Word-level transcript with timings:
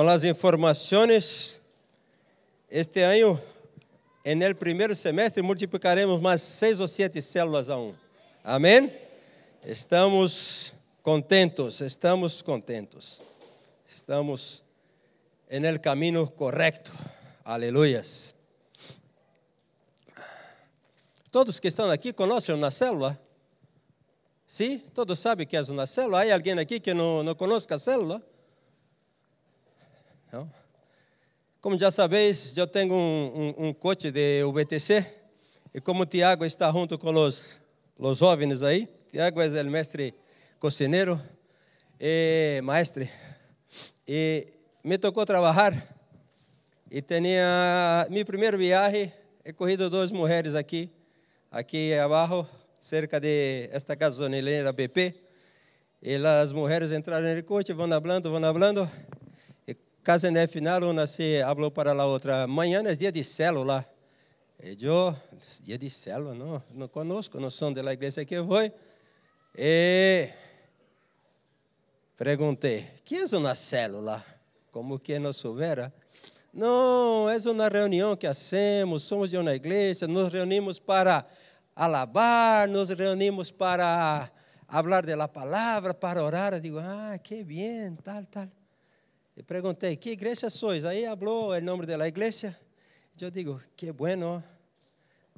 com 0.00 0.08
as 0.08 0.24
informações. 0.24 1.60
Este 2.70 3.02
ano, 3.02 3.38
no 4.24 4.54
primeiro 4.54 4.96
semestre, 4.96 5.42
multiplicaremos 5.42 6.18
mais 6.22 6.40
seis 6.40 6.80
ou 6.80 6.88
sete 6.88 7.20
células 7.20 7.68
a 7.68 7.76
um. 7.76 7.94
Amém? 8.42 8.90
Estamos 9.62 10.72
contentos, 11.02 11.82
estamos 11.82 12.40
contentos. 12.40 13.20
Estamos 13.86 14.64
no 15.50 15.78
caminho 15.78 16.26
correto. 16.30 16.92
Aleluias. 17.44 18.34
Todos 21.30 21.60
que 21.60 21.68
estão 21.68 21.90
aqui 21.90 22.10
conhecem 22.14 22.54
uma 22.54 22.70
célula? 22.70 23.20
Sim? 24.46 24.78
Todos 24.94 25.18
sabem 25.18 25.46
que 25.46 25.58
é 25.58 25.60
uma 25.60 25.86
célula? 25.86 26.24
Há 26.24 26.32
alguém 26.32 26.58
aqui 26.58 26.80
que 26.80 26.94
não, 26.94 27.22
não 27.22 27.34
conhece 27.34 27.66
a 27.70 27.78
célula? 27.78 28.29
Como 31.60 31.78
já 31.78 31.90
sabeis, 31.90 32.56
eu 32.56 32.66
tenho 32.66 32.94
um, 32.94 33.54
um, 33.58 33.68
um 33.68 33.72
coche 33.72 34.10
de 34.10 34.42
UBTC 34.44 35.04
e 35.74 35.80
como 35.80 36.06
Tiago 36.06 36.44
está 36.44 36.70
junto 36.70 36.96
com 36.98 37.12
os, 37.12 37.60
os 37.98 38.18
jovens 38.18 38.62
aí, 38.62 38.88
Tiago 39.10 39.40
é 39.40 39.62
o 39.62 39.66
mestre 39.66 40.14
cocineiro 40.58 41.20
e 41.98 42.60
maestre, 42.62 43.10
e 44.06 44.46
me 44.84 44.96
tocou 44.98 45.26
trabalhar 45.26 45.72
e 46.90 47.02
tinha 47.02 48.06
meu 48.10 48.24
primeiro 48.24 48.56
viagem, 48.56 49.12
he 49.44 49.52
corrido 49.52 49.90
duas 49.90 50.12
mulheres 50.12 50.54
aqui 50.54 50.90
aqui 51.50 51.92
abaixo, 51.94 52.46
cerca 52.78 53.18
de 53.18 53.68
esta 53.72 53.96
gasolinera 53.96 54.72
BP. 54.72 55.14
E 56.02 56.14
as 56.14 56.52
mulheres 56.52 56.92
entraram 56.92 57.34
no 57.34 57.42
coche, 57.42 57.72
vão 57.72 57.88
falando, 57.88 58.30
vão 58.30 58.40
falando. 58.40 58.90
Casi 60.02 60.30
no 60.30 60.48
final, 60.48 60.82
uma 60.82 61.06
se 61.06 61.42
falou 61.42 61.70
para 61.70 61.92
a 61.92 62.06
outra: 62.06 62.44
amanhã 62.44 62.82
é 62.86 62.94
dia 62.94 63.12
de 63.12 63.22
célula. 63.22 63.84
E 64.62 64.76
eu, 64.82 65.14
dia 65.62 65.76
de 65.76 65.90
célula, 65.90 66.34
não, 66.34 66.62
não 66.74 66.88
conosco, 66.88 67.38
não 67.38 67.50
sou 67.50 67.72
da 67.72 67.92
igreja 67.92 68.24
que 68.24 68.40
vou. 68.40 68.62
E 69.54 70.28
perguntei: 72.16 72.86
que 73.04 73.16
é 73.16 73.36
uma 73.36 73.54
célula? 73.54 74.24
Como 74.70 74.98
que 74.98 75.18
não 75.18 75.34
soubera? 75.34 75.92
Não, 76.52 77.28
é 77.28 77.36
uma 77.50 77.68
reunião 77.68 78.16
que 78.16 78.26
hacemos, 78.26 79.02
somos 79.02 79.30
de 79.30 79.36
uma 79.36 79.54
igreja, 79.54 80.08
nos 80.08 80.32
reunimos 80.32 80.80
para 80.80 81.26
alabar, 81.76 82.66
nos 82.68 82.88
reunimos 82.88 83.50
para 83.52 84.30
falar 84.66 85.04
da 85.04 85.28
palavra, 85.28 85.92
para 85.92 86.24
orar. 86.24 86.58
Digo, 86.58 86.78
ah, 86.78 87.18
que 87.22 87.44
bem, 87.44 87.94
tal, 88.02 88.24
tal. 88.26 88.59
E 89.40 89.42
perguntei, 89.42 89.96
que 89.96 90.10
igreja 90.10 90.50
sois? 90.50 90.84
Aí 90.84 91.06
falou 91.06 91.52
o 91.52 91.60
nome 91.62 91.86
da 91.86 92.06
igreja. 92.06 92.54
Eu 93.18 93.30
digo, 93.30 93.58
que 93.74 93.90
bueno. 93.90 94.44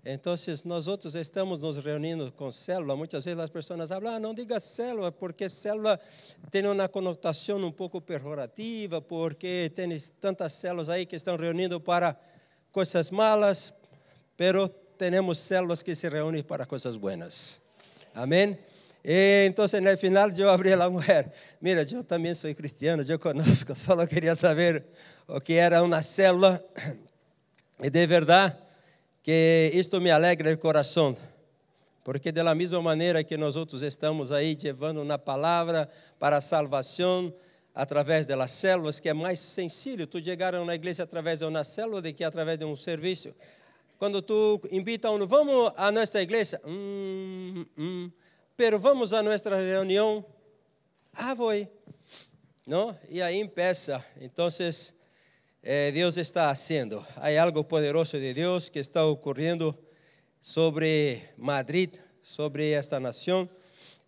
Então, 0.05 0.34
nós 0.64 0.89
outros 0.89 1.14
estamos 1.14 1.61
nos 1.61 1.77
reunindo 1.77 2.33
com 2.33 2.50
célula, 2.50 2.97
muitas 2.97 3.25
vezes 3.25 3.39
as 3.39 3.48
pessoas 3.48 3.89
falam, 3.89 4.17
ah, 4.17 4.19
não 4.19 4.34
diga 4.34 4.59
célula, 4.59 5.12
porque 5.12 5.48
célula 5.48 6.00
tem 6.50 6.67
uma 6.67 6.89
conotação 6.89 7.59
um 7.59 7.70
pouco 7.70 8.00
pejorativa, 8.00 9.00
porque 9.00 9.70
tem 9.72 9.97
tantas 10.20 10.55
células 10.55 10.89
aí 10.89 11.06
que 11.06 11.14
estão 11.14 11.37
reunindo 11.37 11.81
para 11.81 12.19
coisas 12.72 13.09
malas, 13.09 13.72
pero 14.37 14.69
temos 14.69 15.39
células 15.39 15.81
que 15.81 15.94
se 15.94 16.09
reúnem 16.09 16.42
para 16.42 16.66
coisas 16.66 16.97
buenas. 16.97 17.62
Amém? 18.12 18.59
E, 19.05 19.47
então, 19.48 19.64
no 19.64 19.97
final, 19.97 20.31
eu 20.31 20.48
abri 20.48 20.72
a 20.72 20.89
mulher. 20.89 21.33
Mira, 21.61 21.84
eu 21.91 22.05
também 22.05 22.34
sou 22.34 22.55
cristiano, 22.55 23.03
eu 23.09 23.19
conosco, 23.19 23.75
só 23.75 23.94
queria 24.06 24.36
saber 24.36 24.84
o 25.27 25.41
que 25.41 25.55
era 25.55 25.83
uma 25.83 26.03
célula. 26.03 26.62
E 27.83 27.91
de 27.91 28.06
verdade, 28.06 28.56
que 29.22 29.72
isto 29.75 30.00
me 30.00 30.10
alegra 30.10 30.53
o 30.53 30.59
coração, 30.59 31.16
porque 32.04 32.31
da 32.31 32.54
mesma 32.54 32.81
maneira 32.81 33.25
que 33.25 33.37
nós 33.37 33.56
estamos 33.82 34.31
aí 34.31 34.56
levando 34.62 35.03
uma 35.03 35.19
palavra 35.19 35.88
para 36.19 36.37
a 36.37 36.41
salvação 36.41 37.32
através 37.75 38.27
das 38.27 38.53
células, 38.53 39.00
que 39.00 39.09
é 39.09 39.15
mais 39.15 39.41
sencillo 39.41 40.06
tu 40.06 40.22
chegar 40.22 40.54
a 40.54 40.62
uma 40.62 40.75
igreja 40.75 41.03
através 41.03 41.41
de 41.41 41.44
uma 41.44 41.65
célula 41.65 42.03
do 42.03 42.12
que 42.12 42.22
através 42.22 42.59
de 42.59 42.65
um 42.65 42.77
serviço. 42.77 43.34
Quando 43.98 44.21
tu 44.21 44.60
invita 44.71 45.10
um, 45.10 45.27
vamos 45.27 45.72
a 45.77 45.91
nossa 45.91 46.21
igreja, 46.21 46.60
hum, 46.65 47.65
hum, 47.78 48.10
pero 48.57 48.79
vamos 48.79 49.13
a 49.13 49.23
nossa 49.23 49.55
reunião, 49.57 50.25
ah, 51.15 51.35
vou, 51.35 51.53
não? 52.67 52.97
E 53.09 53.21
aí 53.21 53.41
empieza, 53.41 54.05
então 54.21 54.49
eh, 55.63 55.91
Deus 55.91 56.17
está 56.17 56.51
haciendo. 56.51 57.05
Há 57.17 57.43
algo 57.43 57.65
poderoso 57.65 58.19
de 58.19 58.33
Deus 58.33 58.69
que 58.69 58.79
está 58.79 59.05
ocorrendo 59.05 59.77
sobre 60.41 61.23
Madrid, 61.37 61.97
sobre 62.23 62.71
esta 62.73 62.99
nação, 62.99 63.49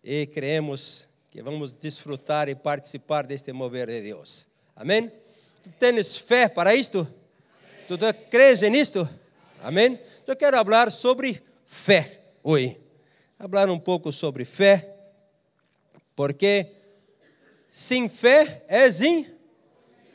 e 0.03 0.27
creemos 0.27 1.07
que 1.31 1.41
vamos 1.41 1.75
desfrutar 1.75 2.47
e 2.47 2.55
participar 2.55 3.25
deste 3.25 3.51
mover 3.51 3.87
de 3.87 4.01
Deus. 4.01 4.47
Amém? 4.75 5.11
Tu 5.63 5.69
tens 5.79 6.17
fé 6.17 6.47
para 6.47 6.75
isto? 6.75 7.07
Tu 7.87 7.97
crees 8.29 8.61
nisto? 8.61 9.07
Amém? 9.61 9.99
Eu 10.27 10.35
quero 10.35 10.57
falar 10.57 10.91
sobre 10.91 11.41
fé 11.65 12.21
hoje. 12.43 12.84
Falar 13.37 13.69
um 13.69 13.77
pouco 13.77 14.11
sobre 14.13 14.45
fé, 14.45 14.95
porque 16.15 16.71
sem 17.69 18.07
fé 18.07 18.63
é 18.67 18.87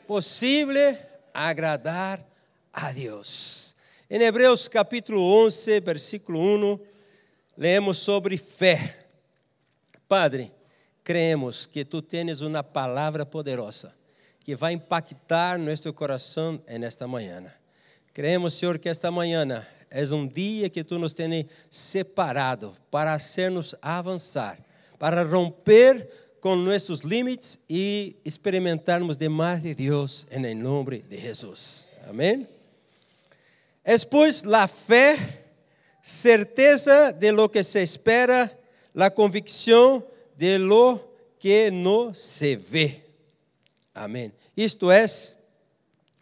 impossível 0.03 0.97
agradar 1.31 2.25
a 2.73 2.91
Deus. 2.91 3.75
Em 4.09 4.21
Hebreus 4.21 4.67
capítulo 4.67 5.21
11, 5.45 5.79
versículo 5.81 6.39
1, 6.39 6.79
lemos 7.55 7.99
sobre 7.99 8.37
fé. 8.37 8.99
Padre, 10.07 10.51
creemos 11.03 11.67
que 11.67 11.85
tu 11.85 12.01
tens 12.01 12.41
uma 12.41 12.63
palavra 12.63 13.25
poderosa 13.25 13.95
que 14.39 14.55
vai 14.55 14.73
impactar 14.73 15.59
nosso 15.59 15.93
coração 15.93 16.59
nesta 16.79 17.07
manhã. 17.07 17.43
Creemos, 18.13 18.55
Senhor, 18.55 18.79
que 18.79 18.89
esta 18.89 19.11
manhã 19.11 19.45
é 19.91 20.03
um 20.05 20.25
dia 20.25 20.69
que 20.69 20.83
tu 20.83 20.97
nos 20.97 21.13
tens 21.13 21.45
separado 21.69 22.73
para 22.89 23.13
hacernos 23.13 23.75
avançar, 23.81 24.57
para 24.97 25.23
romper 25.23 26.07
com 26.39 26.55
nossos 26.55 27.01
limites 27.01 27.59
e 27.69 28.15
experimentarmos 28.25 29.17
de 29.17 29.27
de 29.61 29.75
Deus 29.75 30.25
em 30.31 30.55
nome 30.55 30.99
de 30.99 31.17
Jesus. 31.19 31.89
Amém? 32.09 32.47
É, 33.83 33.97
pois, 34.09 34.43
a 34.43 34.65
fé, 34.65 35.17
certeza 36.01 37.11
de 37.11 37.31
lo 37.31 37.49
que 37.49 37.63
se 37.63 37.83
espera, 37.83 38.49
a 38.95 39.09
convicção 39.09 40.03
de 40.37 40.57
lo 40.57 40.99
que 41.37 41.69
não 41.69 42.13
se 42.13 42.55
vê. 42.55 43.01
Amém. 43.93 44.31
Isto 44.55 44.89
é 44.89 45.05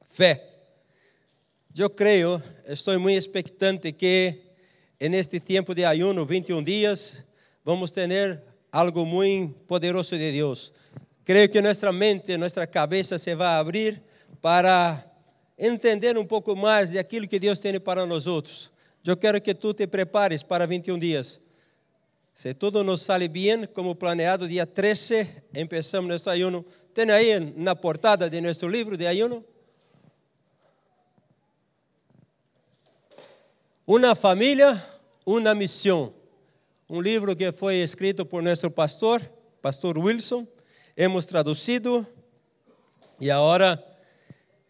fé. 0.04 0.49
Eu 1.80 1.90
creio, 1.90 2.44
estou 2.68 3.00
muito 3.00 3.18
expectante 3.18 3.94
que 3.94 4.38
neste 5.00 5.40
tempo 5.40 5.74
de 5.74 5.86
ayuno, 5.86 6.26
21 6.26 6.62
dias, 6.62 7.24
vamos 7.64 7.90
ter 7.90 8.44
algo 8.70 9.06
muito 9.06 9.54
poderoso 9.60 10.18
de 10.18 10.30
Deus. 10.30 10.74
Creio 11.24 11.48
que 11.48 11.62
nossa 11.62 11.90
mente, 11.94 12.36
nossa 12.36 12.68
cabeça 12.68 13.18
se 13.18 13.34
vai 13.34 13.58
abrir 13.58 14.04
para 14.42 15.02
entender 15.58 16.18
um 16.18 16.26
pouco 16.26 16.54
mais 16.54 16.92
de 16.92 17.00
aquilo 17.00 17.26
que 17.26 17.40
Deus 17.40 17.60
tem 17.60 17.80
para 17.80 18.06
nós. 18.06 18.26
Eu 19.06 19.16
quero 19.16 19.40
que 19.40 19.56
tu 19.56 19.74
te 19.74 19.88
prepares 19.88 20.44
para 20.44 20.68
21 20.68 21.00
dias. 21.00 21.40
Se 22.36 22.54
tudo 22.54 22.84
nos 22.84 23.04
sale 23.04 23.30
bem, 23.30 23.66
como 23.68 23.96
planeado, 23.96 24.50
dia 24.50 24.66
13, 24.66 25.30
começamos 25.70 26.12
nosso 26.12 26.30
ayuno. 26.30 26.66
Tem 26.94 27.10
aí 27.10 27.40
na 27.56 27.74
portada 27.74 28.30
de 28.30 28.42
nosso 28.42 28.68
livro 28.68 28.98
de 28.98 29.08
ayuno. 29.08 29.46
Uma 33.92 34.14
família, 34.14 34.80
uma 35.26 35.56
missão 35.56 36.14
um 36.88 37.02
livro 37.02 37.36
que 37.36 37.52
foi 37.52 37.78
escrito 37.78 38.24
por 38.24 38.44
nosso 38.44 38.70
pastor, 38.70 39.20
pastor 39.64 39.98
Wilson. 39.98 40.48
Hemos 40.96 41.26
traduzido 41.26 42.06
e 43.20 43.32
agora 43.32 43.84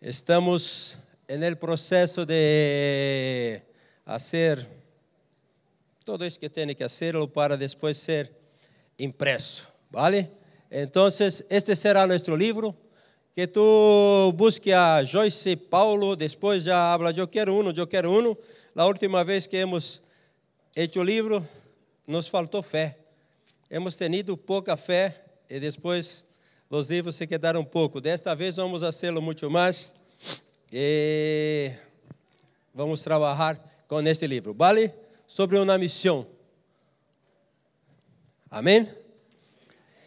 estamos 0.02 0.98
no 1.28 1.58
processo 1.58 2.26
de 2.26 3.62
fazer 4.06 4.66
todo 6.06 6.26
isso 6.26 6.40
que 6.40 6.48
tem 6.48 6.74
que 6.74 6.88
fazer 6.88 7.14
para 7.28 7.58
depois 7.58 7.98
ser 7.98 8.32
impresso, 8.98 9.68
¿vale? 9.92 10.32
Então, 10.72 11.10
este 11.50 11.76
será 11.76 12.08
nosso 12.08 12.34
livro. 12.38 12.74
Que 13.40 13.48
tu 13.48 14.34
busque 14.36 14.74
a 14.74 15.02
Joyce 15.02 15.56
Paulo, 15.56 16.14
depois 16.14 16.62
já 16.66 16.94
habla, 16.94 17.12
eu 17.12 17.26
quero 17.26 17.54
um, 17.54 17.72
eu 17.72 17.88
quero 17.88 18.12
um. 18.12 18.36
A 18.76 18.86
última 18.86 19.24
vez 19.24 19.48
que 19.48 19.56
hemos 19.56 20.02
hecho 20.76 21.00
o 21.00 21.04
livro, 21.04 21.48
nos 22.06 22.28
faltou 22.28 22.62
fé. 22.62 22.98
Hemos 23.72 23.96
tenido 23.96 24.36
pouca 24.36 24.76
fé 24.76 25.24
e 25.50 25.58
depois 25.58 26.26
os 26.70 26.90
livros 26.90 27.16
se 27.16 27.26
quedaram 27.26 27.64
pouco. 27.64 28.02
Desta 28.02 28.36
vez 28.36 28.58
vamos 28.58 28.82
fazê-lo 28.82 29.22
muito 29.22 29.50
mais. 29.50 29.94
E 30.70 31.72
vamos 32.74 33.02
trabalhar 33.04 33.58
com 33.88 34.02
este 34.02 34.28
livro. 34.28 34.54
Vale? 34.54 34.94
Sobre 35.26 35.58
uma 35.58 35.78
missão. 35.78 36.28
Amém? 38.52 38.86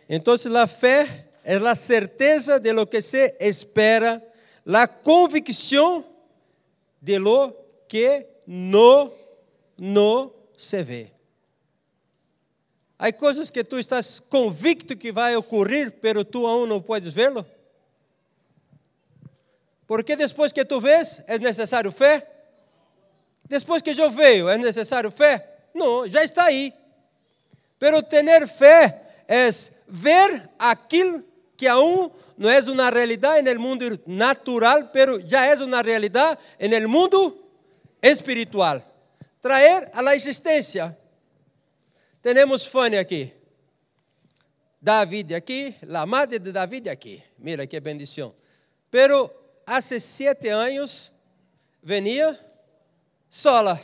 Então, 0.06 0.34
a 0.34 0.66
fé 0.66 1.31
é 1.44 1.56
a 1.56 1.74
certeza 1.74 2.60
de 2.60 2.72
lo 2.72 2.86
que 2.86 3.02
se 3.02 3.36
espera, 3.40 4.22
a 4.66 4.86
convicção 4.86 6.04
de 7.00 7.18
lo 7.18 7.54
que 7.88 8.26
no, 8.46 9.12
no 9.76 10.32
se 10.56 10.82
vê. 10.82 11.12
Há 12.98 13.12
coisas 13.12 13.50
que 13.50 13.64
tu 13.64 13.78
estás 13.78 14.20
convicto 14.20 14.96
que 14.96 15.10
vai 15.10 15.34
ocorrer, 15.34 15.90
pero 16.00 16.24
tu 16.24 16.46
aún 16.46 16.68
não 16.68 16.80
podes 16.80 17.12
vê-lo. 17.12 17.44
Porque 19.88 20.14
depois 20.14 20.52
que 20.52 20.64
tu 20.64 20.80
vês, 20.80 21.22
é 21.26 21.36
necessário 21.38 21.90
fé? 21.90 22.24
Depois 23.48 23.82
que 23.82 23.90
eu 23.90 24.10
vejo, 24.10 24.48
é 24.48 24.56
necessário 24.56 25.10
fé? 25.10 25.46
Não, 25.74 26.06
já 26.06 26.22
está 26.22 26.44
aí. 26.44 26.72
Pero 27.78 28.02
ter 28.02 28.46
fé 28.46 29.02
é 29.26 29.48
ver 29.88 30.48
aquilo 30.58 31.24
que 31.62 31.68
aún 31.68 32.10
não 32.36 32.50
é 32.50 32.58
uma 32.58 32.90
realidade 32.90 33.54
no 33.54 33.60
mundo 33.60 33.84
natural, 34.04 34.90
pero 34.92 35.24
já 35.24 35.46
é 35.46 35.54
uma 35.62 35.80
realidade 35.80 36.36
no 36.58 36.88
mundo 36.88 37.38
espiritual. 38.02 38.82
Traer 39.40 39.88
a 39.94 40.02
la 40.02 40.12
existência. 40.16 40.98
Temos 42.20 42.66
Fanny 42.66 42.96
aqui. 42.98 43.32
David 44.80 45.36
aqui, 45.36 45.72
a 45.88 46.04
madre 46.04 46.40
de 46.40 46.50
David 46.50 46.88
aqui. 46.88 47.22
Mira 47.38 47.64
que 47.64 47.78
bendição. 47.78 48.34
Pero 48.90 49.32
há 49.64 49.80
sete 49.80 50.48
anos 50.48 51.12
venia 51.80 52.36
sola. 53.30 53.80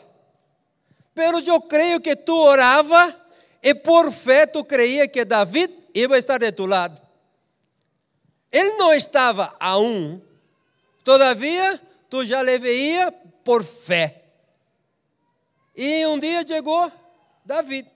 Pero 1.15 1.39
eu 1.39 1.61
creio 1.61 2.01
que 2.01 2.17
tu 2.17 2.35
orava 2.35 3.15
e 3.63 3.73
por 3.73 4.11
fé 4.11 4.47
tu 4.49 4.65
creia 4.65 5.07
que 5.07 5.25
David 5.25 5.71
ia 5.95 6.19
estar 6.19 6.41
de 6.41 6.51
tu 6.51 6.67
lado. 6.67 7.08
Ele 8.51 8.77
não 8.77 8.93
estava 8.93 9.55
a 9.61 9.79
um, 9.79 10.21
todavia 11.05 11.81
tu 12.09 12.25
já 12.25 12.43
le 12.43 12.59
veia 12.59 13.13
por 13.45 13.63
fé. 13.63 14.23
E 15.77 16.07
um 16.07 16.19
dia 16.19 16.45
chegou 16.47 16.91
David. 17.45 17.89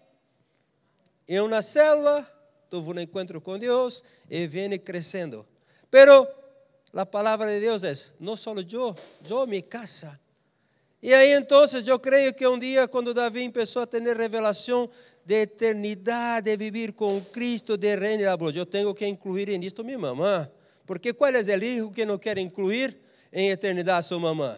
Em 1.28 1.40
uma 1.40 1.62
célula, 1.62 2.28
tuvo 2.69 2.94
um 2.94 3.00
encontro 3.00 3.40
com 3.40 3.58
Deus 3.58 4.04
e 4.31 4.46
vem 4.46 4.78
crescendo. 4.78 5.46
Pero 5.90 6.26
a 6.94 7.06
palavra 7.06 7.46
de 7.46 7.60
Deus 7.60 7.82
é: 7.84 7.94
não 8.20 8.37
só 8.37 8.55
eu, 8.55 8.96
eu 9.28 9.46
me 9.46 9.62
casa. 9.62 10.20
E 11.02 11.12
aí 11.12 11.32
então 11.32 11.64
eu 11.84 11.98
creio 11.98 12.32
que 12.32 12.46
um 12.46 12.58
dia, 12.58 12.87
quando 12.87 13.12
Davi 13.12 13.50
começou 13.50 13.82
a 13.82 13.87
ter 13.87 14.00
revelação 14.16 14.88
de 15.24 15.42
eternidade, 15.42 16.50
de 16.50 16.56
vivir 16.56 16.92
com 16.92 17.20
Cristo, 17.20 17.76
de 17.76 17.96
reino, 17.96 18.22
eu 18.54 18.66
tenho 18.66 18.92
que 18.94 19.06
incluir 19.06 19.56
nisto 19.58 19.84
minha 19.84 19.98
mamã. 19.98 20.50
Porque 20.84 21.12
qual 21.12 21.30
é 21.30 21.40
o 21.40 21.44
filho 21.44 21.90
que 21.90 22.04
não 22.04 22.19
quer 22.19 22.38
incluir 22.38 22.98
em 23.32 23.50
eternidade 23.50 24.06
sua 24.06 24.19
mamã? 24.19 24.56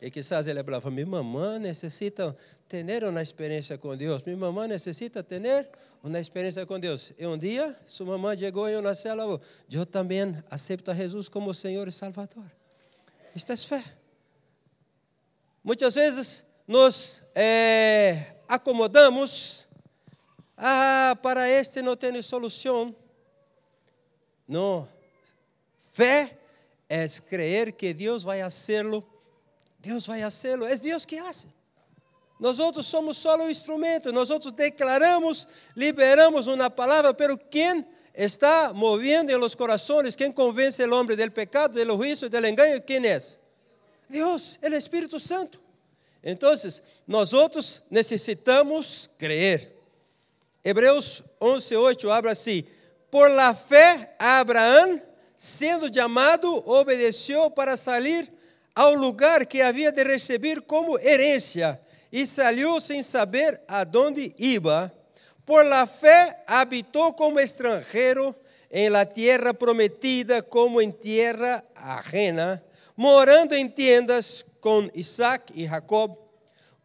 E 0.00 0.10
quizás 0.10 0.46
ele 0.46 0.62
falava, 0.62 0.90
minha 0.90 1.06
mamã 1.06 1.58
necessita 1.58 2.36
ter 2.68 3.04
uma 3.04 3.22
experiência 3.22 3.78
com 3.78 3.96
Deus. 3.96 4.22
Minha 4.24 4.36
mamã 4.36 4.66
necessita 4.66 5.22
ter 5.22 5.40
uma 6.02 6.20
experiência 6.20 6.66
com 6.66 6.78
Deus. 6.78 7.12
E 7.18 7.26
um 7.26 7.38
dia, 7.38 7.74
sua 7.86 8.04
mamã 8.06 8.36
chegou 8.36 8.68
em 8.68 8.76
uma 8.76 8.94
célula, 8.94 9.40
eu 9.70 9.86
também 9.86 10.36
aceito 10.50 10.90
a 10.90 10.94
Jesus 10.94 11.28
como 11.28 11.54
Senhor 11.54 11.88
e 11.88 11.92
Salvador. 11.92 12.44
Isto 13.34 13.52
é 13.52 13.56
fé. 13.56 13.82
Muitas 15.62 15.94
vezes 15.94 16.44
nos 16.68 17.22
é, 17.34 18.34
acomodamos, 18.48 19.63
ah, 20.56 21.16
para 21.22 21.48
este 21.48 21.82
não 21.82 21.96
tem 21.96 22.20
solução. 22.22 22.94
Não. 24.46 24.86
Fé 25.92 26.36
é 26.88 27.06
crer 27.26 27.72
que 27.72 27.92
Deus 27.92 28.22
vai 28.22 28.40
fazê-lo. 28.42 29.04
Deus 29.78 30.06
vai 30.06 30.20
fazê-lo. 30.20 30.64
É 30.66 30.76
Deus 30.76 31.04
que 31.04 31.20
faz. 31.20 31.46
Nós 32.38 32.58
outros 32.58 32.86
somos 32.86 33.16
só 33.16 33.36
o 33.36 33.50
instrumento. 33.50 34.12
Nós 34.12 34.30
outros 34.30 34.52
declaramos, 34.52 35.48
liberamos 35.76 36.46
uma 36.46 36.70
palavra, 36.70 37.14
pero 37.14 37.38
quem 37.38 37.84
está 38.14 38.72
movendo 38.72 39.30
em 39.30 39.36
los 39.36 39.54
corações, 39.54 40.14
quem 40.14 40.30
convence 40.30 40.82
o 40.84 40.94
homem 40.94 41.16
do 41.16 41.30
pecado, 41.30 41.84
do 41.84 41.96
juízo, 41.96 42.28
do 42.28 42.46
engano, 42.46 42.80
quem 42.80 43.04
é? 43.06 43.20
Deus, 44.08 44.58
o 44.62 44.74
Espírito 44.74 45.18
Santo. 45.18 45.62
Então, 46.22 46.52
nós 47.06 47.32
outros 47.32 47.82
necessitamos 47.90 49.10
crer. 49.18 49.73
Hebreus 50.64 51.22
11, 51.40 51.76
8 51.76 52.10
abre 52.10 52.30
assim: 52.30 52.64
Por 53.10 53.30
la 53.30 53.54
fé, 53.54 54.14
Abraão, 54.18 55.00
sendo 55.36 55.94
chamado, 55.94 56.68
obedeceu 56.68 57.50
para 57.50 57.76
sair 57.76 58.32
ao 58.74 58.94
lugar 58.94 59.44
que 59.44 59.60
havia 59.60 59.92
de 59.92 60.02
receber 60.02 60.62
como 60.62 60.98
herência, 60.98 61.78
e 62.10 62.26
saiu 62.26 62.80
sem 62.80 63.02
saber 63.02 63.60
aonde 63.68 64.34
ia. 64.38 64.90
Por 65.44 65.66
la 65.66 65.86
fé, 65.86 66.42
habitou 66.46 67.12
como 67.12 67.38
estrangeiro 67.38 68.34
em 68.70 68.88
la 68.88 69.04
tierra 69.04 69.52
prometida, 69.52 70.42
como 70.42 70.80
em 70.80 70.90
terra 70.90 71.62
ajena, 71.76 72.64
morando 72.96 73.54
em 73.54 73.68
tendas 73.68 74.46
com 74.60 74.88
Isaac 74.94 75.52
e 75.54 75.66
Jacob, 75.66 76.16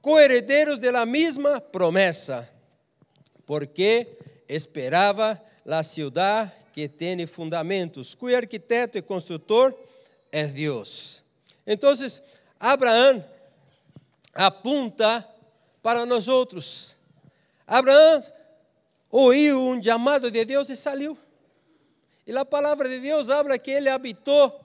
coherederos 0.01 0.79
de 0.79 0.91
la 0.91 1.05
misma 1.05 1.61
promessa, 1.61 2.47
porque 3.49 4.07
esperava 4.47 5.41
la 5.65 5.83
ciudad 5.83 6.53
que 6.71 6.87
tem 6.87 7.25
fundamentos, 7.25 8.13
cujo 8.13 8.35
arquiteto 8.35 8.95
e 8.95 9.01
construtor 9.01 9.73
é 10.31 10.45
Deus. 10.45 11.23
Então, 11.65 11.91
Abraão 12.59 13.25
apunta 14.35 15.27
para 15.81 16.05
nós 16.05 16.27
outros. 16.27 16.95
Abraão 17.65 18.19
ouviu 19.09 19.59
um 19.59 19.81
chamado 19.81 20.29
de 20.29 20.45
Deus 20.45 20.69
e 20.69 20.75
saiu. 20.75 21.17
E 22.27 22.37
a 22.37 22.45
palavra 22.45 22.87
de 22.87 22.99
Deus 22.99 23.31
habla 23.31 23.57
que 23.57 23.71
ele 23.71 23.89
habitou 23.89 24.63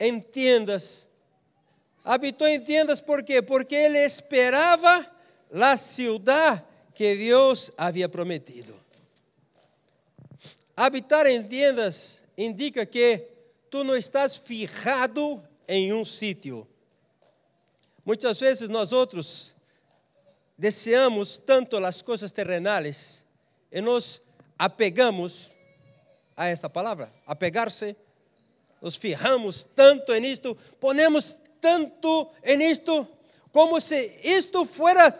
em 0.00 0.18
tendas 0.18 1.06
habitou 2.04 2.48
em 2.48 2.58
tendas 2.58 3.00
por 3.00 3.22
quê? 3.22 3.40
Porque 3.40 3.76
ele 3.76 3.98
esperava 3.98 5.06
a 5.52 5.76
cidade 5.76 6.69
que 7.00 7.16
Deus 7.16 7.72
havia 7.78 8.10
prometido. 8.10 8.76
Habitar 10.76 11.26
em 11.26 11.42
tendas 11.42 12.22
indica 12.36 12.84
que 12.84 13.26
tu 13.70 13.82
não 13.82 13.96
estás 13.96 14.36
fijado 14.36 15.42
em 15.66 15.94
um 15.94 16.04
sítio. 16.04 16.68
Muitas 18.04 18.38
vezes 18.38 18.68
nós 18.68 18.92
outros 18.92 19.56
desejamos 20.58 21.38
tanto 21.38 21.78
as 21.78 22.02
coisas 22.02 22.32
terrenais 22.32 23.24
e 23.72 23.80
nos 23.80 24.20
apegamos 24.58 25.52
a 26.36 26.48
esta 26.48 26.68
palavra, 26.68 27.10
apegar-se, 27.26 27.96
nos 28.82 28.96
fijamos 28.96 29.66
tanto 29.74 30.12
em 30.12 30.26
isto, 30.26 30.54
ponemos 30.78 31.38
tanto 31.62 32.30
en 32.42 32.60
esto 32.60 33.08
como 33.52 33.80
si 33.80 33.96
esto 34.22 34.66
fuera 34.66 35.18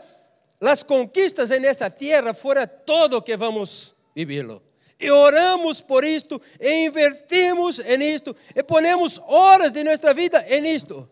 las 0.61 0.85
conquistas 0.85 1.51
en 1.51 1.65
esta 1.65 1.91
tierra, 1.91 2.35
fuera 2.35 2.67
todo 2.67 3.25
que 3.25 3.37
vamos 3.37 3.95
vivirlo. 4.15 4.63
E 4.99 5.11
oramos 5.11 5.81
por 5.81 6.05
isto, 6.05 6.41
e 6.61 6.85
invertimos 6.85 7.79
em 7.79 8.03
isto, 8.15 8.37
e 8.55 8.63
ponemos 8.63 9.19
horas 9.27 9.73
de 9.73 9.83
nossa 9.83 10.13
vida 10.13 10.45
em 10.51 10.75
isto. 10.75 11.09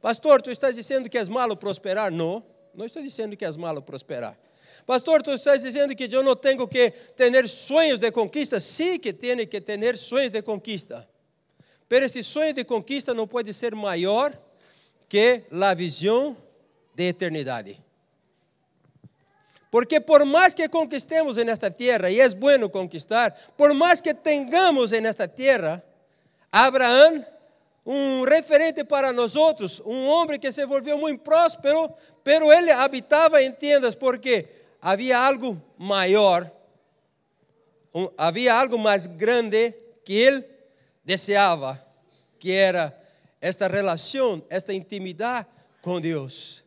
Pastor, 0.00 0.40
tu 0.40 0.52
estás 0.52 0.76
dizendo 0.76 1.10
que 1.10 1.18
é 1.18 1.24
malo 1.24 1.56
prosperar? 1.56 2.12
Não, 2.12 2.44
não 2.72 2.86
estou 2.86 3.02
dizendo 3.02 3.36
que 3.36 3.44
é 3.44 3.50
malo 3.52 3.82
prosperar. 3.82 4.38
Pastor, 4.86 5.20
tu 5.22 5.32
estás 5.32 5.62
dizendo 5.62 5.96
que 5.96 6.08
eu 6.14 6.22
não 6.22 6.36
tenho 6.36 6.66
que 6.68 6.90
ter 7.16 7.48
sonhos 7.48 7.98
de 7.98 8.12
conquista? 8.12 8.60
Sim, 8.60 8.98
que 9.00 9.12
tenho 9.12 9.44
que 9.48 9.60
ter 9.60 9.98
sonhos 9.98 10.30
de 10.30 10.40
conquista. 10.40 11.06
Mas 11.90 12.02
este 12.04 12.22
sonho 12.22 12.54
de 12.54 12.64
conquista 12.64 13.12
não 13.12 13.26
pode 13.26 13.52
ser 13.52 13.74
maior 13.74 14.32
que 15.08 15.42
a 15.50 15.74
visão 15.74 16.36
de 16.94 17.08
eternidade. 17.08 17.87
Porque 19.70 20.00
por 20.00 20.24
mais 20.24 20.54
que 20.54 20.68
conquistemos 20.68 21.36
en 21.36 21.48
esta 21.48 21.70
tierra, 21.70 22.10
e 22.10 22.20
é 22.20 22.28
bueno 22.30 22.70
conquistar, 22.70 23.34
por 23.56 23.74
mais 23.74 24.00
que 24.00 24.14
tengamos 24.14 24.92
en 24.92 25.06
esta 25.06 25.28
tierra, 25.28 25.84
Abraão, 26.50 27.24
um 27.84 28.22
referente 28.22 28.84
para 28.84 29.12
nós 29.12 29.36
outros, 29.36 29.80
um 29.84 30.06
homem 30.06 30.38
que 30.38 30.52
se 30.52 30.64
volveu 30.66 30.98
muito 30.98 31.22
próspero, 31.22 31.90
pero 32.22 32.52
ele 32.52 32.70
habitava 32.70 33.42
em 33.42 33.52
tendas 33.52 33.94
porque 33.94 34.46
havia 34.80 35.18
algo 35.18 35.60
maior, 35.76 36.50
havia 38.16 38.54
algo 38.54 38.78
mais 38.78 39.06
grande 39.06 39.74
que 40.04 40.14
ele 40.14 40.44
desejava, 41.04 41.82
que 42.38 42.52
era 42.52 42.94
esta 43.40 43.68
relação, 43.68 44.42
esta 44.50 44.72
intimidade 44.72 45.46
com 45.80 46.00
Deus. 46.00 46.64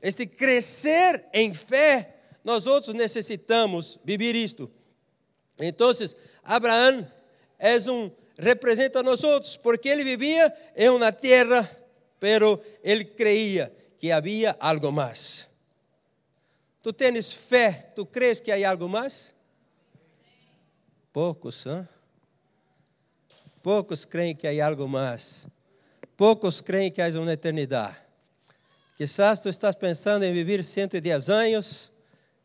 Este 0.00 0.26
crescer 0.26 1.24
em 1.32 1.52
fé, 1.52 2.11
nós 2.44 2.66
outros 2.66 2.94
necessitamos 2.94 3.98
viver 4.04 4.34
isto. 4.34 4.70
Então, 5.58 5.90
Abraão 6.44 7.06
é 7.58 7.76
um 7.90 8.10
representa 8.38 9.00
a 9.00 9.02
nós 9.02 9.22
outros, 9.22 9.56
porque 9.56 9.88
ele 9.88 10.04
vivia 10.04 10.52
em 10.76 10.88
uma 10.88 11.12
terra, 11.12 11.68
pero 12.18 12.60
ele 12.82 13.04
creia 13.04 13.72
que 13.98 14.10
havia 14.10 14.56
algo 14.58 14.90
mais. 14.90 15.48
Tu 16.82 16.92
tens 16.92 17.32
fé, 17.32 17.92
tu 17.94 18.04
crees 18.04 18.40
que 18.40 18.50
há 18.50 18.68
algo 18.68 18.88
mais? 18.88 19.32
Poucos, 21.12 21.66
hein? 21.66 21.86
Poucos 23.62 24.04
creem 24.04 24.34
que 24.34 24.48
há 24.48 24.66
algo 24.66 24.88
mais. 24.88 25.46
Poucos 26.16 26.60
creem 26.60 26.90
que 26.90 27.00
há 27.00 27.08
uma 27.10 27.32
eternidade. 27.32 27.96
Quizás 28.96 29.40
tu 29.40 29.48
estás 29.48 29.76
pensando 29.76 30.24
em 30.24 30.32
viver 30.32 30.64
110 30.64 31.30
anos 31.30 31.91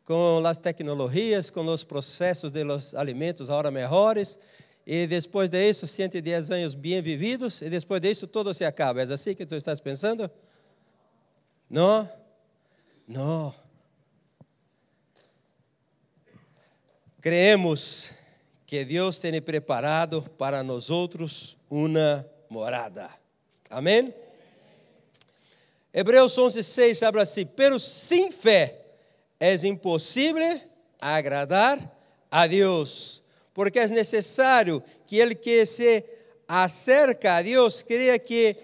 com 0.07 0.41
as 0.45 0.57
tecnologias, 0.57 1.49
com 1.49 1.65
os 1.65 1.83
processos 1.83 2.49
de 2.49 2.63
los 2.63 2.95
alimentos 2.95 3.49
agora 3.49 3.69
melhores, 3.69 4.39
e 4.85 5.05
depois 5.05 5.49
disso 5.49 5.85
110 5.85 6.49
anos 6.49 6.75
bem 6.75 7.01
vividos, 7.01 7.61
e 7.61 7.69
depois 7.69 7.99
disso 7.99 8.25
tudo 8.25 8.53
se 8.53 8.63
acaba. 8.63 9.01
É 9.01 9.03
assim 9.03 9.35
que 9.35 9.45
tu 9.45 9.53
estás 9.53 9.81
pensando? 9.81 10.31
Não? 11.69 12.09
Não. 13.05 13.53
Creemos 17.19 18.13
que 18.65 18.85
Deus 18.85 19.19
tem 19.19 19.41
preparado 19.41 20.21
para 20.37 20.63
nós 20.63 20.89
outros 20.89 21.57
uma 21.69 22.25
morada. 22.49 23.09
Amém? 23.69 24.13
Hebreus 25.93 26.37
11, 26.37 26.63
6 26.63 27.03
habla 27.03 27.23
assim: 27.23 27.45
Pero 27.45 27.77
sem 27.77 28.31
fé 28.31 28.86
é 29.39 29.53
impossível 29.67 30.59
agradar 30.99 31.79
a 32.29 32.47
Deus 32.47 33.23
porque 33.57 33.79
é 33.79 33.87
necessário 33.87 34.83
que 35.07 35.17
ele 35.17 35.33
que 35.33 35.65
se 35.65 36.05
acerca 36.47 37.37
a 37.37 37.41
Deus 37.41 37.81
creia 37.81 38.19
que, 38.19 38.55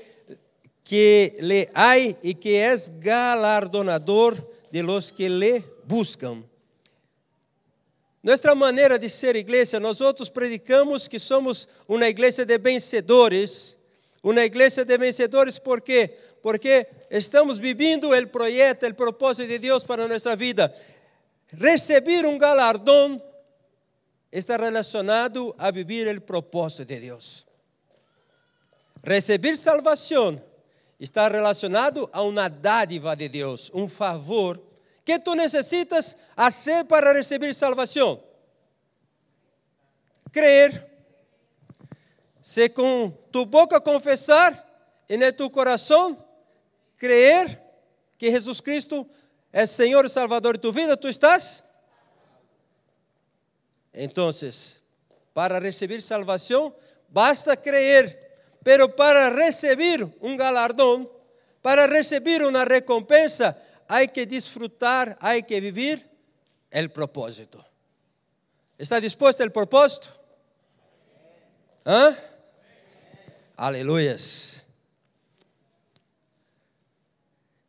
que 0.83 1.35
le 1.39 1.67
hay 1.73 2.15
e 2.21 2.35
que 2.35 2.57
é 2.57 2.75
galardonador 2.99 4.37
de 4.71 4.83
los 4.83 5.11
que 5.11 5.27
le 5.27 5.63
buscam. 5.85 6.43
Nossa 8.21 8.53
maneira 8.53 8.99
de 8.99 9.09
ser 9.09 9.35
igreja, 9.35 9.79
nós 9.79 9.99
outros 9.99 10.29
predicamos 10.29 11.07
que 11.07 11.17
somos 11.17 11.67
uma 11.87 12.07
igreja 12.07 12.45
de 12.45 12.59
vencedores. 12.59 13.75
Uma 14.23 14.45
igreja 14.45 14.85
de 14.85 14.97
vencedores, 14.97 15.59
por 15.59 15.81
quê? 15.81 16.17
Porque 16.41 16.87
estamos 17.11 17.59
vivendo 17.59 18.09
o 18.09 18.27
projeto, 18.29 18.87
o 18.87 18.93
propósito 18.93 19.49
de 19.49 19.59
Deus 19.59 19.83
para 19.83 20.07
nossa 20.07 20.33
vida. 20.33 20.73
Receber 21.59 22.25
um 22.25 22.37
galardão 22.37 23.21
está 24.31 24.55
relacionado 24.55 25.53
a 25.57 25.69
vivir 25.69 26.07
o 26.15 26.21
propósito 26.21 26.85
de 26.85 27.01
Deus. 27.01 27.45
Receber 29.03 29.57
salvação 29.57 30.41
está 30.97 31.27
relacionado 31.27 32.09
a 32.13 32.21
uma 32.21 32.47
dádiva 32.47 33.13
de 33.15 33.27
Deus, 33.27 33.69
um 33.73 33.89
favor 33.89 34.57
que 35.03 35.19
tu 35.19 35.35
necessitas 35.35 36.15
fazer 36.33 36.85
para 36.85 37.11
receber 37.11 37.53
salvação. 37.53 38.23
Crer. 40.31 40.92
Se 42.43 42.69
com 42.69 43.09
tu 43.31 43.45
boca 43.45 43.81
confessar 43.81 44.53
e 45.09 45.17
no 45.17 45.33
teu 45.33 45.49
coração 45.49 46.23
crer 46.97 47.59
que 48.17 48.29
Jesus 48.29 48.61
Cristo 48.61 49.09
é 49.51 49.65
Senhor 49.65 50.05
e 50.05 50.09
Salvador 50.09 50.57
de 50.57 50.61
tu 50.61 50.71
vida, 50.71 50.95
tu 50.95 51.07
estás 51.07 51.63
então, 53.93 54.31
para 55.33 55.59
receber 55.59 56.01
salvação, 56.01 56.75
basta 57.09 57.55
crer, 57.55 58.33
pero 58.63 58.89
para 58.89 59.29
receber 59.29 60.03
um 60.19 60.35
galardão, 60.35 61.09
para 61.61 61.85
receber 61.85 62.43
uma 62.43 62.63
recompensa, 62.63 63.55
há 63.87 64.05
que 64.07 64.25
desfrutar, 64.25 65.15
há 65.19 65.39
que 65.41 65.61
viver 65.61 66.09
o 66.73 66.89
propósito. 66.89 67.63
¿Está 68.79 68.99
disposto 68.99 69.43
ao 69.43 69.51
propósito? 69.51 70.09
¿Ah? 71.85 72.15
Aleluias. 73.55 74.65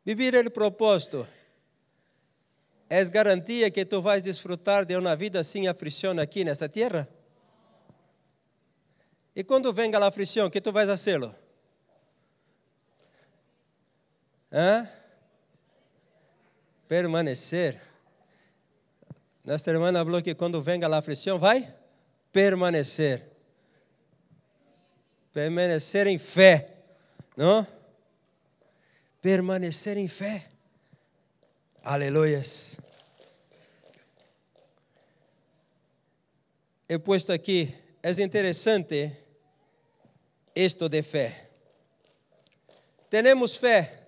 Vivir 0.05 0.35
o 0.35 0.50
propósito 0.50 1.26
é 2.88 3.05
garantia 3.07 3.71
que 3.71 3.85
tu 3.85 4.00
vais 4.00 4.23
desfrutar 4.23 4.85
de 4.85 4.97
uma 4.97 5.17
vida 5.17 5.43
sem 5.43 5.67
aflição 5.69 6.19
aqui 6.19 6.45
nesta 6.45 6.69
terra? 6.69 7.09
E 9.37 9.43
quando 9.43 9.73
venga 9.73 9.99
a 9.99 10.07
aflição, 10.07 10.49
que 10.49 10.61
tu 10.61 10.73
vais 10.73 10.88
fazê-lo? 10.88 11.35
Hã? 14.53 14.88
Permanecer. 16.87 17.81
Nossa 19.45 19.71
irmã 19.71 19.93
falou 19.93 20.23
que 20.23 20.35
quando 20.35 20.62
venga 20.62 20.87
a 20.87 20.99
aflição, 20.99 21.38
vai 21.38 21.75
permanecer. 22.31 23.34
Permanecer 25.35 26.07
em 26.07 26.17
fé, 26.17 26.71
não? 27.37 27.67
Permanecer 29.21 29.97
em 29.97 30.07
fé. 30.07 30.47
Aleluias. 31.83 32.79
He 36.88 36.99
puesto 37.00 37.33
aqui, 37.33 37.75
é 38.00 38.11
interessante 38.23 39.11
isto 40.55 40.88
de 40.88 41.03
fé. 41.03 41.50
Temos 43.11 43.57
fé 43.57 44.07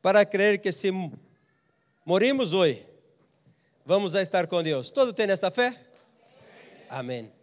para 0.00 0.24
crer 0.24 0.58
que 0.58 0.72
se 0.72 0.90
morimos 2.02 2.54
hoje, 2.54 2.86
vamos 3.84 4.14
a 4.14 4.22
estar 4.22 4.46
com 4.46 4.62
Deus. 4.62 4.90
Todo 4.90 5.12
tem 5.12 5.30
esta 5.30 5.50
fé? 5.50 5.78
Amém. 6.88 7.35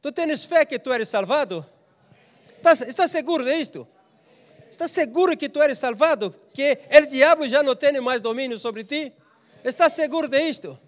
Tu 0.00 0.12
tens 0.12 0.46
fé 0.46 0.64
que 0.66 0.78
tu 0.78 0.92
eres 0.92 1.08
salvado? 1.08 1.64
Estás, 2.56 2.80
estás 2.82 3.10
seguro 3.10 3.44
disto? 3.44 3.88
Estás 4.70 4.90
seguro 4.90 5.36
que 5.36 5.48
tu 5.48 5.62
eres 5.62 5.78
salvado? 5.78 6.34
Que 6.52 6.78
o 7.02 7.06
diabo 7.06 7.46
já 7.46 7.62
não 7.62 7.76
tem 7.76 8.00
mais 8.00 8.20
domínio 8.20 8.58
sobre 8.58 8.84
ti? 8.84 9.12
Estás 9.64 9.92
seguro 9.94 10.28
de 10.28 10.40
isto? 10.48 10.78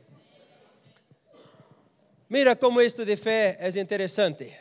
Mira 2.29 2.55
como 2.57 2.81
isto 2.81 3.05
de 3.05 3.17
fé 3.17 3.57
é 3.59 3.69
interessante. 3.81 4.55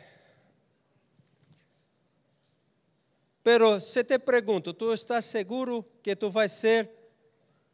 Pero 3.42 3.80
se 3.80 4.04
te 4.04 4.18
pergunto, 4.18 4.74
tu 4.74 4.92
estás 4.92 5.24
seguro 5.24 5.86
que 6.02 6.16
tu 6.16 6.30
vais 6.30 6.52
ser 6.52 6.90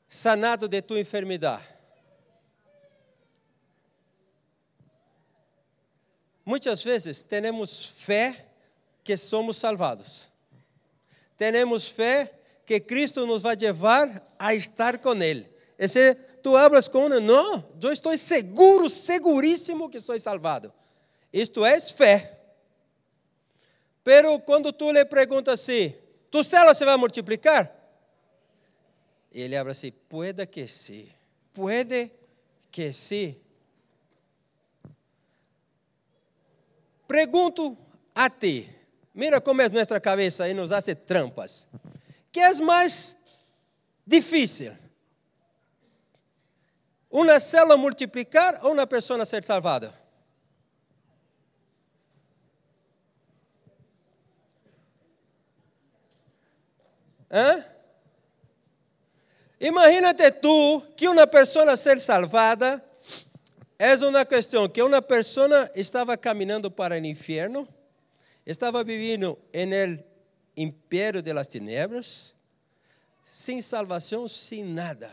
sanado 0.07 0.69
de 0.69 0.83
tua 0.83 0.99
enfermidade? 0.99 1.74
Muitas 6.45 6.83
vezes 6.83 7.23
temos 7.23 7.85
fé 7.85 8.47
que 9.03 9.17
somos 9.17 9.57
salvados 9.57 10.31
temos 11.37 11.89
fé 11.89 12.33
que 12.65 12.81
Cristo 12.81 13.27
nos 13.27 13.43
vai 13.43 13.57
levar 13.57 14.35
a 14.39 14.55
estar 14.55 14.99
com 14.99 15.15
Ele. 15.15 15.47
Esse, 15.79 16.15
tu 16.43 16.57
hablas 16.57 16.89
com 16.89 17.07
ele, 17.07 17.21
não, 17.21 17.69
eu 17.83 17.93
estou 17.93 18.17
seguro, 18.17 18.89
seguríssimo 18.89 19.91
que 19.91 20.01
sou 20.01 20.19
salvado. 20.19 20.73
Isto 21.33 21.65
é 21.65 21.81
fé. 21.81 22.39
Pero 24.03 24.39
quando 24.41 24.73
tu 24.73 24.93
lhe 24.93 25.05
perguntas 25.05 25.61
assim, 25.61 25.95
tu 26.31 26.45
célula 26.45 26.75
se 26.75 26.85
vai 26.85 26.97
multiplicar? 26.97 27.75
Ele 29.33 29.57
abre 29.57 29.73
assim, 29.73 29.91
puede 30.09 30.47
que 30.47 30.69
sim, 30.69 31.09
puede 31.53 32.11
que 32.71 32.93
sim. 32.93 33.37
Pergunto 37.15 37.79
a 38.13 38.29
ti, 38.29 38.69
Mira 39.15 39.41
como 39.41 39.63
é 39.63 39.69
nossa 39.69 40.01
cabeça 40.01 40.49
e 40.49 40.53
nos 40.53 40.73
hace 40.73 40.97
trampas. 40.97 41.69
Que 42.33 42.41
é 42.41 42.53
mais 42.55 43.17
difícil? 44.05 44.77
Uma 47.09 47.39
célula 47.39 47.77
multiplicar 47.77 48.65
ou 48.65 48.73
uma 48.73 48.85
pessoa 48.85 49.25
ser 49.25 49.45
salvada? 49.45 49.95
Hã? 57.31 57.65
Imagínate 59.61 60.33
tu 60.33 60.83
que 60.97 61.07
uma 61.07 61.29
pessoa 61.29 61.77
ser 61.77 62.01
salvada 62.01 62.85
é 63.85 63.95
uma 64.07 64.25
questão 64.25 64.67
que 64.67 64.83
uma 64.83 65.03
pessoa 65.03 65.71
estava 65.75 66.17
caminhando 66.17 66.71
para 66.71 66.95
o 66.95 67.07
inferno, 67.07 67.69
estava 68.47 68.83
vivendo 68.83 69.39
no 69.53 70.05
império 70.57 71.23
das 71.23 71.49
tinieblas, 71.49 72.35
sem 73.23 73.61
salvação, 73.61 74.27
sem 74.27 74.65
nada. 74.65 75.11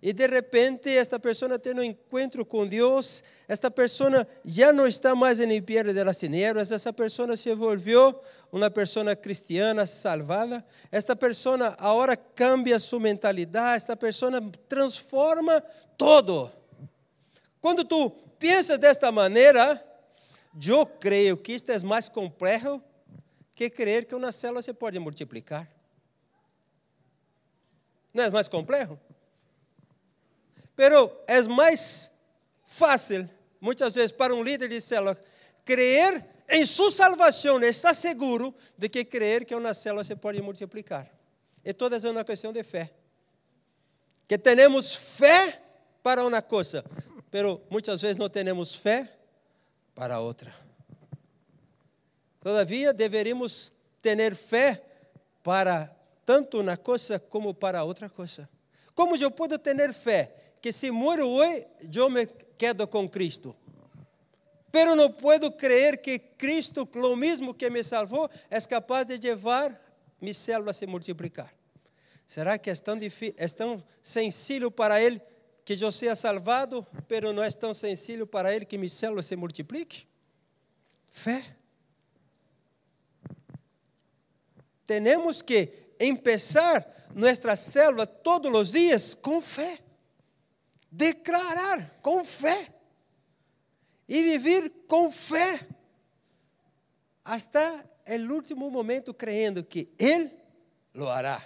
E 0.00 0.12
de 0.12 0.28
repente 0.28 0.88
esta 0.90 1.18
pessoa 1.18 1.58
tem 1.58 1.74
um 1.74 1.82
encontro 1.82 2.46
com 2.46 2.64
Deus, 2.64 3.24
esta 3.48 3.68
pessoa 3.68 4.24
já 4.44 4.72
não 4.72 4.86
está 4.86 5.16
mais 5.16 5.40
no 5.40 5.52
império 5.52 5.92
das 5.92 6.18
tinieblas, 6.18 6.70
essa 6.70 6.92
pessoa 6.92 7.36
se 7.36 7.52
volviu 7.52 8.14
uma 8.52 8.70
pessoa 8.70 9.16
cristiana 9.16 9.86
salvada, 9.86 10.64
esta 10.92 11.16
pessoa 11.16 11.74
agora 11.80 12.16
cambia 12.16 12.78
sua 12.78 13.00
mentalidade, 13.00 13.78
esta 13.78 13.96
pessoa 13.96 14.40
transforma 14.68 15.60
todo. 15.98 16.59
Quando 17.60 17.84
tu 17.84 18.10
pensas 18.38 18.78
desta 18.78 19.12
maneira, 19.12 19.84
eu 20.66 20.86
creio 20.86 21.36
que 21.36 21.52
isto 21.52 21.70
é 21.70 21.78
mais 21.80 22.08
complexo 22.08 22.82
que 23.54 23.68
crer 23.68 24.06
que 24.06 24.14
uma 24.14 24.32
célula 24.32 24.62
se 24.62 24.72
pode 24.72 24.98
multiplicar. 24.98 25.70
Não 28.12 28.24
é 28.24 28.30
mais 28.30 28.48
complexo? 28.48 28.98
Pero 30.74 31.14
é 31.26 31.42
mais 31.42 32.10
fácil, 32.64 33.28
muitas 33.60 33.94
vezes, 33.94 34.12
para 34.12 34.34
um 34.34 34.42
líder 34.42 34.68
de 34.68 34.80
célula 34.80 35.14
crer 35.64 36.24
em 36.48 36.64
sua 36.64 36.90
salvação, 36.90 37.60
estar 37.60 37.94
seguro 37.94 38.54
de 38.76 38.88
que 38.88 39.04
crer 39.04 39.44
que 39.44 39.54
uma 39.54 39.74
célula 39.74 40.02
se 40.02 40.16
pode 40.16 40.40
multiplicar. 40.42 41.08
E 41.64 41.72
toda 41.72 41.96
é 41.96 42.10
uma 42.10 42.24
questão 42.24 42.52
de 42.52 42.64
fé. 42.64 42.90
Que 44.26 44.38
temos 44.38 44.94
fé 44.94 45.60
para 46.02 46.24
uma 46.24 46.40
coisa, 46.40 46.84
pero 47.30 47.62
muitas 47.70 48.02
vezes 48.02 48.16
não 48.16 48.28
temos 48.28 48.74
fé 48.74 49.12
para 49.94 50.20
outra. 50.20 50.52
Todavia, 52.40 52.92
deveríamos 52.92 53.72
ter 54.00 54.34
fé 54.34 54.82
para 55.42 55.94
tanto 56.24 56.60
uma 56.60 56.76
coisa 56.76 57.18
como 57.18 57.54
para 57.54 57.84
outra 57.84 58.08
coisa. 58.08 58.48
Como 58.94 59.16
eu 59.16 59.30
posso 59.30 59.58
ter 59.58 59.92
fé 59.92 60.34
que 60.60 60.72
se 60.72 60.90
muero 60.90 61.28
hoje, 61.28 61.66
eu 61.94 62.10
me 62.10 62.26
quedo 62.26 62.86
com 62.86 63.08
Cristo. 63.08 63.56
Pero 64.70 64.94
não 64.94 65.10
puedo 65.10 65.50
creer 65.50 66.00
que 66.00 66.18
Cristo, 66.18 66.88
lo 66.94 67.16
mesmo 67.16 67.54
que 67.54 67.68
me 67.70 67.82
salvou, 67.82 68.30
é 68.48 68.60
capaz 68.60 69.06
de 69.06 69.18
levar 69.18 69.78
minha 70.20 70.34
célula 70.34 70.70
a 70.70 70.74
se 70.74 70.86
multiplicar. 70.86 71.52
Será 72.26 72.56
que 72.58 72.70
é 72.70 72.74
tão, 72.76 72.96
difícil, 72.96 73.34
é 73.36 73.48
tão 73.48 73.82
sencillo 74.00 74.70
para 74.70 75.02
Ele 75.02 75.20
que 75.64 75.82
eu 75.82 75.92
seja 75.92 76.16
salvado, 76.16 76.86
pero 77.06 77.32
não 77.32 77.42
é 77.42 77.50
tão 77.50 77.72
sencillo 77.72 78.26
para 78.26 78.54
Ele 78.54 78.64
que 78.64 78.78
minha 78.78 78.90
célula 78.90 79.22
se 79.22 79.36
multiplique? 79.36 80.06
Fé. 81.06 81.56
Temos 84.86 85.42
que 85.42 85.94
empezar 86.00 87.10
nossa 87.14 87.54
célula 87.56 88.06
todos 88.06 88.52
os 88.52 88.72
dias 88.72 89.14
com 89.14 89.40
fé 89.40 89.78
declarar 90.90 91.98
com 92.02 92.24
fé 92.24 92.74
e 94.08 94.22
viver 94.22 94.70
com 94.88 95.10
fé 95.10 95.66
hasta 97.22 97.86
o 98.08 98.32
último 98.34 98.68
momento, 98.70 99.14
crendo 99.14 99.62
que 99.62 99.88
Ele 99.96 100.32
lo 100.94 101.08
hará. 101.08 101.40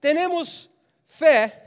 Temos 0.00 0.68
fé. 1.04 1.60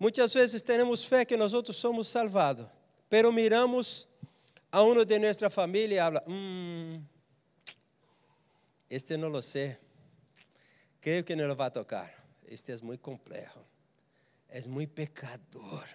Muitas 0.00 0.34
vezes 0.34 0.62
temos 0.62 1.04
fé 1.04 1.24
que 1.24 1.36
nós 1.36 1.52
outros 1.52 1.76
somos 1.76 2.08
salvados, 2.08 2.66
pero 3.08 3.30
miramos 3.30 4.08
a 4.72 4.82
um 4.82 5.04
de 5.04 5.18
nossa 5.20 5.48
família 5.48 5.94
e 5.94 5.98
habla, 6.00 6.24
hum, 6.26 7.00
este 8.88 9.16
não 9.16 9.28
lo 9.28 9.40
sei, 9.42 9.76
creio 11.00 11.22
que 11.22 11.36
não 11.36 11.54
vai 11.54 11.70
tocar 11.70 12.20
este 12.50 12.72
é 12.72 12.76
muito 12.82 13.00
complejo, 13.00 13.64
é 14.48 14.60
muito 14.62 14.92
pecador, 14.92 15.88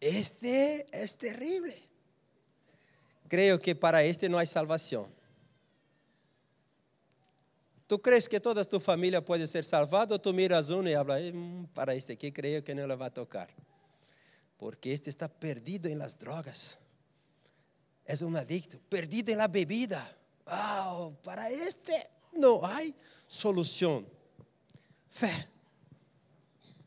este 0.00 0.86
é 0.90 1.06
terrível. 1.06 1.74
Creio 3.28 3.58
que 3.58 3.74
para 3.74 4.02
este 4.02 4.28
não 4.28 4.38
há 4.38 4.46
salvação. 4.46 5.12
Tu 7.90 7.98
crees 7.98 8.28
que 8.28 8.38
toda 8.38 8.64
tu 8.64 8.78
família 8.78 9.20
pode 9.20 9.48
ser 9.48 9.64
salvada 9.64 10.14
ou 10.14 10.18
tu 10.20 10.32
miras 10.32 10.70
um 10.70 10.86
e 10.86 10.94
hablas, 10.94 11.34
hum, 11.34 11.66
para 11.74 11.92
este 11.92 12.12
aqui 12.12 12.30
creio 12.30 12.62
que 12.62 12.72
não 12.72 12.86
le 12.86 12.94
vai 12.94 13.10
tocar? 13.10 13.48
Porque 14.56 14.90
este 14.90 15.10
está 15.10 15.28
perdido 15.28 15.88
em 15.88 15.96
las 15.96 16.14
drogas. 16.14 16.78
É 18.06 18.14
um 18.24 18.36
adicto, 18.36 18.78
perdido 18.88 19.30
em 19.30 19.34
la 19.34 19.48
bebida. 19.48 20.00
Oh, 20.46 21.14
para 21.24 21.52
este 21.52 21.92
não 22.32 22.64
há 22.64 22.78
solução. 23.26 24.06
Fé. 25.08 25.48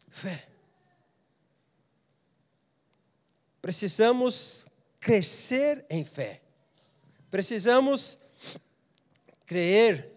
Fé. 0.07 0.47
Precisamos 3.61 4.69
crescer 5.01 5.85
em 5.89 6.05
fé. 6.05 6.41
Precisamos 7.29 8.17
crer 9.45 10.12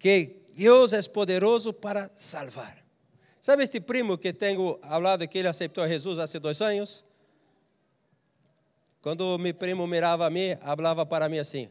que 0.00 0.42
Deus 0.56 0.92
é 0.92 1.02
poderoso 1.02 1.72
para 1.72 2.10
salvar. 2.16 2.76
Sabe 3.40 3.62
este 3.62 3.80
primo 3.80 4.18
que 4.18 4.32
tenho 4.32 4.78
falado 4.82 5.28
que 5.28 5.38
ele 5.38 5.48
aceitou 5.48 5.86
Jesus 5.86 6.18
há 6.18 6.38
dois 6.38 6.60
anos? 6.60 7.04
Quando 9.00 9.38
meu 9.38 9.54
primo 9.54 9.86
mirava 9.86 10.26
a 10.26 10.30
mim, 10.30 10.56
falava 10.56 11.06
para 11.06 11.28
mim 11.28 11.38
assim: 11.38 11.70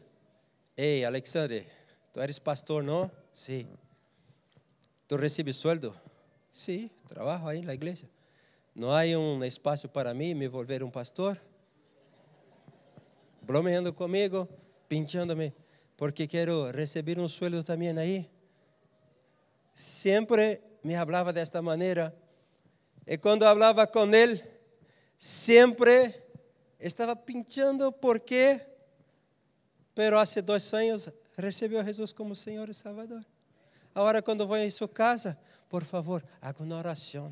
Ei, 0.76 1.04
Alexandre, 1.04 1.66
tu 2.12 2.20
eres 2.20 2.38
pastor, 2.38 2.82
não? 2.82 3.10
Sim. 3.34 3.64
Sí. 3.64 3.68
Tu 5.06 5.16
recebes 5.16 5.56
sueldo? 5.56 5.94
Sim, 6.52 6.88
sí, 6.88 6.90
trabalho 7.08 7.48
aí 7.48 7.62
na 7.62 7.74
igreja. 7.74 8.08
Não 8.74 8.92
há 8.92 9.02
um 9.18 9.44
espaço 9.44 9.88
para 9.88 10.14
mim 10.14 10.34
me 10.34 10.46
volver 10.46 10.84
um 10.84 10.90
pastor? 10.90 11.40
Bromeando 13.42 13.92
comigo, 13.92 14.48
pinchando-me, 14.88 15.52
porque 16.00 16.26
quero 16.26 16.70
receber 16.70 17.18
um 17.18 17.28
sueldo 17.28 17.62
também 17.62 17.90
aí. 17.98 18.26
Sempre 19.74 20.58
me 20.82 20.94
falava 20.96 21.30
desta 21.30 21.60
maneira. 21.60 22.16
E 23.06 23.18
quando 23.18 23.44
falava 23.44 23.86
com 23.86 24.10
ele, 24.14 24.42
sempre 25.18 26.14
estava 26.80 27.14
pinchando 27.14 27.92
porque, 27.92 28.58
pero 29.94 30.18
há 30.18 30.24
dois 30.42 30.72
anos 30.72 31.10
recebeu 31.36 31.84
Jesus 31.84 32.14
como 32.14 32.34
Senhor 32.34 32.70
e 32.70 32.72
Salvador. 32.72 33.22
Agora, 33.94 34.22
quando 34.22 34.46
vou 34.46 34.56
em 34.56 34.70
sua 34.70 34.88
casa, 34.88 35.38
por 35.68 35.84
favor, 35.84 36.24
haga 36.40 36.62
uma 36.62 36.78
oração. 36.78 37.30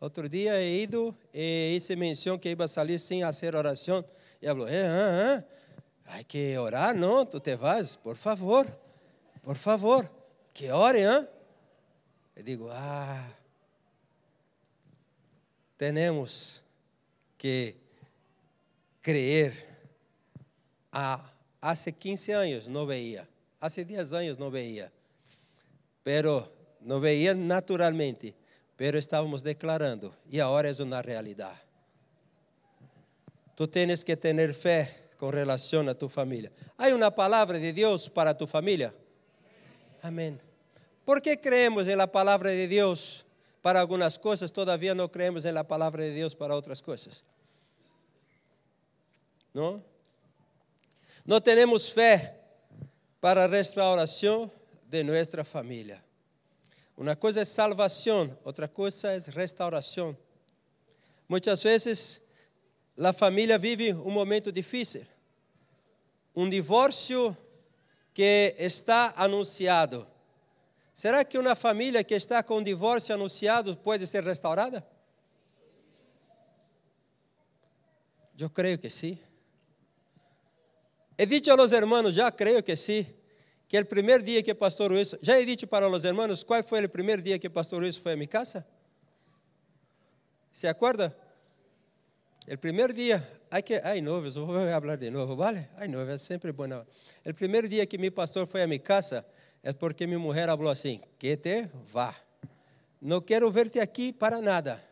Outro 0.00 0.28
dia 0.28 0.60
he 0.60 0.82
ido 0.82 1.16
e 1.32 1.76
hice 1.76 1.94
menção 1.94 2.36
que 2.36 2.48
ia 2.48 2.66
sair 2.66 2.98
sem 2.98 3.22
fazer 3.22 3.54
oração. 3.54 4.04
E 4.40 4.48
falou: 4.48 4.66
eh, 4.66 4.84
ah, 4.84 5.38
ah, 5.38 5.61
hay 6.12 6.24
que 6.24 6.56
orar, 6.58 6.94
não? 6.94 7.24
Tu 7.26 7.40
te 7.40 7.56
vas, 7.56 7.96
por 7.96 8.16
favor, 8.16 8.66
por 9.42 9.56
favor, 9.56 10.08
que 10.52 10.70
ore, 10.70 11.00
hein? 11.00 11.28
Eu 12.36 12.42
digo: 12.42 12.68
ah, 12.70 13.28
temos 15.76 16.62
que 17.36 17.76
crer. 19.00 19.70
Há, 20.92 21.20
há 21.60 21.74
15 21.74 22.32
anos 22.32 22.66
não 22.66 22.86
veia, 22.86 23.26
há 23.60 23.68
10 23.68 24.12
anos 24.12 24.36
não 24.36 24.50
veia 24.50 24.92
pero 26.02 26.48
não 26.80 27.00
veía 27.00 27.34
naturalmente, 27.34 28.34
pero 28.76 28.98
estávamos 28.98 29.42
declarando 29.42 30.14
e 30.28 30.40
agora 30.40 30.68
é 30.68 30.82
uma 30.82 31.00
realidade. 31.00 31.60
Tu 33.54 33.68
tienes 33.68 34.02
que 34.02 34.16
ter 34.16 34.54
fé 34.54 35.01
com 35.22 35.30
relação 35.30 35.88
a 35.88 35.94
tu 35.94 36.08
família. 36.08 36.52
Há 36.76 36.88
uma 36.88 37.08
palavra 37.08 37.56
de 37.56 37.72
Deus 37.72 38.08
para 38.08 38.34
tu 38.34 38.44
família? 38.44 38.92
Amém. 40.02 40.36
¿Por 41.04 41.20
que 41.20 41.36
creemos 41.36 41.86
em 41.86 41.94
la 41.94 42.08
palavra 42.08 42.50
de 42.50 42.66
Deus 42.66 43.24
para 43.62 43.78
algumas 43.78 44.18
coisas, 44.18 44.50
todavía 44.50 44.96
não 44.96 45.08
creemos 45.08 45.44
em 45.44 45.52
la 45.52 45.62
palavra 45.62 46.02
de 46.02 46.12
Deus 46.12 46.34
para 46.34 46.56
outras 46.56 46.80
coisas? 46.80 47.24
Não? 49.54 49.80
Não 51.24 51.40
temos 51.40 51.90
fé 51.90 52.34
para 53.20 53.44
a 53.44 53.46
restauração 53.46 54.50
de 54.88 55.04
nossa 55.04 55.44
família. 55.44 56.02
Uma 56.96 57.14
coisa 57.14 57.42
é 57.42 57.44
salvação, 57.44 58.36
outra 58.42 58.66
coisa 58.66 59.12
é 59.12 59.20
restauração. 59.32 60.18
Muitas 61.28 61.62
vezes 61.62 62.21
a 63.08 63.12
família 63.12 63.58
vive 63.58 63.92
um 63.94 64.10
momento 64.10 64.52
difícil, 64.52 65.06
um 66.34 66.48
divórcio 66.48 67.36
que 68.14 68.54
está 68.58 69.14
anunciado. 69.16 70.06
Será 70.92 71.24
que 71.24 71.38
uma 71.38 71.54
família 71.54 72.04
que 72.04 72.14
está 72.14 72.42
com 72.42 72.62
divórcio 72.62 73.14
anunciado 73.14 73.76
pode 73.76 74.06
ser 74.06 74.22
restaurada? 74.22 74.86
Eu 78.38 78.50
creio 78.50 78.78
que 78.78 78.90
sim. 78.90 79.18
He 81.16 81.26
dicho 81.26 81.50
a 81.50 81.54
los 81.54 81.72
hermanos, 81.72 82.14
já 82.14 82.30
creio 82.30 82.62
que 82.62 82.74
sim, 82.76 83.06
que 83.68 83.78
o 83.78 83.86
primeiro 83.86 84.22
dia 84.22 84.42
que 84.42 84.54
pastor 84.54 84.90
Luis, 84.90 85.14
já 85.22 85.38
he 85.38 85.46
dicho 85.46 85.66
para 85.66 85.86
los 85.86 86.04
hermanos 86.04 86.42
qual 86.42 86.62
foi 86.62 86.84
o 86.84 86.88
primeiro 86.88 87.22
dia 87.22 87.38
que 87.38 87.48
pastor 87.48 87.80
Luis 87.80 87.96
foi 87.96 88.12
a 88.12 88.16
minha 88.16 88.28
casa? 88.28 88.66
¿Se 90.50 90.66
acorda? 90.66 91.16
O 92.50 92.58
primeiro 92.58 92.92
dia, 92.92 93.22
ai 93.52 93.62
que, 93.62 93.74
ai 93.84 94.00
noivos, 94.00 94.34
vou 94.34 94.48
falar 94.48 94.96
de 94.96 95.10
novo, 95.10 95.36
vale? 95.36 95.68
Ai 95.76 95.86
noivos, 95.86 96.14
é 96.14 96.18
sempre 96.18 96.50
bom. 96.50 96.64
O 97.24 97.34
primeiro 97.34 97.68
dia 97.68 97.86
que 97.86 97.96
meu 97.96 98.10
pastor 98.10 98.48
foi 98.48 98.62
a 98.62 98.66
minha 98.66 98.80
casa, 98.80 99.24
é 99.62 99.72
porque 99.72 100.08
minha 100.08 100.18
mulher 100.18 100.48
falou 100.48 100.70
assim: 100.70 101.00
que 101.18 101.36
te 101.36 101.68
vá. 101.86 102.12
Não 103.00 103.20
quero 103.20 103.48
ver-te 103.50 103.78
aqui 103.78 104.12
para 104.12 104.40
nada. 104.40 104.82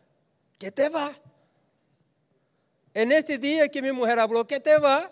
Que 0.57 0.71
te 0.71 0.89
vá. 0.89 1.13
É 2.93 3.03
neste 3.03 3.37
dia 3.37 3.67
que 3.67 3.81
minha 3.81 3.93
mulher 3.93 4.17
falou: 4.17 4.45
que 4.45 4.59
te 4.59 4.79
vá. 4.79 5.11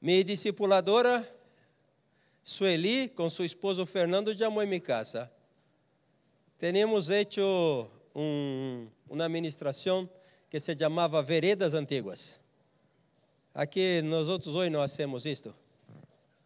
Minha 0.00 0.22
discipuladora, 0.22 1.28
Sueli, 2.44 3.08
com 3.08 3.28
seu 3.28 3.44
esposo 3.44 3.84
Fernando, 3.86 4.36
chamou 4.36 4.62
em 4.62 4.66
minha 4.66 4.80
casa. 4.80 5.32
Temos 6.58 7.10
hecho 7.10 7.90
um, 8.14 8.86
uma 9.14 9.24
administração 9.24 10.08
que 10.50 10.58
se 10.60 10.76
chamava 10.76 11.22
Veredas 11.22 11.72
Antiguas. 11.72 12.38
Aqui 13.54 14.02
nós 14.02 14.28
outros 14.28 14.54
hoje 14.54 14.70
não 14.70 14.82
hacemos 14.82 15.24
isto. 15.24 15.54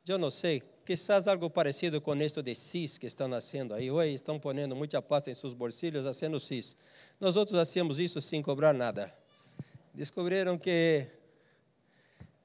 Eu 0.07 0.19
não 0.19 0.31
sei, 0.31 0.63
quizás 0.85 1.29
algo 1.29 1.51
parecido 1.51 2.01
com 2.01 2.15
isto 2.17 2.43
de 2.43 2.55
CIS 2.55 2.97
que 2.99 3.07
estão 3.07 3.29
nascendo 3.29 3.75
aí. 3.75 3.91
Hoje 3.91 4.15
estão 4.15 4.39
ponendo 4.39 4.75
muita 4.75 5.03
pasta 5.03 5.31
em 5.31 5.35
seus 5.35 5.53
bolsilhos, 5.53 6.05
fazendo 6.05 6.39
CIS. 6.41 6.77
Nós 7.21 7.37
outros 7.37 7.59
hacemos 7.59 7.99
isso 7.99 8.21
sem 8.21 8.41
cobrar 8.41 8.73
nada. 8.73 9.13
Descobriram 9.93 10.57
que 10.57 11.07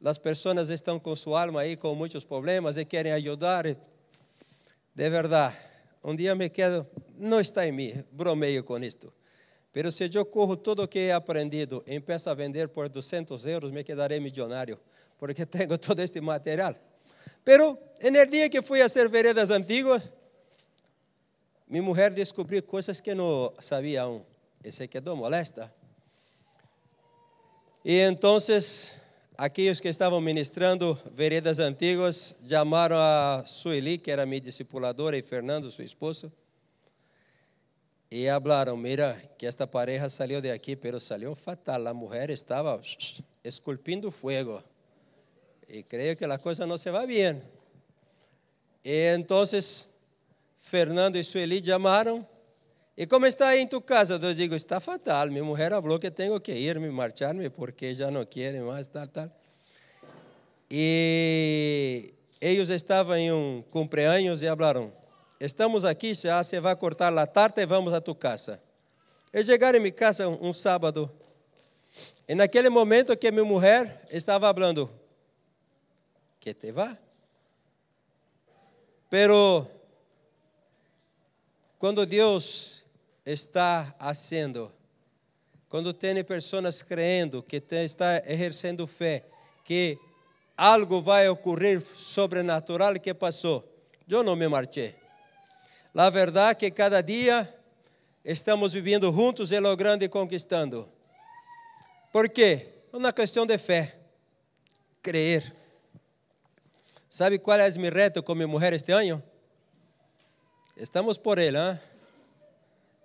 as 0.04 0.18
pessoas 0.18 0.70
estão 0.70 1.00
com 1.00 1.16
sua 1.16 1.44
alma 1.44 1.62
aí 1.62 1.78
com 1.78 1.96
muitos 1.96 2.26
problemas 2.26 2.76
e 2.76 2.84
querem 2.84 3.14
ajudar. 3.14 3.66
De 3.66 5.10
verdade, 5.10 5.56
um 6.04 6.16
dia 6.16 6.36
me 6.36 6.50
quedo, 6.50 6.86
não 7.18 7.40
está 7.40 7.66
em 7.66 7.72
mim, 7.72 8.04
bromeio 8.12 8.64
com 8.64 8.78
isto. 8.80 9.14
Pero 9.74 9.92
se 9.92 10.08
eu 10.14 10.24
corro 10.24 10.56
tudo 10.56 10.84
o 10.84 10.88
que 10.88 11.00
he 11.00 11.12
aprendido 11.12 11.84
e 11.88 11.96
empeço 11.96 12.30
a 12.30 12.36
vender 12.36 12.70
por 12.70 12.88
200 12.88 13.44
euros, 13.48 13.72
me 13.72 13.84
quedarei 13.84 14.20
milionário, 14.20 14.80
porque 15.18 15.46
tenho 15.48 15.80
todo 15.80 16.00
este 16.00 16.22
material. 16.22 16.76
Pero, 17.44 17.78
no 18.00 18.26
dia 18.28 18.50
que 18.50 18.62
fui 18.62 18.82
a 18.82 18.88
ser 18.88 19.10
veredas 19.10 19.50
antigas, 19.50 20.12
minha 21.68 21.82
mulher 21.82 22.14
descobriu 22.14 22.62
coisas 22.62 23.02
que 23.02 23.16
não 23.16 23.52
sabia 23.60 24.04
aún, 24.04 24.24
e 24.64 24.72
se 24.72 24.88
quedou 24.88 25.16
molesta. 25.16 25.74
E 27.84 28.00
então, 28.00 28.38
aqueles 29.36 29.80
que 29.80 29.90
estavam 29.90 30.22
ministrando 30.22 30.98
veredas 31.12 31.58
antigas 31.58 32.36
chamaram 32.48 32.96
a 32.98 33.44
Sueli, 33.48 33.98
que 33.98 34.12
era 34.12 34.24
minha 34.24 34.40
discipuladora, 34.40 35.18
e 35.18 35.24
Fernando, 35.24 35.72
seu 35.72 35.84
esposo, 35.84 36.32
e 38.16 38.28
falaram: 38.28 38.78
Mira, 38.78 39.20
que 39.40 39.48
esta 39.48 39.66
pareja 39.66 40.08
saiu 40.08 40.40
de 40.40 40.52
aqui, 40.52 40.76
pero 40.76 41.00
saiu 41.00 41.34
fatal. 41.34 41.88
A 41.88 41.94
mulher 41.96 42.30
estava 42.30 42.80
esculpindo 43.44 44.12
fogo. 44.12 44.62
E 45.68 45.82
creio 45.82 46.16
que 46.16 46.24
a 46.24 46.38
coisa 46.38 46.68
não 46.68 46.78
se 46.78 46.92
vai 46.92 47.08
bem. 47.08 47.42
E 48.86 49.16
então, 49.16 49.44
Fernando 50.56 51.16
e 51.16 51.24
Sueli 51.24 51.66
chamaram 51.66 52.24
e 52.96 53.08
como 53.08 53.26
está 53.26 53.58
em 53.58 53.66
tu 53.66 53.82
casa? 53.82 54.20
Eu 54.22 54.34
digo, 54.36 54.54
está 54.54 54.80
fatal. 54.80 55.28
Minha 55.30 55.44
mulher 55.44 55.72
falou 55.72 55.98
que 55.98 56.12
tenho 56.12 56.40
que 56.40 56.52
ir-me, 56.52 56.90
marchar-me, 56.92 57.50
porque 57.50 57.96
já 57.96 58.12
não 58.12 58.24
querem 58.24 58.62
mais, 58.62 58.86
tal, 58.86 59.08
tal. 59.08 59.32
E 60.70 62.14
eles 62.40 62.70
estavam 62.70 63.16
em 63.16 63.32
um 63.32 63.64
cumpleaños 63.72 64.44
e 64.44 64.48
falaram, 64.48 64.94
estamos 65.46 65.84
aqui, 65.86 66.14
já 66.14 66.44
se 66.44 66.60
vai 66.60 66.76
cortar 66.76 67.18
a 67.18 67.28
tarde 67.28 67.62
e 67.62 67.66
vamos 67.66 67.94
a 67.94 68.02
tu 68.02 68.16
casa. 68.16 68.62
E 69.32 69.44
chegaram 69.44 69.78
em 69.78 69.82
minha 69.82 69.92
casa 69.92 70.28
um, 70.28 70.50
um 70.50 70.54
sábado. 70.54 71.12
E 72.28 72.34
naquele 72.36 72.70
momento 72.70 73.18
que 73.18 73.32
minha 73.32 73.44
mulher 73.44 74.06
estava 74.12 74.54
falando, 74.54 74.90
que 76.40 76.54
te 76.54 76.72
vá. 76.72 76.98
Pero, 79.10 79.68
quando 81.78 82.06
Deus 82.06 82.84
está 83.26 83.94
fazendo. 84.00 84.72
Quando 85.70 85.94
tem 85.94 86.24
pessoas 86.24 86.84
crendo 86.84 87.42
que 87.42 87.58
está 87.58 88.18
exercendo 88.26 88.86
fé, 88.86 89.26
que 89.64 89.98
algo 90.56 91.02
vai 91.02 91.28
ocorrer 91.30 91.82
sobrenatural 91.82 93.00
que 93.00 93.14
passou. 93.14 93.68
Eu 94.08 94.22
não 94.24 94.36
me 94.36 94.48
marchei. 94.48 95.03
A 95.96 96.10
verdade 96.10 96.52
é 96.52 96.56
que 96.56 96.72
cada 96.72 97.02
dia 97.02 97.48
estamos 98.26 98.74
vivendo 98.74 99.12
juntos 99.12 99.52
e 99.52 99.60
logrando 99.60 100.04
e 100.04 100.10
conquistando. 100.10 100.92
Por 102.12 102.30
quê? 102.30 102.68
Uma 102.92 103.14
questão 103.14 103.46
de 103.46 103.58
fé. 103.58 103.96
Crer. 105.02 105.54
Sabe 107.10 107.38
qual 107.38 107.60
é 107.60 107.70
o 107.70 107.80
meu 107.80 107.92
reto 107.92 108.24
com 108.24 108.34
minha 108.34 108.48
mulher 108.48 108.74
este 108.74 108.92
ano? 108.92 109.22
Estamos 110.76 111.18
por 111.18 111.38
ele, 111.38 111.58
hein? 111.58 111.80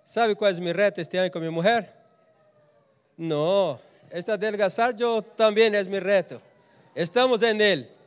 ¿Sabe 0.03 0.35
cuál 0.35 0.51
es 0.51 0.59
mi 0.59 0.73
reto 0.73 1.01
este 1.01 1.19
año 1.19 1.29
con 1.29 1.43
mi 1.43 1.51
mujer? 1.51 1.87
No, 3.15 3.79
esta 4.09 4.33
adelgazar 4.33 4.95
yo 4.95 5.21
también 5.21 5.75
es 5.75 5.87
mi 5.87 5.99
reto. 5.99 6.41
Estamos 6.95 7.43
en 7.43 7.61
él. 7.61 7.98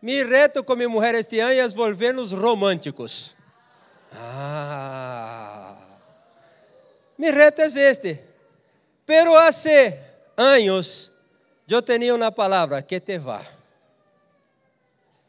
Mi 0.00 0.22
reto 0.22 0.62
com 0.62 0.76
minha 0.76 0.88
mulher 0.88 1.14
este 1.16 1.40
ano 1.40 1.52
é 1.52 1.68
volver-nos 1.68 2.32
românticos. 2.32 3.34
Ah, 4.12 5.74
mi 7.18 7.30
reto 7.30 7.62
é 7.62 7.66
este. 7.66 8.22
Pero 9.04 9.36
hace 9.36 9.98
anos 10.36 11.10
eu 11.68 11.82
tinha 11.82 12.14
uma 12.14 12.30
palavra 12.30 12.82
que 12.82 13.00
te 13.00 13.18
va. 13.18 13.42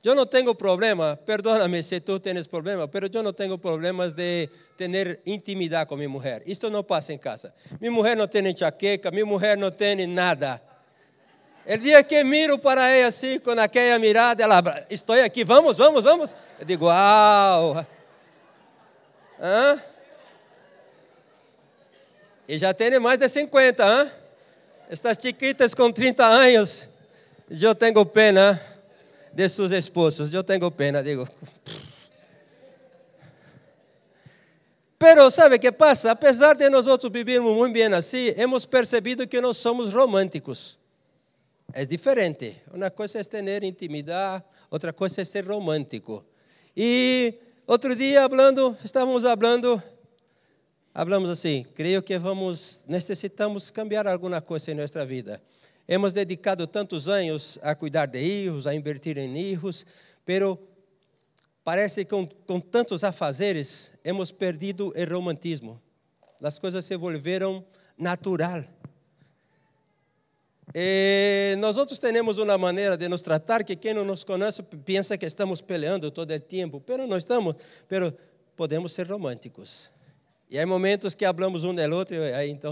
Eu 0.02 0.16
não 0.16 0.26
tenho 0.26 0.56
problema, 0.56 1.18
perdóname 1.26 1.84
se 1.84 2.00
tu 2.00 2.20
tens 2.20 2.48
problema, 2.48 2.90
mas 2.92 3.10
eu 3.14 3.22
não 3.22 3.34
tenho 3.34 3.58
problemas 3.58 4.14
de 4.14 4.50
ter 4.78 5.20
intimidade 5.26 5.90
com 5.90 5.98
minha 5.98 6.08
mulher. 6.08 6.42
Isto 6.46 6.70
não 6.70 6.84
passa 6.84 7.12
em 7.12 7.18
casa. 7.18 7.54
Minha 7.82 7.92
mulher 7.92 8.16
não 8.16 8.26
tem 8.26 8.48
enxaqueca, 8.48 9.12
minha 9.12 9.26
mulher 9.26 9.58
não 9.58 9.70
tem 9.70 10.08
nada. 10.08 10.62
O 11.70 11.78
dia 11.78 12.04
que 12.04 12.24
miro 12.24 12.58
para 12.58 12.88
ela 12.90 13.10
assim, 13.10 13.38
com 13.38 13.52
aquela 13.52 14.00
mirada, 14.00 14.42
ela, 14.42 14.88
estou 14.90 15.16
aqui, 15.16 15.44
vamos, 15.44 15.78
vamos, 15.78 16.04
vamos. 16.04 16.36
Eu 16.60 16.66
digo, 16.66 16.86
uau. 16.86 17.86
Hã? 19.40 19.80
E 22.48 22.58
já 22.58 22.74
tem 22.74 22.98
mais 22.98 23.20
de 23.20 23.30
50, 23.30 23.86
hã? 23.86 24.12
Estas 24.90 25.20
chiquitas 25.22 25.76
com 25.76 25.92
30 25.92 26.26
anos, 26.26 26.90
eu 27.52 27.76
tenho 27.76 28.04
pena 28.04 28.60
de 29.32 29.48
seus 29.48 29.72
esposos. 29.72 30.34
Eu 30.34 30.44
tenho 30.44 30.72
pena, 30.72 31.04
digo. 31.04 31.30
Pero 34.98 35.30
sabe 35.30 35.58
o 35.58 35.60
que 35.60 35.72
passa? 35.72 36.10
Apesar 36.10 36.56
de 36.56 36.68
nós 36.68 36.88
outros 36.88 37.14
vivermos 37.14 37.56
muito 37.56 37.74
bem 37.74 37.94
assim, 37.94 38.34
hemos 38.36 38.66
percebido 38.66 39.28
que 39.28 39.40
não 39.40 39.54
somos 39.54 39.94
românticos. 39.94 40.80
É 41.72 41.86
diferente. 41.86 42.56
Uma 42.74 42.90
coisa 42.90 43.20
é 43.20 43.24
ter 43.24 43.64
intimidade, 43.64 44.44
outra 44.72 44.92
coisa 44.92 45.22
é 45.22 45.26
ser 45.26 45.48
romântico. 45.48 46.26
E 46.76 47.36
outro 47.68 47.96
dia, 47.96 48.28
falando, 48.28 48.76
estávamos 48.84 49.24
falando, 49.24 49.82
falamos 50.94 51.30
assim, 51.30 51.66
creio 51.76 52.02
que 52.02 52.18
vamos, 52.18 52.84
necessitamos 52.88 53.70
cambiar 53.70 54.08
alguma 54.08 54.42
coisa 54.42 54.72
em 54.72 54.76
nossa 54.76 55.06
vida. 55.06 55.42
Hemos 55.88 56.12
dedicado 56.12 56.66
tantos 56.66 57.08
anos 57.08 57.60
a 57.62 57.76
cuidar 57.76 58.08
de 58.08 58.20
hijos, 58.20 58.66
a 58.66 58.74
invertir 58.74 59.18
em 59.18 59.38
hijos, 59.38 59.86
pero 60.26 60.60
parece 61.64 62.04
que 62.04 62.12
com, 62.12 62.28
com 62.48 62.60
tantos 62.60 63.04
afazeres 63.04 63.92
hemos 64.04 64.32
perdido 64.32 64.88
o 64.96 65.14
romantismo. 65.14 65.80
As 66.42 66.58
coisas 66.58 66.86
se 66.86 66.96
volveram 66.96 67.64
natural. 67.98 68.66
Nós 71.58 71.78
outros 71.78 72.00
temos 72.00 72.38
uma 72.38 72.58
maneira 72.58 72.98
de 72.98 73.10
nos 73.10 73.22
tratar 73.22 73.64
que 73.64 73.76
quem 73.76 73.94
não 73.94 74.06
nos 74.06 74.24
conhece 74.24 74.62
pensa 74.62 75.18
que 75.18 75.26
estamos 75.26 75.62
peleando 75.62 76.12
todo 76.12 76.32
o 76.32 76.40
tempo, 76.40 76.80
pero 76.80 77.08
não 77.08 77.18
estamos, 77.18 77.56
pero 77.88 78.16
podemos 78.56 78.94
ser 78.94 79.08
românticos. 79.08 79.92
E 80.50 80.60
há 80.60 80.66
momentos 80.66 81.16
que 81.16 81.26
hablamos 81.26 81.64
um 81.64 81.74
do 81.74 81.96
outro, 81.96 82.16
e 82.16 82.34
aí 82.34 82.50
então, 82.50 82.72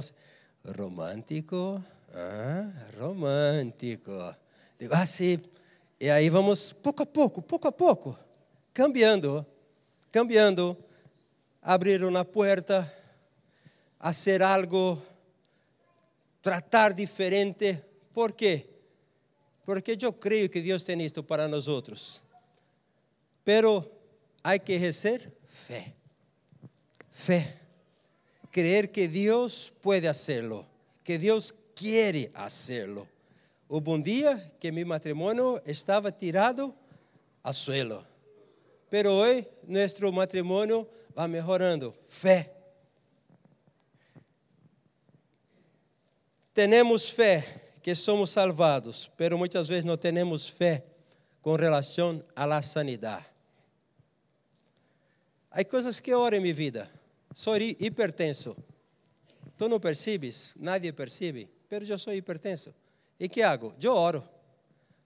romântico, 0.78 1.84
Ah, 2.14 2.72
romântico. 3.00 4.12
Digo, 4.80 4.94
ah. 4.94 5.06
E 6.00 6.10
aí 6.10 6.30
vamos 6.30 6.74
pouco 6.74 7.04
a 7.04 7.06
pouco, 7.06 7.42
pouco 7.42 7.68
a 7.68 7.72
pouco, 7.72 8.18
cambiando, 8.74 9.46
cambiando, 10.12 10.78
abrir 11.62 12.04
uma 12.04 12.24
porta, 12.24 12.92
fazer 14.00 14.42
algo, 14.42 15.02
tratar 16.48 16.96
diferente. 16.96 17.84
¿Por 18.14 18.34
quê? 18.34 18.70
Porque 19.66 19.98
eu 20.02 20.14
creio 20.14 20.50
que 20.50 20.62
Deus 20.62 20.82
tem 20.82 21.02
isto 21.02 21.22
para 21.22 21.46
nós 21.46 21.68
outros. 21.68 22.24
Pero 23.44 23.86
hay 24.42 24.58
que 24.58 24.76
ejercer 24.76 25.30
fe. 25.46 25.94
Fe. 27.12 27.54
Creer 28.50 28.94
que 28.94 29.10
Dios 29.10 29.74
puede 29.82 30.08
hacerlo, 30.08 30.66
que 31.04 31.20
Dios 31.20 31.54
quiere 31.76 32.32
hacerlo. 32.34 33.10
Hubo 33.68 33.92
un 33.92 34.02
día 34.02 34.54
que 34.58 34.72
mi 34.72 34.86
matrimonio 34.86 35.62
estaba 35.66 36.14
tirado 36.14 36.74
al 37.44 37.54
suelo. 37.54 38.06
Pero 38.90 39.18
hoy 39.18 39.46
nuestro 39.64 40.14
matrimonio 40.14 40.88
va 41.14 41.28
mejorando. 41.28 41.94
Fe. 42.08 42.57
Tenemos 46.58 47.12
fe 47.12 47.44
que 47.84 47.94
somos 47.94 48.32
salvados, 48.32 49.12
pero 49.16 49.38
muchas 49.38 49.68
veces 49.68 49.86
no 49.86 50.00
tenemos 50.00 50.50
fe 50.52 50.84
con 51.40 51.60
relación 51.60 52.26
a 52.34 52.48
la 52.48 52.64
sanidad. 52.64 53.24
Há 55.52 55.64
coisas 55.66 56.02
que 56.02 56.16
oro 56.16 56.36
em 56.36 56.40
minha 56.40 56.56
vida. 56.56 56.90
Sou 57.32 57.56
hipertenso. 57.58 58.58
Tu 59.56 59.70
não 59.70 59.80
percebes? 59.80 60.54
Nadie 60.56 60.92
percebe. 60.92 61.48
Mas 61.70 61.88
eu 61.88 62.00
sou 62.00 62.12
hipertenso. 62.12 62.74
E 63.20 63.30
que 63.30 63.44
hago? 63.44 63.76
Eu 63.80 63.94
oro. 63.94 64.28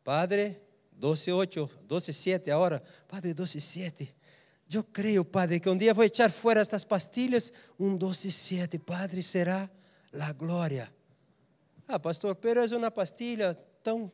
Padre, 0.05 0.57
12, 0.93 1.33
8, 1.33 1.69
12, 1.83 2.13
7 2.13 2.49
agora. 2.49 2.81
Padre, 3.09 3.33
12, 3.33 3.59
7. 3.59 4.15
Eu 4.73 4.85
creio, 4.85 5.25
Padre, 5.25 5.59
que 5.59 5.69
um 5.69 5.75
dia 5.75 5.93
vou 5.93 6.05
echar 6.05 6.31
fora 6.31 6.61
estas 6.61 6.85
pastilhas. 6.85 7.51
Um 7.77 7.97
12, 7.97 8.31
7. 8.31 8.79
Padre, 8.79 9.21
será 9.21 9.69
a 10.17 10.31
glória. 10.31 10.89
Ah, 11.93 11.99
pastor, 11.99 12.35
pero 12.35 12.63
é 12.63 12.77
uma 12.77 12.89
pastilha 12.89 13.53
tão 13.83 14.09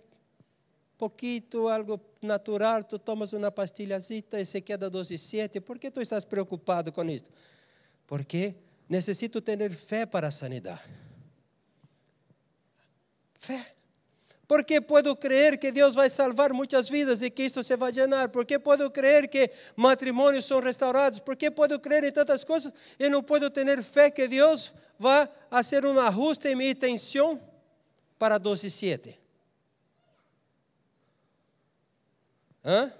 pouquito, 0.97 1.67
algo 1.67 2.01
natural, 2.19 2.83
tu 2.83 2.97
tomas 2.97 3.33
uma 3.33 3.51
pastilhazita 3.51 4.41
e 4.41 4.45
se 4.47 4.61
queda 4.61 4.89
12 4.89 5.13
e 5.13 5.17
7. 5.19 5.61
Por 5.61 5.77
que 5.77 5.91
tu 5.91 6.01
estás 6.01 6.25
preocupado 6.25 6.91
com 6.91 7.07
isto? 7.07 7.29
Porque 8.07 8.55
necessito 8.89 9.41
ter 9.41 9.69
fé 9.69 10.07
para 10.07 10.29
a 10.29 10.31
sanidade. 10.31 10.89
Fé. 13.35 13.73
Porque 14.47 14.81
puedo 14.81 15.15
crer 15.15 15.59
que 15.59 15.71
Deus 15.71 15.93
vai 15.93 16.09
salvar 16.09 16.53
muitas 16.53 16.89
vidas 16.89 17.21
e 17.21 17.29
que 17.29 17.43
isto 17.43 17.63
se 17.63 17.77
vai 17.77 17.91
llenar. 17.91 18.29
Porque 18.29 18.57
puedo 18.57 18.89
crer 18.89 19.27
que 19.27 19.51
matrimônios 19.75 20.45
são 20.45 20.59
restaurados. 20.61 21.19
Porque 21.19 21.51
puedo 21.51 21.79
crer 21.79 22.05
em 22.05 22.11
tantas 22.11 22.43
coisas 22.43 22.73
e 22.97 23.07
não 23.07 23.21
puedo 23.21 23.51
ter 23.51 23.83
fé 23.83 24.09
que 24.09 24.27
Deus 24.27 24.73
vai 24.97 25.29
fazer 25.51 25.85
um 25.85 25.99
ajuste 25.99 26.47
em 26.47 26.55
minha 26.55 26.71
intenção 26.71 27.39
para 28.17 28.37
12 28.37 28.67
e 28.67 28.71
7. 28.71 29.19
Hã? 32.63 32.91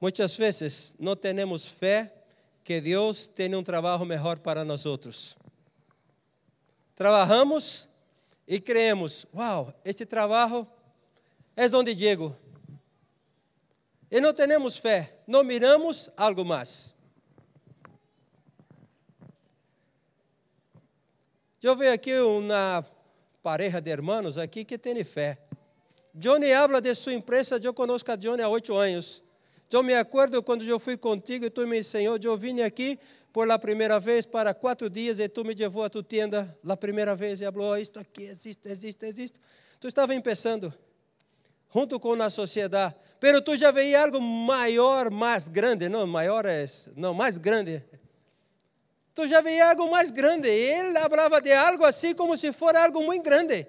Muitas 0.00 0.36
vezes 0.36 0.94
não 0.98 1.16
temos 1.16 1.66
fé 1.66 2.14
que 2.62 2.80
Deus 2.80 3.26
tem 3.26 3.54
um 3.54 3.62
trabalho 3.62 4.04
melhor 4.04 4.38
para 4.38 4.64
nós 4.64 4.86
outros. 4.86 5.36
Trabalhamos 6.94 7.88
e 8.46 8.60
creemos, 8.60 9.26
uau, 9.34 9.72
este 9.84 10.06
trabalho 10.06 10.66
é 11.56 11.66
onde 11.76 11.94
Diego. 11.94 12.36
E 14.10 14.20
não 14.20 14.32
temos 14.32 14.78
fé, 14.78 15.18
não 15.26 15.42
miramos 15.42 16.10
algo 16.16 16.44
mais. 16.44 16.94
Eu 21.60 21.74
vejo 21.74 21.92
aqui 21.92 22.14
uma 22.20 22.86
pareja 23.42 23.80
de 23.80 23.90
hermanos 23.90 24.38
aqui 24.38 24.64
que 24.64 24.78
tem 24.78 25.02
fé. 25.02 25.36
Johnny 26.14 26.52
habla 26.52 26.80
de 26.80 26.94
sua 26.94 27.12
empresa, 27.14 27.58
eu 27.60 27.74
conosco 27.74 28.12
a 28.12 28.16
Johnny 28.16 28.42
há 28.42 28.48
oito 28.48 28.76
anos. 28.76 29.24
Eu 29.68 29.82
me 29.82 29.92
acordo 29.92 30.40
quando 30.40 30.62
eu 30.62 30.78
fui 30.78 30.96
contigo 30.96 31.44
e 31.44 31.50
tu 31.50 31.66
me 31.66 31.80
ensinou, 31.80 32.16
eu 32.22 32.36
vim 32.36 32.60
aqui 32.60 32.96
por 33.32 33.50
a 33.50 33.58
primeira 33.58 33.98
vez 33.98 34.24
para 34.24 34.54
quatro 34.54 34.88
dias 34.88 35.18
e 35.18 35.28
tu 35.28 35.44
me 35.44 35.52
levou 35.52 35.84
a 35.84 35.90
tua 35.90 36.02
tenda 36.02 36.56
a 36.66 36.76
primeira 36.76 37.16
vez 37.16 37.40
e 37.40 37.44
falou, 37.44 37.72
oh, 37.72 37.76
isto 37.76 37.98
aqui 37.98 38.22
existe, 38.22 38.68
existe, 38.68 39.04
existe. 39.04 39.40
Tu 39.80 39.88
estava 39.88 40.14
começando, 40.14 40.72
junto 41.74 41.98
com 41.98 42.12
a 42.22 42.30
sociedade, 42.30 42.94
pero 43.18 43.42
tu 43.42 43.56
já 43.56 43.72
veio 43.72 43.98
algo 44.00 44.20
maior, 44.20 45.10
mais 45.10 45.48
grande, 45.48 45.88
não, 45.88 46.06
maior 46.06 46.46
é, 46.46 46.64
não, 46.94 47.12
mais 47.12 47.36
grande, 47.36 47.84
tu 49.18 49.26
já 49.26 49.40
veía 49.40 49.70
algo 49.70 49.90
mais 49.90 50.12
grande. 50.12 50.48
Ele 50.48 50.96
falava 50.96 51.40
de 51.40 51.50
algo 51.52 51.84
assim 51.84 52.14
como 52.14 52.36
se 52.36 52.52
fosse 52.52 52.76
algo 52.76 53.02
muito 53.02 53.24
grande. 53.24 53.66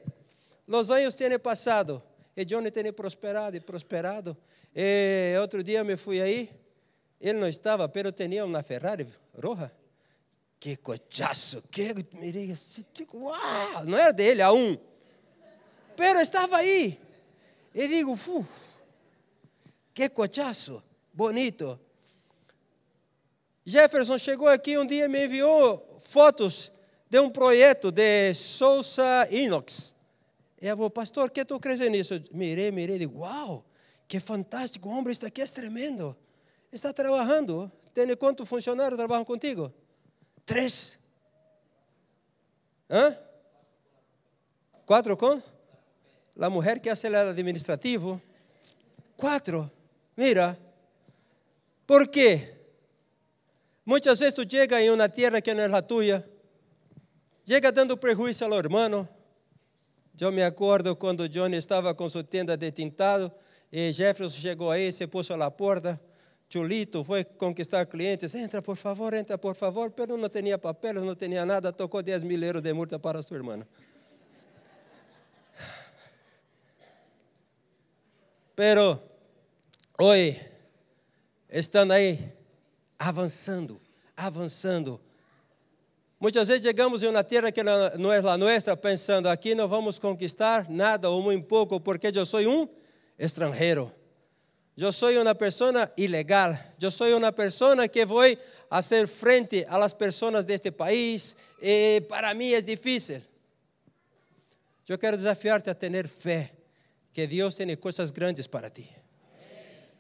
Os 0.68 0.92
anos 0.92 1.16
têm 1.16 1.40
passado 1.40 2.04
e 2.38 2.46
Johnny 2.46 2.70
tem 2.70 2.94
prosperado 2.94 3.58
e 3.58 3.60
prosperado. 3.60 4.38
E 4.76 5.36
outro 5.42 5.64
dia 5.64 5.84
me 5.84 5.98
fui 5.98 6.22
aí, 6.22 6.52
ele 7.20 7.40
não 7.40 7.48
estava, 7.48 7.90
pero 7.90 8.12
tinha 8.12 8.46
uma 8.46 8.62
Ferrari 8.62 9.08
roja. 9.44 9.72
Que 10.60 10.78
cochaço, 10.78 11.64
que 11.72 11.96
mirei 12.14 12.56
uau, 13.12 13.86
não 13.86 13.98
era 13.98 14.14
dele, 14.14 14.44
a 14.44 14.54
um. 14.54 14.78
Pero 15.96 16.20
estava 16.20 16.58
aí. 16.58 17.00
E 17.74 17.88
digo, 17.88 18.16
que 19.96 20.10
cochaço, 20.10 20.84
bonito. 21.12 21.80
Jefferson 23.66 24.18
chegou 24.18 24.48
aqui 24.48 24.78
um 24.78 24.86
dia 24.86 25.06
e 25.06 25.08
me 25.08 25.26
enviou 25.26 25.78
fotos 26.02 26.72
de 27.10 27.20
um 27.20 27.30
projeto 27.30 27.92
de 27.92 28.34
Sousa 28.34 29.28
Inox. 29.32 29.94
E 30.62 30.68
eu 30.68 30.76
falei, 30.76 30.90
pastor, 30.90 31.30
que 31.32 31.46
tu 31.46 31.60
crees 31.60 31.80
nisso? 31.80 32.22
Mirei, 32.32 32.72
mirei, 32.72 32.98
digo, 32.98 33.20
uau, 33.20 33.66
que 34.08 34.20
fantástico, 34.20 34.90
homem 34.90 35.12
está 35.12 35.28
aqui 35.28 35.42
é 35.42 35.46
tremendo. 35.48 36.16
Está 36.72 36.94
trabalhando. 36.94 37.72
Tem 37.94 38.16
quantos 38.16 38.48
funcionários 38.48 38.98
trabalham 38.98 39.26
contigo? 39.26 39.74
Três. 40.46 41.00
Hã? 42.90 43.18
Quatro 44.86 45.16
com? 45.16 45.42
A 46.40 46.50
mulher 46.50 46.80
que 46.80 46.90
o 46.90 47.30
administrativo. 47.30 48.22
Quatro. 49.18 49.70
Mira. 50.16 50.58
Por 51.86 52.08
quê? 52.08 52.59
Muitas 53.90 54.20
vezes 54.20 54.36
tu 54.36 54.48
chega 54.48 54.80
em 54.80 54.92
uma 54.92 55.10
terra 55.10 55.42
que 55.42 55.52
não 55.52 55.64
é 55.64 55.76
a 55.76 55.82
tua, 55.82 56.24
chega 57.44 57.72
dando 57.72 57.98
prejuízo 57.98 58.46
ao 58.46 58.54
irmão. 58.54 59.10
Eu 60.22 60.32
me 60.32 60.44
acordo 60.44 60.96
quando 60.96 61.28
Johnny 61.28 61.58
estava 61.58 61.92
com 61.96 62.08
sua 62.08 62.24
tenda 62.24 62.56
de 62.56 62.72
tintado 62.72 63.32
e 63.72 63.92
Jefferson 63.92 64.38
chegou 64.38 64.70
aí, 64.70 64.92
se 64.92 65.08
pôs 65.08 65.28
na 65.30 65.50
porta. 65.50 66.00
Chulito 66.48 67.04
foi 67.04 67.24
conquistar 67.24 67.84
clientes. 67.88 68.36
Entra, 68.36 68.62
por 68.62 68.76
favor, 68.76 69.12
entra, 69.12 69.40
por 69.40 69.56
favor. 69.56 69.90
Pero 69.90 70.16
não 70.18 70.30
tinha 70.30 70.60
papel, 70.60 71.04
não 71.04 71.16
tinha 71.16 71.44
nada. 71.44 71.74
Tocou 71.74 72.04
10 72.04 72.22
mil 72.22 72.44
euros 72.44 72.62
de 72.62 72.72
multa 72.72 73.00
para 73.00 73.24
sua 73.24 73.38
irmã. 73.38 73.66
Pero, 78.56 79.02
hoje, 79.98 80.40
estão 81.50 81.90
aí 81.90 82.38
avançando, 83.00 83.82
avançando. 84.16 85.00
Muitas 86.20 86.50
vezes 86.50 86.64
chegamos 86.64 87.02
em 87.02 87.08
uma 87.08 87.24
terra 87.24 87.50
que 87.50 87.64
não 87.64 88.12
é 88.12 88.18
a 88.18 88.38
nossa, 88.38 88.76
pensando 88.76 89.28
aqui 89.28 89.56
não 89.56 89.70
vamos 89.70 89.98
conquistar 89.98 90.70
nada 90.70 91.10
ou 91.10 91.24
muito 91.24 91.48
pouco, 91.48 91.80
porque 91.80 92.12
eu 92.14 92.26
sou 92.26 92.42
um 92.42 92.68
estrangeiro. 93.18 93.90
Eu 94.76 94.92
sou 94.92 95.10
uma 95.12 95.36
pessoa 95.36 95.92
ilegal. 95.98 96.58
Eu 96.82 96.92
sou 96.92 97.08
uma 97.18 97.32
pessoa 97.32 97.88
que 97.88 98.06
vou 98.06 98.24
fazer 98.70 99.08
frente 99.08 99.66
às 99.70 99.94
pessoas 99.94 100.46
deste 100.46 100.72
país 100.72 101.36
e 101.62 102.02
para 102.08 102.34
mim 102.34 102.52
é 102.52 102.62
difícil. 102.62 103.22
Eu 104.88 104.98
quero 104.98 105.16
desafiar-te 105.16 105.70
a 105.70 105.76
ter 105.76 106.08
fé 106.08 106.52
que 107.14 107.28
Deus 107.28 107.56
tem 107.56 107.76
coisas 107.76 108.10
grandes 108.10 108.48
para 108.48 108.70
ti. 108.70 108.90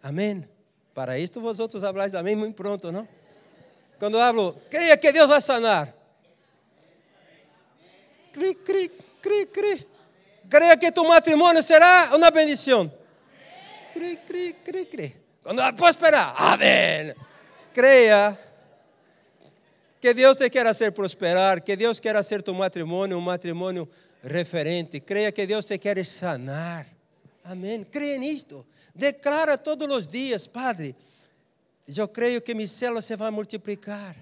Amém. 0.02 0.36
Amém. 0.38 0.59
Para 0.93 1.17
isto 1.17 1.39
vosotros 1.39 1.84
habláis 1.84 2.15
amém 2.15 2.36
muito 2.36 2.56
pronto, 2.56 2.91
não? 2.91 3.08
Quando 3.97 4.17
eu 4.17 4.21
hablo, 4.21 4.56
creia 4.69 4.97
que 4.97 5.12
Deus 5.12 5.28
vai 5.28 5.41
sanar. 5.41 5.93
Cri, 8.32 8.56
cri, 8.56 8.91
cri, 9.21 9.45
cri. 9.47 9.88
Creia 10.49 10.78
que 10.78 10.91
tu 10.91 11.04
matrimônio 11.06 11.62
será 11.62 12.12
uma 12.15 12.32
bendição. 12.32 12.91
Cri, 13.91 14.17
cri, 14.17 14.54
cri, 14.63 14.86
cri. 14.86 15.15
Quando 15.43 15.60
vai 15.60 15.73
prosperar, 15.73 16.34
amém. 16.41 17.13
Creia. 17.73 18.38
Que 19.99 20.13
Deus 20.13 20.38
te 20.38 20.49
quer 20.49 20.65
hacer 20.65 20.91
prosperar, 20.93 21.62
que 21.62 21.75
Deus 21.75 21.99
quer 21.99 22.15
hacer 22.15 22.41
tu 22.41 22.54
matrimônio 22.54 23.17
um 23.17 23.21
matrimônio 23.21 23.88
referente. 24.23 25.02
Creia 25.02 25.32
que 25.32 25.45
Deus 25.45 25.65
te 25.65 25.78
quer 25.78 26.04
sanar. 26.06 26.88
Amém. 27.43 27.84
Creia 27.84 28.17
nisto. 28.17 28.65
Declara 29.00 29.58
todos 29.58 29.88
os 29.96 30.06
dias, 30.06 30.46
Padre. 30.46 30.94
Eu 31.88 32.06
creio 32.06 32.42
que 32.42 32.54
minha 32.54 32.68
célula 32.68 33.02
se 33.02 33.16
vai 33.16 33.32
multiplicar. 33.32 34.14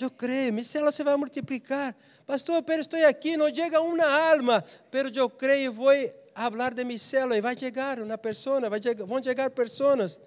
Eu 0.00 0.10
creio, 0.10 0.50
minha 0.54 0.64
célula 0.64 0.90
se 0.90 1.04
vai 1.04 1.14
multiplicar. 1.18 1.94
Pastor, 2.26 2.62
pero 2.62 2.80
estou 2.80 2.98
aqui, 3.06 3.36
não 3.36 3.54
chega 3.54 3.78
uma 3.82 4.04
alma, 4.30 4.64
pero 4.90 5.10
eu 5.14 5.28
creio 5.28 5.70
vou 5.70 5.92
falar 6.34 6.72
de 6.72 6.82
minha 6.82 6.98
célula 6.98 7.36
e 7.36 7.42
vai 7.42 7.56
chegar 7.58 8.00
uma 8.00 8.16
pessoa, 8.16 8.58
chegar, 8.80 9.04
vão 9.04 9.22
chegar 9.22 9.50
pessoas. 9.50 10.18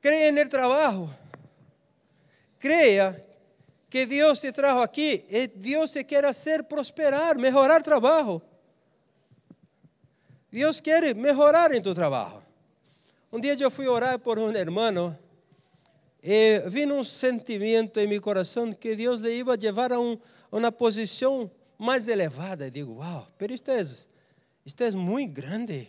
Creia 0.00 0.30
no 0.30 0.48
trabalho. 0.48 1.10
Creia 2.56 3.26
que 3.90 4.06
Deus 4.06 4.40
te 4.40 4.52
trajo 4.52 4.80
aqui 4.80 5.24
e 5.28 5.48
Deus 5.48 5.90
te 5.90 6.04
quer 6.04 6.22
fazer 6.22 6.62
prosperar, 6.62 7.36
melhorar 7.36 7.82
trabalho. 7.82 8.40
Deus 10.52 10.80
quer 10.80 11.16
melhorar 11.16 11.74
em 11.74 11.82
tu 11.82 11.92
trabalho. 11.92 12.45
Um 13.32 13.40
dia 13.40 13.56
eu 13.58 13.70
fui 13.70 13.88
orar 13.88 14.18
por 14.20 14.38
um 14.38 14.50
irmão 14.52 15.18
e 16.22 16.60
vi 16.68 16.86
um 16.86 17.02
sentimento 17.02 17.98
em 17.98 18.06
meu 18.06 18.22
coração 18.22 18.72
que 18.72 18.94
Deus 18.94 19.20
lhe 19.20 19.38
ia 19.38 19.44
levar 19.44 19.92
a 19.92 19.98
um, 19.98 20.16
uma 20.50 20.70
posição 20.70 21.50
mais 21.76 22.06
elevada. 22.06 22.68
E 22.68 22.70
digo, 22.70 22.94
uau, 22.94 23.26
pero 23.36 23.52
isto 23.52 23.70
é, 23.70 23.82
isto 24.64 24.80
é 24.82 24.90
muito 24.92 25.32
grande. 25.40 25.88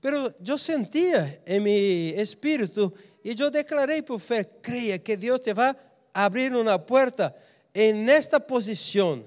Pero 0.00 0.32
eu 0.46 0.56
sentia 0.56 1.42
em 1.46 1.60
meu 1.60 2.22
espírito 2.22 2.92
e 3.24 3.34
eu 3.38 3.50
declarei 3.50 4.00
por 4.00 4.20
fé, 4.20 4.44
creia 4.44 4.98
que 4.98 5.16
Deus 5.16 5.40
te 5.40 5.52
vai 5.52 5.74
abrir 6.14 6.54
uma 6.54 6.78
porta 6.78 7.34
em 7.74 8.08
esta 8.08 8.38
posição. 8.38 9.24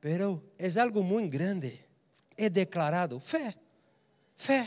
Pero 0.00 0.42
é 0.58 0.80
algo 0.80 1.02
muito 1.02 1.30
grande. 1.30 1.84
É 2.36 2.48
declarado 2.48 3.20
fé. 3.20 3.54
Fé. 4.34 4.66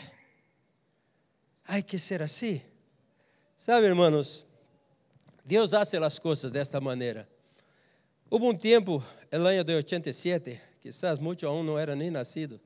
Há 1.66 1.82
que 1.82 1.98
ser 1.98 2.22
assim. 2.22 2.62
Sabe, 3.56 3.88
irmãos, 3.88 4.46
Deus 5.46 5.74
hace 5.74 5.98
as 5.98 6.20
coisas 6.20 6.52
desta 6.52 6.80
maneira. 6.82 7.28
Houve 8.30 8.46
um 8.46 8.58
tempo, 8.58 9.04
el 9.32 9.46
año 9.46 9.64
de 9.64 9.76
87, 9.76 10.60
quizás 10.82 11.20
muitos 11.20 11.44
aún 11.44 11.66
não 11.66 11.78
era 11.78 11.96
nem 11.96 12.10
nascido. 12.10 12.60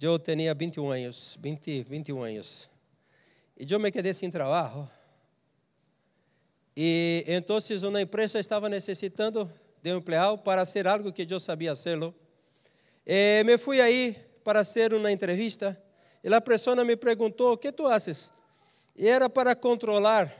Eu 0.00 0.18
tinha 0.18 0.54
21 0.54 0.90
anos, 0.90 1.38
20, 1.40 1.84
21 1.84 2.22
anos. 2.22 2.68
E 3.58 3.64
eu 3.70 3.78
me 3.78 3.92
quedei 3.92 4.12
sem 4.12 4.28
trabalho. 4.30 4.88
E 6.76 7.24
então 7.28 7.58
uma 7.88 8.00
empresa 8.00 8.40
estava 8.40 8.68
necessitando 8.68 9.48
de 9.82 9.92
um 9.92 9.98
empleado 9.98 10.38
para 10.38 10.64
fazer 10.64 10.86
algo 10.88 11.12
que 11.12 11.26
eu 11.30 11.38
sabia. 11.38 11.74
E 13.06 13.44
me 13.44 13.58
fui 13.58 13.80
aí 13.80 14.16
para 14.42 14.64
fazer 14.64 14.94
uma 14.94 15.12
entrevista. 15.12 15.80
E 16.22 16.32
a 16.32 16.40
pessoa 16.40 16.84
me 16.84 16.96
perguntou: 16.96 17.52
"O 17.52 17.56
que 17.56 17.72
tu 17.72 17.86
haces?" 17.86 18.32
E 18.94 19.08
era 19.08 19.28
para 19.28 19.56
controlar 19.56 20.30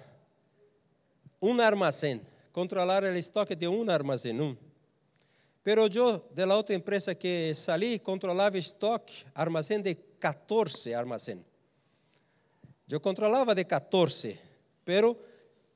um 1.41 1.61
armazém, 1.61 2.21
controlar 2.53 3.03
o 3.03 3.17
estoque 3.17 3.55
de 3.55 3.67
um 3.67 3.89
armazém. 3.91 4.41
Um. 4.41 4.57
Pero 5.65 5.89
eu, 5.93 6.19
de 6.33 6.45
la 6.45 6.57
outra 6.57 6.75
empresa 6.75 7.15
que 7.15 7.55
salí, 7.55 7.99
controlava 7.99 8.59
estoque, 8.59 9.25
armazém 9.35 9.81
de 9.81 9.95
14 9.95 10.95
armazém. 10.95 11.45
Eu 12.89 13.01
controlava 13.01 13.55
de 13.55 13.65
14, 13.65 14.39
pero 14.85 15.17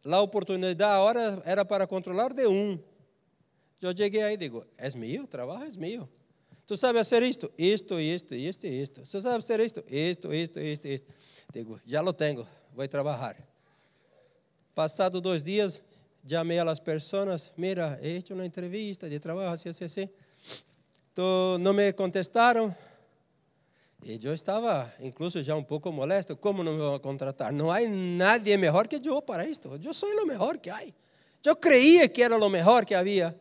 a 0.05 0.21
oportunidade 0.21 0.83
agora 0.83 1.40
era 1.45 1.64
para 1.64 1.87
controlar 1.87 2.33
de 2.33 2.47
um. 2.47 2.79
Eu 3.81 3.97
cheguei 3.97 4.23
aí 4.23 4.35
e 4.35 4.37
digo, 4.37 4.64
é 4.79 4.90
meu, 4.97 5.27
trabalho 5.27 5.73
é 5.73 5.79
meu. 5.79 6.09
Tu 6.67 6.77
sabes 6.77 7.09
fazer 7.09 7.23
isto? 7.23 7.53
Isto, 7.57 8.01
isto, 8.01 8.35
isto, 8.35 8.67
isto. 8.67 9.01
Tu 9.03 9.21
sabes 9.21 9.47
fazer 9.47 9.61
isto? 9.61 9.85
Isto, 9.89 10.35
isto, 10.35 10.59
isto, 10.59 10.89
isto. 10.89 11.15
Digo, 11.53 11.81
já 11.87 12.01
lo 12.01 12.13
tenho, 12.13 12.47
vou 12.75 12.89
trabalhar. 12.89 13.37
Passado 14.75 15.21
dois 15.21 15.45
dias, 15.45 15.81
chamei 16.29 16.59
as 16.59 16.81
pessoas, 16.81 17.53
mira, 17.57 17.99
he 18.03 18.17
hecho 18.17 18.35
uma 18.35 18.45
entrevista 18.45 19.09
de 19.09 19.21
trabalho, 19.21 19.51
assim, 19.51 19.69
assim, 19.69 19.85
assim. 19.85 20.09
Então, 21.13 21.57
não 21.59 21.73
me 21.73 21.93
contestaram. 21.93 22.75
E 24.05 24.19
eu 24.23 24.35
estava, 24.35 24.93
incluso, 25.01 25.43
já 25.45 25.55
um 25.55 25.63
pouco 25.63 25.91
molesto. 25.93 26.37
Como 26.37 26.65
não 26.65 26.73
me 26.73 26.79
vão 26.79 26.99
contratar? 26.99 27.53
Não 27.53 27.71
há 27.71 27.81
nadie 27.89 28.57
melhor 28.57 28.89
que 28.89 29.01
eu 29.09 29.23
para 29.23 29.49
isto. 29.49 29.81
Eu 29.83 29.95
sou 29.95 30.09
o 30.09 30.27
melhor 30.27 30.59
que 30.59 30.69
há. 30.69 30.83
Eu 31.45 31.55
creía 31.55 32.09
que 32.09 32.23
era 32.23 32.37
o 32.37 32.51
melhor 32.51 32.85
que 32.85 32.95
havia. 32.95 33.35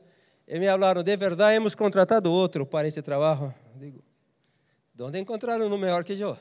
E 0.48 0.60
me 0.60 0.68
falaram, 0.68 1.02
de 1.04 1.18
verdade, 1.18 1.56
hemos 1.56 1.76
contratado 1.76 2.32
outro 2.32 2.66
para 2.66 2.88
esse 2.88 3.02
trabalho. 3.02 3.54
Digo, 3.76 4.04
onde 5.00 5.20
encontraram 5.20 5.68
o 5.68 5.78
melhor 5.78 6.04
que 6.04 6.14
eu? 6.14 6.38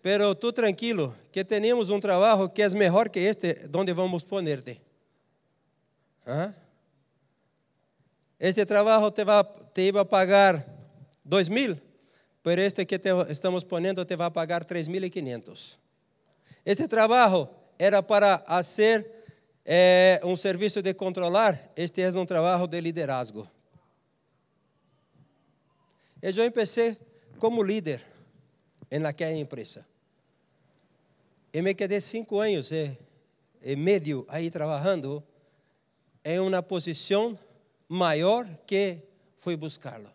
Pero 0.00 0.34
tú 0.34 0.52
tranquilo, 0.52 1.16
que 1.32 1.44
temos 1.44 1.90
um 1.90 1.98
trabalho 1.98 2.48
que 2.50 2.62
é 2.62 2.68
melhor 2.68 3.08
que 3.08 3.20
este, 3.20 3.68
onde 3.74 3.92
vamos 3.92 4.24
ponerte. 4.24 4.80
¿Ah? 6.26 6.52
Este 8.38 8.66
trabalho 8.66 9.10
te, 9.10 9.24
va, 9.24 9.42
te 9.42 9.82
iba 9.82 10.02
a 10.02 10.04
pagar 10.04 10.64
dois 11.24 11.48
mil, 11.48 11.80
pero 12.42 12.60
este 12.60 12.84
que 12.86 12.98
te 12.98 13.10
estamos 13.30 13.64
ponendo 13.64 14.04
te 14.04 14.16
pagar 14.16 14.64
três 14.64 14.86
mil 14.88 15.02
e 15.02 15.10
quinhentos. 15.10 15.78
Este 16.64 16.86
trabalho 16.86 17.48
era 17.78 18.02
para 18.02 18.38
fazer 18.38 19.13
eh, 19.64 20.20
um 20.24 20.36
serviço 20.36 20.82
de 20.82 20.92
controlar, 20.94 21.58
este 21.76 22.02
é 22.02 22.10
um 22.10 22.26
trabalho 22.26 22.66
de 22.66 22.80
liderazgo. 22.80 23.48
E 26.22 26.28
eu 26.28 26.50
comecei 26.52 26.96
como 27.38 27.62
líder 27.62 28.02
naquela 29.00 29.32
empresa. 29.32 29.86
E 31.52 31.62
me 31.62 31.74
quedei 31.74 32.00
cinco 32.00 32.40
anos 32.40 32.72
e, 32.72 32.98
e 33.62 33.76
meio 33.76 34.26
aí 34.28 34.50
trabalhando 34.50 35.22
em 36.24 36.40
uma 36.40 36.62
posição 36.62 37.38
maior 37.88 38.46
que 38.66 38.98
fui 39.36 39.56
buscá-lo. 39.56 40.10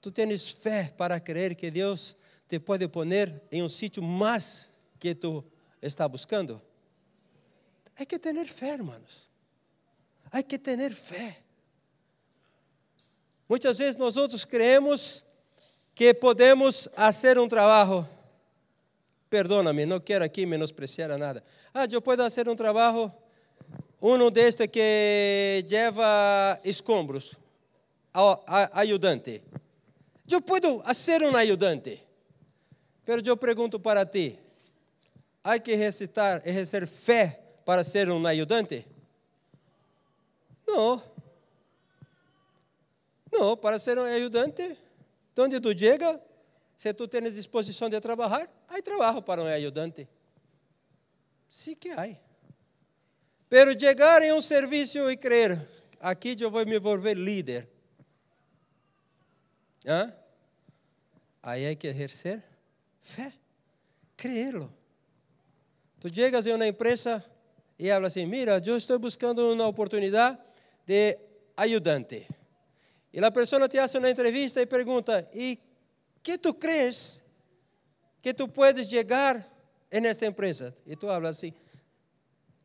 Tu 0.00 0.10
tens 0.10 0.50
fé 0.50 0.92
para 0.96 1.18
crer 1.18 1.54
que 1.54 1.70
Deus 1.70 2.16
te 2.48 2.58
pode 2.58 2.86
pôr 2.88 3.06
em 3.50 3.62
um 3.62 3.68
sítio 3.68 4.02
mais 4.02 4.70
que 4.98 5.14
tu 5.14 5.44
está 5.82 6.08
buscando? 6.08 6.62
Há 7.98 8.04
que 8.04 8.18
ter 8.18 8.46
fé, 8.46 8.74
hermanos. 8.74 9.28
Há 10.30 10.42
que 10.42 10.58
ter 10.58 10.92
fé. 10.92 11.38
Muitas 13.48 13.78
vezes 13.78 13.96
nós 13.96 14.16
outros 14.16 14.44
creemos 14.44 15.24
que 15.94 16.12
podemos 16.14 16.88
fazer 16.96 17.38
um 17.38 17.46
trabalho 17.46 18.08
perdóname, 19.34 19.84
não 19.84 19.98
quero 19.98 20.24
aqui 20.24 20.46
menospreciar 20.46 21.10
a 21.10 21.18
nada. 21.18 21.42
Ah, 21.74 21.88
eu 21.90 22.00
posso 22.00 22.18
fazer 22.18 22.48
um 22.48 22.54
trabalho, 22.54 23.12
um 24.00 24.30
deste 24.30 24.68
que 24.68 25.66
leva 25.68 26.60
escombros, 26.62 27.34
ajudante. 28.72 29.42
Eu 30.30 30.40
posso 30.40 30.94
ser 30.94 31.24
um 31.24 31.34
ajudante, 31.34 32.00
mas 33.04 33.26
eu 33.26 33.36
pergunto 33.36 33.80
para 33.80 34.06
ti, 34.06 34.38
há 35.42 35.58
que 35.58 35.74
recitar, 35.74 36.40
exercer 36.46 36.86
fé 36.86 37.40
para 37.64 37.82
ser 37.82 38.10
um 38.10 38.26
ajudante? 38.26 38.86
Não. 40.66 41.02
Não, 43.32 43.56
para 43.56 43.78
ser 43.78 43.98
um 43.98 44.04
ajudante, 44.04 44.78
onde 45.38 45.60
tu 45.60 45.76
chega, 45.76 46.22
se 46.76 46.92
tu 46.94 47.08
tens 47.08 47.34
disposição 47.34 47.88
de 47.88 48.00
trabalhar, 48.00 48.48
há 48.68 48.82
trabalho 48.82 49.22
para 49.22 49.42
um 49.42 49.46
ajudante. 49.46 50.08
Sim 51.48 51.74
que 51.74 51.90
há. 51.90 52.06
Pero 53.48 53.78
chegar 53.78 54.22
em 54.22 54.32
um 54.32 54.40
serviço 54.40 55.10
e 55.10 55.16
crer, 55.16 55.60
aqui 56.00 56.36
eu 56.40 56.50
vou 56.50 56.64
me 56.66 56.78
volver 56.78 57.16
líder. 57.16 57.68
Hã? 59.86 60.14
Aí 61.42 61.68
há 61.68 61.76
que 61.76 61.86
exercer 61.86 62.42
fé, 63.00 63.32
creê-lo. 64.16 64.72
Tu 66.00 66.14
chegas 66.14 66.46
em 66.46 66.54
uma 66.54 66.66
empresa 66.66 67.24
e 67.78 67.90
habla 67.90 68.08
assim: 68.08 68.26
Mira, 68.26 68.62
eu 68.64 68.76
estou 68.76 68.98
buscando 68.98 69.52
uma 69.52 69.66
oportunidade 69.66 70.38
de 70.86 71.18
ajudante. 71.56 72.26
E 73.12 73.24
a 73.24 73.30
pessoa 73.30 73.68
te 73.68 73.78
faz 73.78 73.94
uma 73.94 74.10
entrevista 74.10 74.60
e 74.60 74.66
pergunta: 74.66 75.28
E 75.32 75.58
que 76.22 76.38
tu 76.38 76.54
crees 76.54 77.22
que 78.22 78.32
tu 78.32 78.48
puedes 78.48 78.88
llegar 78.88 79.46
en 79.90 80.06
esta 80.06 80.26
empresa? 80.26 80.74
Y 80.86 80.96
tú 80.96 81.10
hablas 81.10 81.36
así, 81.36 81.54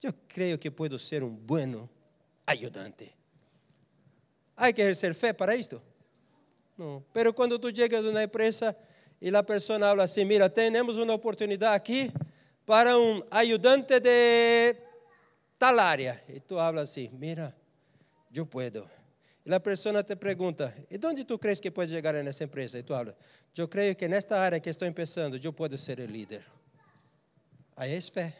yo 0.01 0.11
creo 0.27 0.59
que 0.59 0.71
puedo 0.71 0.97
ser 0.97 1.23
un 1.23 1.45
buen 1.45 1.89
ayudante. 2.45 3.13
Hay 4.55 4.73
que 4.73 4.81
ejercer 4.81 5.13
fe 5.15 5.33
para 5.33 5.53
esto. 5.53 5.81
No, 6.77 7.03
pero 7.11 7.33
cuando 7.33 7.59
tú 7.59 7.69
llegas 7.69 8.03
a 8.05 8.09
una 8.09 8.23
empresa 8.23 8.75
y 9.19 9.29
la 9.31 9.43
persona 9.43 9.89
habla 9.89 10.03
así, 10.03 10.23
mira, 10.23 10.47
tenemos 10.47 10.95
una 10.95 11.13
oportunidad 11.13 11.73
aquí 11.73 12.09
para 12.65 12.97
un 12.97 13.25
ayudante 13.31 13.99
de 13.99 14.88
tal 15.59 15.77
área. 15.77 16.19
E 16.29 16.39
tu 16.39 16.57
hablas 16.57 16.89
assim, 16.89 17.09
mira, 17.13 17.55
eu 18.33 18.45
puedo. 18.45 18.89
E 19.45 19.53
a 19.53 19.59
pessoa 19.59 20.03
te 20.03 20.15
pergunta, 20.15 20.73
e 20.89 21.05
onde 21.05 21.25
tu 21.25 21.37
crees 21.37 21.59
que 21.59 21.69
pode 21.69 21.91
chegar 21.91 22.13
nessa 22.23 22.43
empresa? 22.43 22.79
E 22.79 22.83
tu 22.83 22.93
hablas, 22.93 23.15
eu 23.57 23.67
creio 23.67 23.95
que 23.95 24.07
nesta 24.07 24.39
área 24.39 24.59
que 24.59 24.69
estou 24.69 24.91
começando, 24.91 25.39
eu 25.43 25.51
posso 25.51 25.77
ser 25.77 25.99
o 25.99 26.05
líder. 26.05 26.45
Aí 27.75 27.93
é 27.93 28.01
fé. 28.01 28.35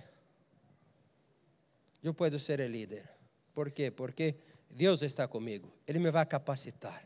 Eu 2.01 2.13
posso 2.13 2.39
ser 2.39 2.59
o 2.61 2.67
líder. 2.67 3.07
Por 3.53 3.71
quê? 3.71 3.91
Porque 3.91 4.35
Deus 4.69 5.01
está 5.01 5.27
comigo. 5.27 5.69
Ele 5.85 5.99
me 5.99 6.11
vai 6.11 6.25
capacitar. 6.25 7.05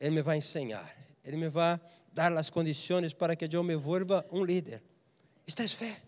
Ele 0.00 0.16
me 0.16 0.22
vai 0.22 0.36
ensinar. 0.36 0.94
Ele 1.24 1.36
me 1.36 1.48
vai 1.48 1.80
dar 2.12 2.36
as 2.36 2.50
condições 2.50 3.14
para 3.14 3.34
que 3.34 3.48
eu 3.56 3.62
me 3.62 3.76
volva 3.76 4.26
um 4.30 4.44
líder. 4.44 4.82
Isto 5.46 5.62
é 5.62 5.68
fé. 5.68 6.02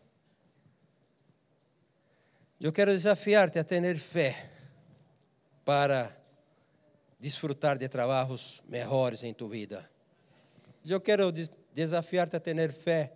Eu 2.59 2.72
quero 2.72 2.90
desafiar-te 2.90 3.59
a 3.59 3.64
ter 3.64 3.98
fé 3.98 4.50
para 5.62 6.11
desfrutar 7.20 7.76
de 7.76 7.86
trabalhos 7.86 8.62
melhores 8.66 9.22
em 9.22 9.34
tu 9.34 9.46
vida. 9.46 9.86
Eu 10.88 10.98
quero 11.00 11.30
desafiar-te 11.74 12.36
a 12.36 12.40
ter 12.40 12.72
fé 12.72 13.12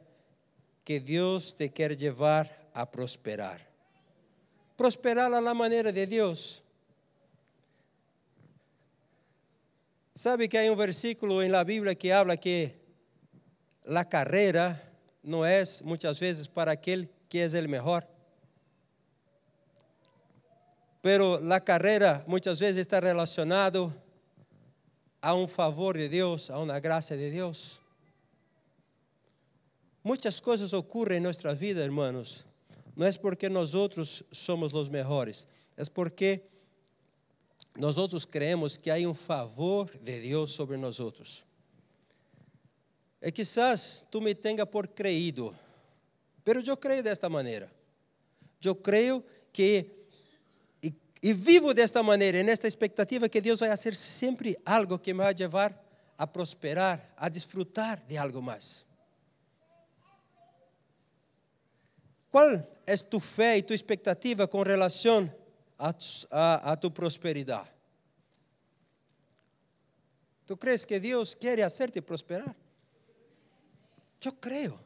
que 0.84 1.00
Deus 1.00 1.54
te 1.54 1.70
quer 1.70 1.98
levar 1.98 2.50
a 2.74 2.84
prosperar. 2.84 3.66
Prosperar 4.76 5.30
na 5.30 5.54
maneira 5.54 5.90
de 5.90 6.04
Deus. 6.04 6.62
Sabe 10.14 10.48
que 10.48 10.58
há 10.58 10.70
um 10.70 10.76
versículo 10.76 11.46
na 11.48 11.64
Bíblia 11.64 11.94
que 11.94 12.12
habla 12.12 12.36
que 12.36 12.72
a 13.86 14.04
carreira 14.04 14.78
não 15.22 15.42
é 15.42 15.64
muitas 15.82 16.18
vezes 16.18 16.46
para 16.46 16.72
aquele 16.72 17.08
que 17.26 17.38
é 17.38 17.46
o 17.46 17.68
melhor. 17.68 18.06
Pero 21.02 21.40
a 21.52 21.60
carreira 21.60 22.24
muitas 22.26 22.58
vezes 22.58 22.78
está 22.78 23.00
relacionado 23.00 23.92
a 25.22 25.34
um 25.34 25.46
favor 25.46 25.96
de 25.96 26.08
Deus, 26.08 26.50
a 26.50 26.58
uma 26.58 26.78
graça 26.78 27.16
de 27.16 27.30
Deus. 27.30 27.80
Muitas 30.02 30.40
coisas 30.40 30.72
ocorrem 30.72 31.18
em 31.18 31.20
nossa 31.20 31.54
vida, 31.54 31.82
hermanos. 31.82 32.44
Não 32.96 33.06
é 33.06 33.12
porque 33.12 33.48
nós 33.48 33.74
outros 33.74 34.22
somos 34.32 34.74
os 34.74 34.88
melhores, 34.88 35.46
é 35.76 35.84
porque 35.84 36.42
nós 37.76 37.96
outros 37.96 38.24
creemos 38.24 38.76
que 38.76 38.90
há 38.90 38.96
um 39.08 39.14
favor 39.14 39.90
de 39.98 40.20
Deus 40.20 40.52
sobre 40.52 40.76
nós 40.76 41.00
outros. 41.00 41.44
E 43.22 43.30
quizás 43.30 44.04
tu 44.10 44.20
me 44.20 44.34
tenha 44.34 44.66
por 44.66 44.88
creído, 44.88 45.54
pero 46.42 46.62
eu 46.66 46.76
creio 46.76 47.02
desta 47.02 47.28
maneira. 47.28 47.70
Eu 48.62 48.74
creio 48.74 49.24
que 49.52 49.99
e 51.22 51.34
vivo 51.34 51.74
desta 51.74 52.02
maneira, 52.02 52.38
e 52.38 52.42
nesta 52.42 52.66
expectativa 52.66 53.28
que 53.28 53.40
Deus 53.40 53.60
vai 53.60 53.68
fazer 53.68 53.94
sempre 53.94 54.56
algo 54.64 54.98
que 54.98 55.12
me 55.12 55.22
vai 55.22 55.34
levar 55.34 55.78
a 56.16 56.26
prosperar, 56.26 57.00
a 57.16 57.28
desfrutar 57.28 58.02
de 58.06 58.16
algo 58.16 58.40
mais. 58.40 58.86
Qual 62.30 62.48
é 62.86 62.96
tu 62.96 63.20
fé 63.20 63.58
e 63.58 63.62
tu 63.62 63.74
expectativa 63.74 64.46
com 64.46 64.62
relação 64.62 65.32
a, 65.78 65.94
a, 66.30 66.72
a 66.72 66.76
tu 66.76 66.90
prosperidade? 66.90 67.68
Tu 70.46 70.56
crees 70.56 70.84
que 70.84 70.98
Deus 70.98 71.34
quer 71.34 71.60
hacerte 71.62 72.00
prosperar? 72.00 72.56
Eu 74.24 74.32
creio. 74.32 74.80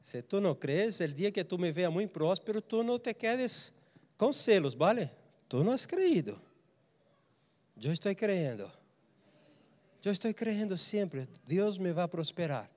Se 0.00 0.22
tu 0.22 0.40
não 0.40 0.54
crees, 0.54 1.00
o 1.00 1.08
dia 1.08 1.32
que 1.32 1.42
tu 1.42 1.58
me 1.58 1.72
veas 1.72 1.92
muito 1.92 2.10
próspero, 2.10 2.60
tu 2.60 2.82
não 2.82 2.98
te 2.98 3.12
quedes 3.12 3.72
com 4.16 4.32
selos, 4.32 4.74
¿vale? 4.74 5.10
Tu 5.48 5.62
não 5.62 5.72
has 5.72 5.86
creído. 5.86 6.40
Eu 7.82 7.92
estou 7.92 8.14
creyendo. 8.14 8.70
Eu 10.04 10.12
estou 10.12 10.32
creyendo 10.32 10.76
sempre. 10.76 11.28
Deus 11.44 11.78
me 11.78 11.92
vai 11.92 12.06
prosperar. 12.08 12.70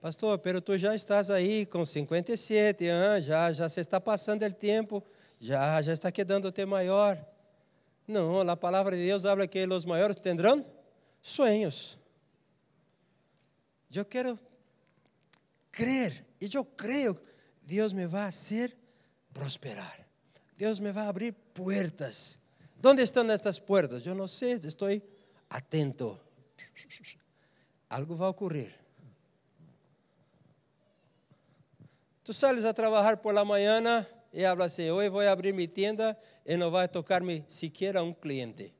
Pastor, 0.00 0.38
pero 0.38 0.60
tu 0.60 0.78
já 0.78 0.94
estás 0.94 1.30
aí 1.30 1.66
com 1.66 1.84
57 1.84 2.86
anos, 2.86 3.26
já, 3.26 3.52
já 3.52 3.68
se 3.68 3.80
está 3.80 4.00
passando 4.00 4.46
o 4.46 4.52
tempo, 4.52 5.02
já, 5.38 5.80
já 5.82 5.92
está 5.92 6.10
quedando-te 6.10 6.64
maior. 6.64 7.22
Não, 8.08 8.40
a 8.48 8.56
palavra 8.56 8.96
de 8.96 9.04
Deus 9.04 9.24
habla 9.24 9.46
que 9.46 9.64
os 9.66 9.84
maiores 9.84 10.16
terão 10.16 10.64
sonhos. 11.20 11.98
Eu 13.94 14.04
quero 14.04 14.38
crer, 15.70 16.24
e 16.40 16.48
eu 16.52 16.64
creio, 16.64 17.20
Deus 17.62 17.92
me 17.92 18.06
vai 18.06 18.32
fazer 18.32 18.76
prosperar. 19.32 20.09
Deus 20.60 20.78
me 20.78 20.92
vai 20.92 21.06
abrir 21.08 21.32
puertas. 21.54 22.38
¿Dónde 22.82 23.02
estão 23.02 23.24
estas 23.30 23.58
puertas? 23.58 24.04
Eu 24.04 24.14
não 24.14 24.28
sei, 24.28 24.58
estou 24.62 24.88
atento. 25.48 26.20
Algo 27.88 28.14
vai 28.14 28.28
ocorrer. 28.28 28.74
Tu 32.22 32.34
sales 32.34 32.66
a 32.66 32.74
trabalhar 32.74 33.16
por 33.22 33.32
la 33.32 33.42
mañana 33.42 34.06
e 34.34 34.44
hablas 34.44 34.74
assim: 34.74 34.90
hoje 34.90 35.08
vou 35.08 35.26
abrir 35.26 35.54
minha 35.54 35.66
tienda 35.66 36.14
e 36.44 36.58
não 36.58 36.70
vai 36.70 36.86
tocar-me 36.86 37.42
sequer 37.48 37.96
um 37.96 38.12
cliente. 38.12 38.74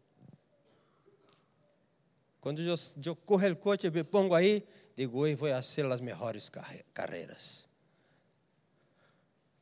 Quando 2.42 2.60
eu, 2.60 2.74
eu 3.06 3.16
corro 3.16 3.50
o 3.52 3.56
coche 3.56 3.86
e 3.86 3.90
me 3.90 4.04
pongo 4.04 4.34
aí, 4.34 4.62
digo: 4.94 5.20
hoje 5.20 5.34
vou 5.34 5.48
fazer 5.48 5.86
as 5.86 6.02
melhores 6.02 6.50
carreiras. 6.92 7.69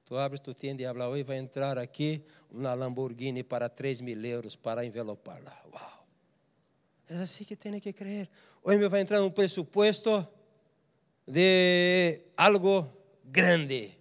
Tu 0.09 0.16
abres 0.16 0.40
tu 0.40 0.54
tienda 0.54 0.80
e 0.80 0.86
habla, 0.86 1.06
hoje 1.06 1.22
vai 1.22 1.36
entrar 1.36 1.76
aqui 1.76 2.24
uma 2.50 2.72
Lamborghini 2.72 3.44
para 3.44 3.68
3 3.68 4.00
mil 4.00 4.24
euros 4.24 4.56
para 4.56 4.82
envelopá-la. 4.82 5.52
Uau! 5.70 6.06
É 7.11 7.16
assim 7.16 7.44
que 7.44 7.54
tem 7.54 7.78
que 7.78 7.92
crer. 7.92 8.26
Hoje 8.64 8.78
me 8.78 8.88
vai 8.88 9.02
entrar 9.02 9.22
um 9.22 9.30
pressuposto 9.30 10.26
de 11.26 12.22
algo 12.38 12.90
grande. 13.22 13.98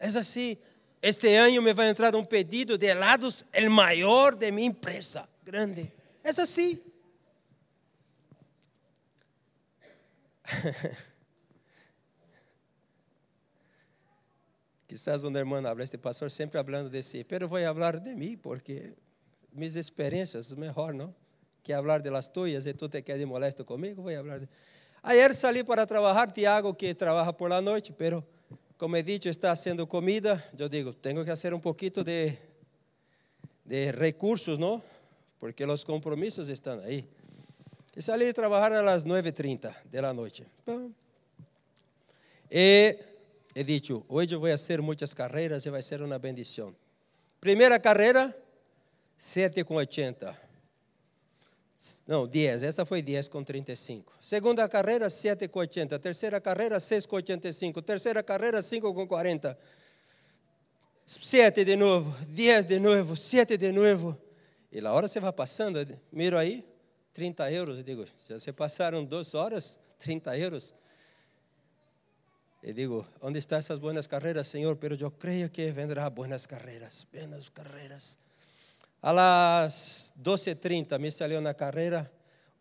É 0.00 0.08
assim. 0.08 0.58
Este 1.00 1.32
ano 1.32 1.62
me 1.62 1.72
vai 1.72 1.88
entrar 1.88 2.16
um 2.16 2.24
pedido 2.24 2.76
de 2.76 2.86
helados, 2.86 3.44
o 3.54 3.70
maior 3.70 4.34
de 4.34 4.50
minha 4.50 4.66
empresa. 4.66 5.28
Grande. 5.44 5.92
É 6.24 6.30
assim. 6.30 6.80
Quizás 14.92 15.24
uma 15.24 15.38
irmã 15.38 15.66
habla, 15.66 15.82
este 15.82 15.96
pastor 15.96 16.30
sempre 16.30 16.62
falando 16.62 16.90
de 16.90 17.02
si, 17.02 17.24
pero 17.24 17.48
vou 17.48 17.58
falar 17.58 17.98
de 17.98 18.14
mim, 18.14 18.36
porque 18.36 18.92
minhas 19.50 19.74
experiências 19.74 20.52
melhor, 20.52 20.92
não? 20.92 21.14
Que 21.62 21.72
falar 21.72 22.02
de 22.02 22.10
las 22.10 22.30
tuyas 22.30 22.66
e 22.66 22.74
tu 22.74 22.90
te 22.90 23.00
quedas 23.00 23.26
molesto 23.26 23.64
comigo, 23.64 24.02
vou 24.02 24.12
falar 24.12 24.40
de... 24.40 24.48
Ayer 25.02 25.34
salí 25.34 25.64
para 25.64 25.86
trabalhar, 25.86 26.30
Tiago, 26.30 26.74
que 26.74 26.94
trabalha 26.94 27.32
por 27.32 27.48
la 27.48 27.62
noite, 27.62 27.94
pero 27.94 28.22
como 28.76 28.94
he 28.94 29.02
dicho, 29.02 29.30
está 29.30 29.50
haciendo 29.50 29.86
comida, 29.86 30.38
eu 30.58 30.68
digo, 30.68 30.92
tenho 30.92 31.24
que 31.24 31.30
fazer 31.30 31.54
um 31.54 31.58
pouquinho 31.58 32.04
de, 32.04 32.36
de 33.64 33.92
recursos, 33.92 34.58
não? 34.58 34.82
Porque 35.40 35.64
os 35.64 35.84
compromissos 35.84 36.50
estão 36.50 36.78
aí. 36.80 37.08
E 37.96 38.02
salí 38.02 38.28
a 38.28 38.34
trabalhar 38.34 38.86
às 38.86 39.06
9h30 39.06 39.74
da 39.90 40.12
noite. 40.12 40.46
E 42.50 43.11
he 43.54 43.62
dicho, 43.62 44.04
hoje 44.08 44.34
eu 44.34 44.40
vou 44.40 44.50
fazer 44.50 44.80
muitas 44.80 45.12
carreiras 45.12 45.64
e 45.66 45.70
vai 45.70 45.82
ser 45.82 46.00
uma 46.00 46.18
bendição. 46.18 46.74
Primeira 47.40 47.78
carreira, 47.78 48.34
7,80. 49.20 50.34
Não, 52.06 52.26
10. 52.26 52.62
Essa 52.62 52.86
foi 52.86 53.02
10 53.02 53.28
com 53.28 53.42
35. 53.42 54.12
Segunda 54.20 54.68
carreira, 54.68 55.08
7,80. 55.08 55.98
Terceira 55.98 56.40
carreira, 56.40 56.78
6,85. 56.78 57.82
Terceira 57.82 58.22
carreira, 58.22 58.62
5 58.62 58.94
com 58.94 59.06
40. 59.06 59.58
7 61.04 61.64
de 61.64 61.76
novo, 61.76 62.14
10 62.28 62.66
de 62.66 62.78
novo, 62.78 63.16
7 63.16 63.56
de 63.56 63.72
novo. 63.72 64.16
E 64.70 64.80
a 64.80 64.92
hora 64.92 65.08
você 65.08 65.20
vai 65.20 65.32
passando, 65.32 65.78
miro 66.10 66.38
aí, 66.38 66.64
30 67.12 67.50
euros. 67.52 67.78
Eu 67.78 67.82
digo, 67.82 68.06
já 68.28 68.38
se 68.38 68.52
passaram 68.52 69.04
duas 69.04 69.34
horas, 69.34 69.78
30 69.98 70.38
euros. 70.38 70.72
E 72.62 72.72
digo, 72.72 73.04
onde 73.20 73.40
estão 73.40 73.58
essas 73.58 73.80
boas 73.80 74.06
carreiras, 74.06 74.46
Senhor? 74.46 74.76
Pero 74.76 74.94
eu 74.94 75.10
creio 75.10 75.50
que 75.50 75.72
vendrá 75.72 76.08
boas 76.08 76.46
carreiras, 76.46 77.04
boas 77.12 77.48
carreiras. 77.48 78.18
A 79.02 79.12
las 79.12 80.12
12.30 80.22 80.96
me 81.00 81.10
salió 81.10 81.40
una 81.40 81.54
carreira 81.54 82.08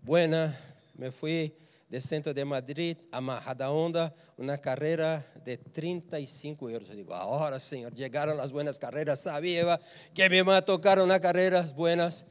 buena, 0.02 0.58
me 0.96 1.12
fui 1.12 1.56
de 1.88 2.02
centro 2.02 2.34
de 2.34 2.44
Madrid 2.44 2.98
a 3.12 3.22
Majadahonda, 3.22 4.12
uma 4.40 4.58
carreira 4.58 5.24
de 5.46 5.58
35 5.58 6.68
euros. 6.68 6.90
Eu 6.90 6.96
digo, 6.96 7.14
agora, 7.14 7.60
Senhor, 7.60 7.92
chegaram 7.96 8.40
as 8.40 8.52
buenas 8.52 8.80
carreiras, 8.80 9.20
sabia 9.20 9.80
que 10.16 10.28
me 10.30 10.38
iban 10.38 10.58
a 10.58 10.64
tocar 10.64 10.98
umas 10.98 11.20
carreiras 11.20 11.74
buenas. 11.74 12.26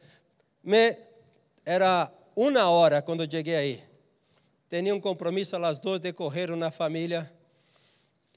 Me, 0.65 0.99
era 1.65 2.11
uma 2.35 2.69
hora 2.69 3.01
quando 3.01 3.31
cheguei 3.31 3.55
aí. 3.55 3.85
Tinha 4.69 4.93
um 4.93 5.01
compromisso 5.01 5.55
às 5.57 5.79
duas 5.79 6.01
de 6.01 6.13
correr 6.13 6.51
uma 6.51 6.73
família 6.73 7.31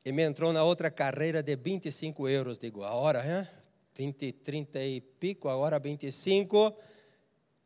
E 0.05 0.11
me 0.11 0.23
entrou 0.23 0.51
na 0.51 0.63
outra 0.63 0.91
carreira 0.91 1.41
de 1.41 1.55
25 1.55 2.27
euros. 2.27 2.57
Digo, 2.57 2.83
a 2.83 2.91
hora, 2.93 3.23
hein? 3.25 3.47
20, 3.95 4.33
30 4.33 4.79
e 4.79 4.99
pico, 4.99 5.47
agora 5.47 5.79
25. 5.79 6.75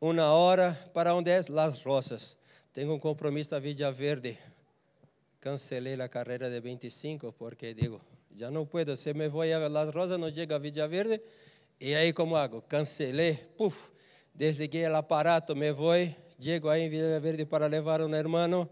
Uma 0.00 0.32
hora, 0.32 0.72
para 0.94 1.14
onde 1.14 1.30
é? 1.30 1.40
Las 1.48 1.82
Rosas. 1.82 2.36
Tenho 2.72 2.92
um 2.92 2.98
compromisso 2.98 3.56
a 3.56 3.58
Villa 3.58 3.90
Verde. 3.90 4.38
Cancelei 5.40 6.00
a 6.00 6.08
carreira 6.08 6.48
de 6.48 6.60
25 6.60 7.32
porque 7.32 7.74
digo, 7.74 8.00
já 8.32 8.50
não 8.50 8.64
puedo, 8.66 8.96
se 8.96 9.12
me 9.14 9.28
vou 9.28 9.42
a 9.42 9.68
Las 9.68 9.92
Rosas, 9.92 10.18
não 10.18 10.32
chega 10.32 10.54
a 10.54 10.58
Villa 10.58 10.86
Verde. 10.86 11.20
E 11.80 11.94
aí 11.94 12.12
como 12.12 12.36
hago? 12.36 12.62
Cancelei, 12.62 13.34
puf, 13.56 13.90
desliguei 14.32 14.86
o 14.88 14.94
aparato, 14.94 15.56
me 15.56 15.72
vou, 15.72 15.94
chego 16.40 16.68
aí 16.68 16.82
em 16.82 16.88
Villa 16.88 17.18
Verde 17.18 17.44
para 17.46 17.66
levar 17.66 18.00
um 18.00 18.14
irmão, 18.14 18.68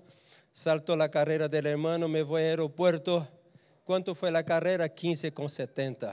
saltou 0.52 1.00
a 1.00 1.08
carreira 1.08 1.48
do 1.48 1.56
irmão, 1.56 2.08
me 2.08 2.22
vou 2.22 2.36
ao 2.36 2.42
aeroporto. 2.42 3.26
Quanto 3.86 4.14
foi 4.16 4.36
a 4.36 4.42
carreira? 4.42 4.88
15,70. 4.88 6.12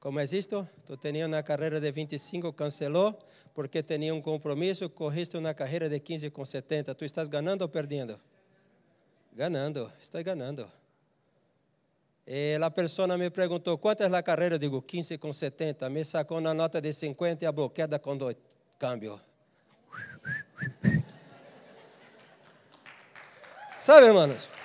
Como 0.00 0.18
é 0.18 0.24
isto? 0.24 0.68
Tu 0.84 0.96
tinha 0.96 1.24
uma 1.28 1.40
carreira 1.40 1.80
de 1.80 1.92
25, 1.92 2.52
cancelou, 2.52 3.16
porque 3.54 3.80
tinha 3.80 4.12
um 4.12 4.20
compromisso, 4.20 4.90
corriste 4.90 5.36
uma 5.36 5.54
carreira 5.54 5.88
de 5.88 6.00
15 6.00 6.30
com 6.30 6.44
70. 6.44 6.96
Tu 6.96 7.04
estás 7.04 7.28
ganhando 7.28 7.62
ou 7.62 7.68
perdendo? 7.68 8.20
Ganhando, 9.32 9.88
estou 10.02 10.20
ganhando. 10.24 10.68
E 12.26 12.58
a 12.60 12.70
pessoa 12.72 13.16
me 13.16 13.30
perguntou, 13.30 13.78
quanto 13.78 14.02
é 14.02 14.06
a 14.06 14.22
carreira? 14.22 14.56
Eu 14.56 14.58
digo, 14.58 14.82
15 14.82 15.16
com 15.16 15.32
70. 15.32 15.88
Me 15.88 16.04
sacou 16.04 16.40
na 16.40 16.52
nota 16.52 16.80
de 16.80 16.92
50 16.92 17.44
e 17.44 17.46
a 17.46 17.52
bloqueada 17.52 18.00
com 18.00 18.16
dois 18.16 18.36
câmbio. 18.80 19.20
Sabe, 23.78 24.08
irmãos? 24.08 24.57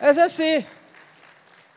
É 0.00 0.08
assim. 0.08 0.64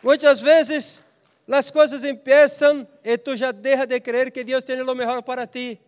Muitas 0.01 0.39
vezes 0.39 1.03
as 1.45 1.69
coisas 1.69 2.05
empiezam 2.05 2.88
e 3.03 3.17
tu 3.17 3.36
já 3.36 3.51
deixa 3.51 3.86
de 3.86 3.99
crer 3.99 4.32
que 4.32 4.45
Deus 4.45 4.63
tem 4.63 4.82
o 4.82 4.95
melhor 4.95 5.21
para 5.24 5.45
ti. 5.45 5.80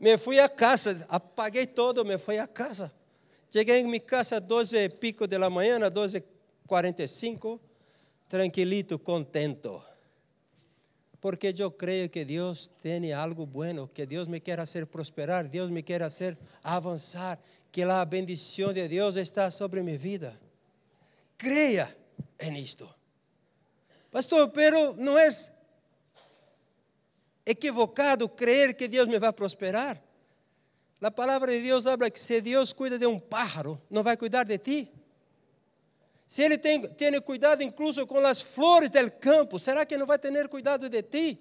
Me 0.00 0.16
fui 0.16 0.40
a 0.40 0.48
casa, 0.48 1.04
apaguei 1.08 1.66
todo, 1.66 2.04
me 2.04 2.16
fui 2.16 2.38
a 2.38 2.46
casa. 2.46 2.92
Cheguei 3.52 3.80
em 3.80 3.84
minha 3.84 4.00
casa 4.00 4.36
às 4.36 4.40
12 4.42 4.76
e 4.76 4.88
pico 4.88 5.26
da 5.26 5.48
manhã, 5.50 5.78
às 5.78 5.92
12h45, 5.92 7.60
tranquilito, 8.28 8.98
contento. 8.98 9.80
Porque 11.20 11.54
eu 11.56 11.70
creio 11.70 12.08
que 12.08 12.24
Deus 12.24 12.66
tem 12.82 13.12
algo 13.12 13.46
bueno, 13.46 13.88
que 13.88 14.04
Deus 14.04 14.26
me 14.26 14.40
quer 14.40 14.58
fazer 14.58 14.86
prosperar, 14.86 15.46
Deus 15.46 15.70
me 15.70 15.82
quer 15.82 16.00
fazer 16.00 16.36
avançar, 16.62 17.38
que 17.70 17.82
a 17.82 18.04
bendição 18.04 18.72
de 18.72 18.88
Deus 18.88 19.16
está 19.16 19.50
sobre 19.50 19.82
minha 19.82 19.96
vida. 19.96 20.43
Creia 21.44 21.94
em 22.40 22.58
isto. 22.58 22.88
Pastor, 24.10 24.48
pero 24.48 24.94
não 24.94 25.18
é 25.18 25.28
equivocado 27.44 28.26
crer 28.30 28.74
que 28.74 28.88
Deus 28.88 29.06
me 29.06 29.18
vai 29.18 29.30
prosperar? 29.30 30.02
A 31.02 31.10
palavra 31.10 31.52
de 31.52 31.60
Deus 31.60 31.86
habla 31.86 32.10
que 32.10 32.18
se 32.18 32.40
Deus 32.40 32.72
cuida 32.72 32.98
de 32.98 33.06
um 33.06 33.18
pájaro, 33.18 33.78
não 33.90 34.02
vai 34.02 34.16
cuidar 34.16 34.44
de 34.44 34.56
ti? 34.56 34.90
Se 36.26 36.42
Ele 36.42 36.56
tem, 36.56 36.80
tem 36.80 37.20
cuidado 37.20 37.62
incluso 37.62 38.06
com 38.06 38.20
as 38.20 38.40
flores 38.40 38.88
del 38.88 39.10
campo, 39.12 39.58
será 39.58 39.84
que 39.84 39.98
não 39.98 40.06
vai 40.06 40.18
ter 40.18 40.48
cuidado 40.48 40.88
de 40.88 41.02
ti? 41.02 41.38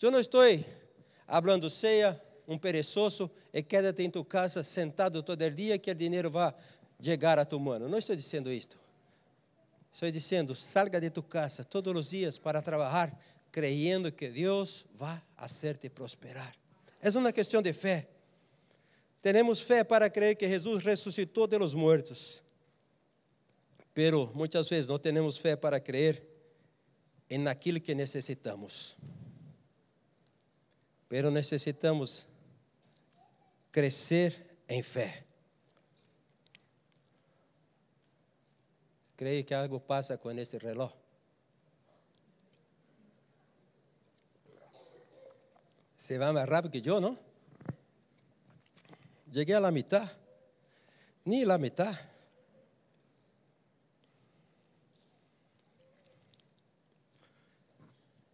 Eu 0.00 0.10
não 0.10 0.18
estou 0.18 0.40
hablando 1.26 1.68
ceia, 1.68 2.18
um 2.46 2.56
perezoso, 2.56 3.30
e 3.52 3.62
quédate 3.62 4.02
em 4.02 4.10
tu 4.10 4.24
casa 4.24 4.62
sentado 4.62 5.22
todo 5.22 5.42
o 5.42 5.50
dia 5.50 5.78
que 5.78 5.90
o 5.90 5.94
dinheiro 5.94 6.30
vai 6.30 6.54
chegar 7.02 7.38
a 7.38 7.44
tu 7.44 7.58
mano. 7.58 7.88
Não 7.88 7.98
estou 7.98 8.16
dizendo 8.16 8.52
isto. 8.52 8.78
Estou 9.92 10.10
dizendo, 10.10 10.54
salga 10.54 11.00
de 11.00 11.10
tu 11.10 11.22
casa 11.22 11.64
todos 11.64 11.94
os 11.96 12.10
dias 12.10 12.38
para 12.38 12.62
trabalhar, 12.62 13.18
creyendo 13.50 14.12
que 14.12 14.28
Deus 14.28 14.86
vai 14.94 15.20
hacerte 15.36 15.88
prosperar. 15.88 16.54
É 17.00 17.08
uma 17.10 17.32
questão 17.32 17.62
de 17.62 17.72
fé. 17.72 18.08
Temos 19.20 19.60
fé 19.60 19.82
para 19.82 20.08
crer 20.08 20.36
que 20.36 20.48
Jesus 20.48 20.84
ressuscitou 20.84 21.46
de 21.46 21.58
los 21.58 21.74
muertos. 21.74 22.42
Pero 23.92 24.30
muitas 24.34 24.68
vezes 24.68 24.86
não 24.86 24.98
temos 24.98 25.38
fé 25.38 25.56
para 25.56 25.80
crer 25.80 26.22
em 27.28 27.38
naquilo 27.38 27.80
que 27.80 27.94
necessitamos. 27.94 28.96
Pero 31.08 31.30
necessitamos 31.30 32.28
crescer 33.72 34.60
em 34.68 34.82
fé. 34.82 35.27
Creio 39.18 39.44
que 39.44 39.52
algo 39.52 39.80
passa 39.80 40.16
com 40.16 40.30
este 40.30 40.58
reloj. 40.58 40.92
Se 45.96 46.16
vai 46.16 46.32
mais 46.32 46.48
rápido 46.48 46.80
que 46.80 46.88
eu, 46.88 47.00
não? 47.00 47.18
Cheguei 49.34 49.56
à 49.56 49.70
metade. 49.72 50.08
Nem 51.24 51.42
a 51.50 51.58
metade. 51.58 51.98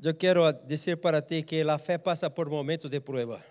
Eu 0.03 0.15
quero 0.15 0.53
dizer 0.67 0.99
para 0.99 1.23
ti 1.23 1.43
que 1.45 1.63
a 1.63 1.79
fé 1.79 1.97
passa 1.97 2.29
por 2.29 2.51
momentos 2.51 2.91
de 2.91 3.01
prueba. 3.01 3.43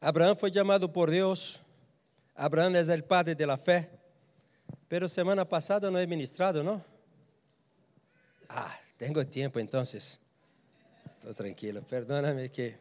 Abraão 0.00 0.34
foi 0.34 0.52
chamado 0.52 0.88
por 0.88 1.10
Deus. 1.10 1.62
Abraão 2.34 2.74
é 2.74 2.82
o 2.82 3.02
padre 3.04 3.36
da 3.36 3.56
fé. 3.56 4.03
Pero 4.94 5.08
semana 5.08 5.44
passada 5.44 5.90
não 5.90 5.98
é 5.98 6.06
ministrado, 6.06 6.62
não? 6.62 6.80
Ah, 8.48 8.78
tenho 8.96 9.24
tempo 9.24 9.58
então. 9.58 9.82
Estou 9.82 11.34
tranquilo, 11.34 11.82
perdóname 11.82 12.48
que. 12.48 12.76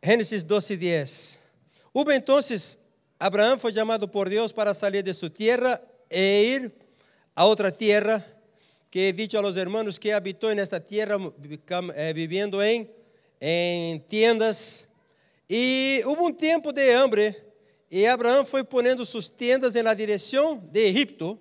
Gênesis 0.00 0.44
12, 0.44 0.76
10. 0.76 1.38
Hubo 1.92 2.12
entonces, 2.12 2.78
Abraão 3.18 3.58
foi 3.58 3.72
chamado 3.72 4.06
por 4.06 4.28
Deus 4.28 4.52
para 4.52 4.72
sair 4.74 5.02
de 5.02 5.12
sua 5.12 5.28
terra 5.28 5.82
e 6.08 6.54
ir 6.54 6.72
a 7.34 7.44
outra 7.44 7.72
terra, 7.72 8.24
que 8.92 9.08
he 9.08 9.12
dicho 9.12 9.36
a 9.36 9.42
los 9.42 9.56
hermanos 9.56 9.98
que 9.98 10.12
habitou 10.12 10.54
nesta 10.54 10.78
terra, 10.78 11.16
eh, 11.96 12.12
vivendo 12.12 12.62
em, 12.62 12.88
em 13.40 13.98
tiendas. 14.06 14.86
E 15.50 16.00
houve 16.04 16.22
um 16.22 16.32
tempo 16.32 16.70
de 16.70 16.94
hambre 16.94 17.45
e 17.90 18.06
Abraão 18.06 18.44
foi 18.44 18.64
ponendo 18.64 19.04
suas 19.04 19.28
tendas 19.28 19.74
na 19.74 19.94
direção 19.94 20.58
de 20.58 20.86
Egipto. 20.86 21.38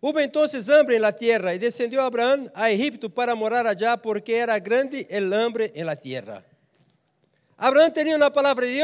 Hubo 0.00 0.20
entonces 0.20 0.68
hambre 0.68 0.96
en 0.96 1.02
la 1.02 1.12
tierra 1.12 1.54
y 1.54 1.96
Abraham 1.96 2.50
a 2.54 2.70
Egipto 2.70 3.08
para 3.08 3.34
morar 3.34 3.66
allá 3.66 3.96
porque 3.96 4.36
era 4.36 4.58
grande 4.58 5.06
el 5.10 5.32
hambre 5.32 5.72
en 5.74 5.86
la 5.86 5.96
tierra. 5.96 6.44
Abraão 7.56 7.90
tinha 7.90 8.16
uma 8.16 8.30
palavra 8.30 8.66
de? 8.66 8.82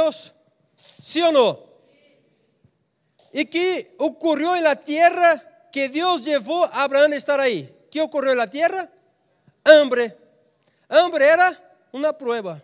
Sim 1.00 1.22
ou 1.22 1.32
não? 1.32 1.72
E 3.32 3.44
que 3.44 3.94
ocorreu 3.98 4.60
na 4.62 4.74
terra 4.74 5.38
que 5.70 5.88
Deus 5.88 6.22
levou 6.22 6.64
a 6.64 6.82
Abraão 6.82 7.12
a 7.12 7.16
estar 7.16 7.38
aí? 7.38 7.68
que 7.92 8.00
ocorreu 8.00 8.34
na 8.34 8.46
terra? 8.46 8.90
Hambre. 9.66 10.16
Hambre 10.88 11.22
era 11.22 11.54
uma 11.92 12.10
prova. 12.10 12.62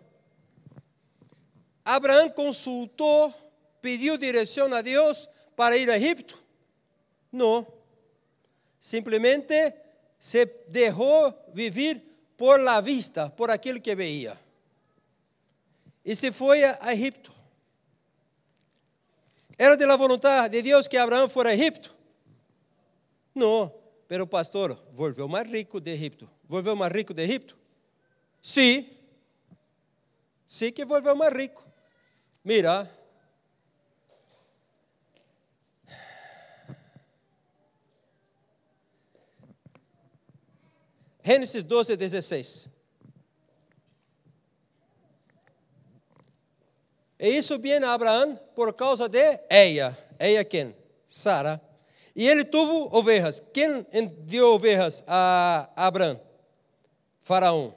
Abraão 1.84 2.30
consultou 2.30 3.32
pediu 3.80 4.16
direção 4.16 4.72
a 4.74 4.82
Deus 4.82 5.28
para 5.56 5.76
ir 5.76 5.90
a 5.90 5.96
Egipto? 5.96 6.38
Não. 7.32 7.66
Simplesmente 8.78 9.74
se 10.18 10.46
deixou 10.68 11.34
viver 11.52 12.02
por 12.36 12.60
la 12.60 12.80
vista, 12.80 13.30
por 13.30 13.50
aquilo 13.50 13.80
que 13.80 13.94
veia. 13.94 14.38
E 16.04 16.14
se 16.14 16.32
foi 16.32 16.64
a 16.64 16.92
Egipto. 16.92 17.32
Era 19.58 19.76
de 19.76 19.84
la 19.84 19.96
vontade 19.96 20.56
de 20.56 20.62
Deus 20.62 20.86
que 20.86 20.96
Abraão 20.96 21.28
fora 21.28 21.50
a 21.50 21.54
Egipto? 21.54 21.96
Não, 23.34 23.72
pero 24.06 24.26
pastor, 24.26 24.78
volveu 24.92 25.28
mais 25.28 25.50
rico 25.50 25.80
de 25.80 25.90
Egipto. 25.90 26.30
Volveu 26.48 26.76
mais 26.76 26.92
rico 26.92 27.12
de 27.12 27.22
Egipto? 27.22 27.58
Sim. 28.40 28.88
Sim 30.46 30.72
que 30.72 30.84
volveu 30.84 31.14
mais 31.14 31.32
rico. 31.34 31.66
Mira, 32.44 32.88
Gênesis 41.22 41.62
12, 41.62 41.96
16. 41.96 42.68
E 47.18 47.28
isso 47.36 47.58
vem 47.58 47.82
a 47.82 47.92
Abraão 47.92 48.36
por 48.54 48.72
causa 48.72 49.08
de 49.08 49.40
ela. 49.50 49.96
Ela 50.18 50.44
quem? 50.44 50.74
Sara. 51.06 51.60
E 52.14 52.28
ele 52.28 52.44
teve 52.44 52.70
ovelhas. 52.90 53.42
Quem 53.52 53.82
deu 54.22 54.54
ovelhas 54.54 55.02
a 55.06 55.68
Abraão? 55.74 56.20
Faraó. 57.20 57.72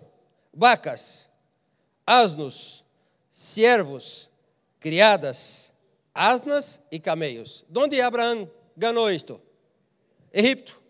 Vacas, 0.54 1.30
asnos, 2.06 2.84
servos, 3.30 4.30
criadas, 4.80 5.74
asnas 6.14 6.82
e 6.92 7.00
camelos. 7.00 7.66
Onde 7.76 8.02
Abraão 8.02 8.50
ganhou 8.76 9.10
isto? 9.10 9.42
Egipto. 10.34 10.81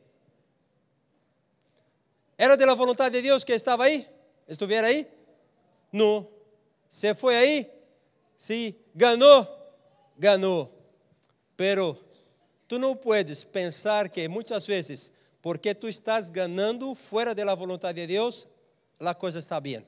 Era 2.41 2.57
da 2.57 2.73
vontade 2.73 3.17
de 3.17 3.21
Deus 3.21 3.43
que 3.43 3.53
estava 3.53 3.83
aí? 3.83 4.09
Estiver 4.47 4.83
aí? 4.83 5.07
Não. 5.93 6.27
Se 6.89 7.13
foi 7.13 7.35
aí? 7.35 7.71
Sim. 8.35 8.73
Ganhou? 8.95 9.47
Ganhou. 10.17 10.75
Pero 11.55 11.95
tu 12.67 12.79
não 12.79 12.95
puedes 12.95 13.43
pensar 13.43 14.09
que 14.09 14.27
muitas 14.27 14.65
vezes, 14.65 15.11
porque 15.39 15.75
tu 15.75 15.87
estás 15.87 16.29
ganhando 16.29 16.95
fora 16.95 17.35
da 17.35 17.53
vontade 17.53 18.01
de 18.01 18.07
Deus, 18.07 18.47
a 18.99 19.13
coisa 19.13 19.37
está 19.37 19.59
bem. 19.59 19.85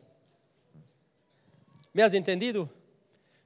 ¿Me 1.92 2.04
has 2.04 2.14
entendido? 2.14 2.70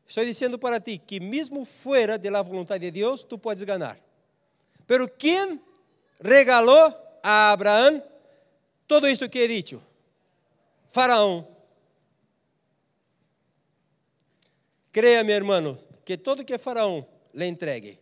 Estou 0.06 0.26
dizendo 0.26 0.60
para 0.60 0.82
ti 0.82 0.98
que 0.98 1.22
mesmo 1.22 1.64
fora 1.64 2.20
da 2.20 2.42
vontade 2.42 2.92
de 2.92 3.00
Deus, 3.00 3.24
tu 3.24 3.38
podes 3.38 3.64
ganhar. 3.64 3.98
Pero 4.86 5.08
quem 5.08 5.62
regalou 6.22 6.94
a 7.24 7.54
Abraão 7.54 8.04
tudo 8.88 9.08
isto 9.08 9.30
que 9.30 9.44
he 9.44 9.48
dicho? 9.48 9.82
Faraó. 10.88 11.44
Creia, 14.92 15.24
meu 15.24 15.36
irmão, 15.36 15.78
que 16.04 16.18
todo 16.18 16.46
que 16.46 16.58
Faraó 16.58 17.04
lhe 17.34 17.46
entregue 17.46 18.00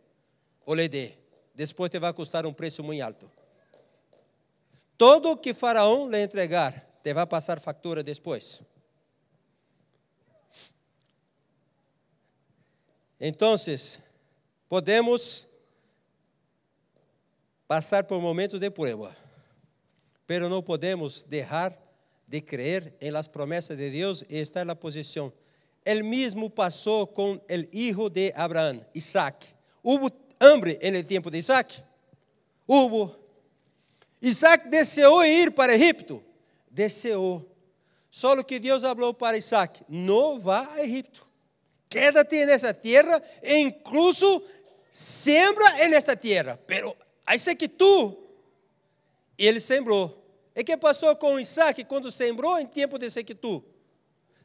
ou 0.66 0.76
lhe 0.76 0.88
dê, 0.88 1.12
depois 1.54 1.90
te 1.90 2.00
vai 2.00 2.14
custar 2.14 2.46
um 2.46 2.54
preço 2.54 2.84
muito 2.84 3.04
alto. 3.04 3.30
Todo 4.98 5.36
que 5.38 5.54
Faraó 5.54 6.08
lhe 6.08 6.22
entregar, 6.22 6.74
te 7.04 7.14
vai 7.14 7.26
passar 7.26 7.60
factura 7.60 8.02
depois. 8.02 8.62
Então, 13.20 13.56
podemos 14.70 15.48
passar 17.68 18.04
por 18.04 18.22
momentos 18.22 18.60
de 18.60 18.70
prueba, 18.70 19.16
pero 20.28 20.50
não 20.50 20.62
podemos 20.62 21.24
deixar 21.24 21.78
de 22.28 22.42
crer 22.42 22.94
em 23.00 23.12
las 23.12 23.28
promessas 23.28 23.78
de 23.78 23.90
Deus 23.90 24.24
e 24.30 24.38
estar 24.38 24.66
na 24.66 24.76
posição. 24.76 25.32
Ele 25.86 26.02
mesmo 26.02 26.50
passou 26.50 27.06
com 27.06 27.34
o 27.34 27.42
hijo 27.72 28.10
de 28.10 28.34
Abraão, 28.36 28.82
Isaac. 28.94 29.54
Hubo 29.84 30.12
hambre 30.40 30.80
en 30.82 30.96
el 30.96 31.06
tempo 31.06 31.30
de 31.30 31.38
Isaac? 31.38 31.84
Hubo. 32.68 33.16
Isaac 34.20 34.68
desejou 34.68 35.24
ir 35.24 35.52
para 35.52 35.76
Egipto? 35.76 36.24
Desejou. 36.72 37.48
Só 38.10 38.42
que 38.44 38.60
Deus 38.60 38.82
falou 38.82 39.14
para 39.14 39.38
Isaac: 39.38 39.84
não 39.88 40.40
vá 40.40 40.68
a 40.74 40.84
Egipto. 40.84 41.28
Quédate 41.88 42.46
nessa 42.46 42.74
terra 42.74 43.22
e 43.44 43.58
incluso 43.58 44.44
sembra 44.90 45.88
nesta 45.90 46.16
terra. 46.16 46.60
Pero 46.66 46.96
aí 47.28 47.38
sei 47.38 47.56
que 47.56 47.68
tu, 47.68 48.25
ele 49.38 49.60
sembrou. 49.60 50.24
E 50.56 50.64
que 50.64 50.78
passou 50.78 51.16
com 51.16 51.40
Isaac 51.40 51.84
quando 51.84 52.12
sembrou 52.12 52.58
em 52.58 52.66
tempo 52.66 52.98
de 52.98 53.10
sequitu? 53.10 53.64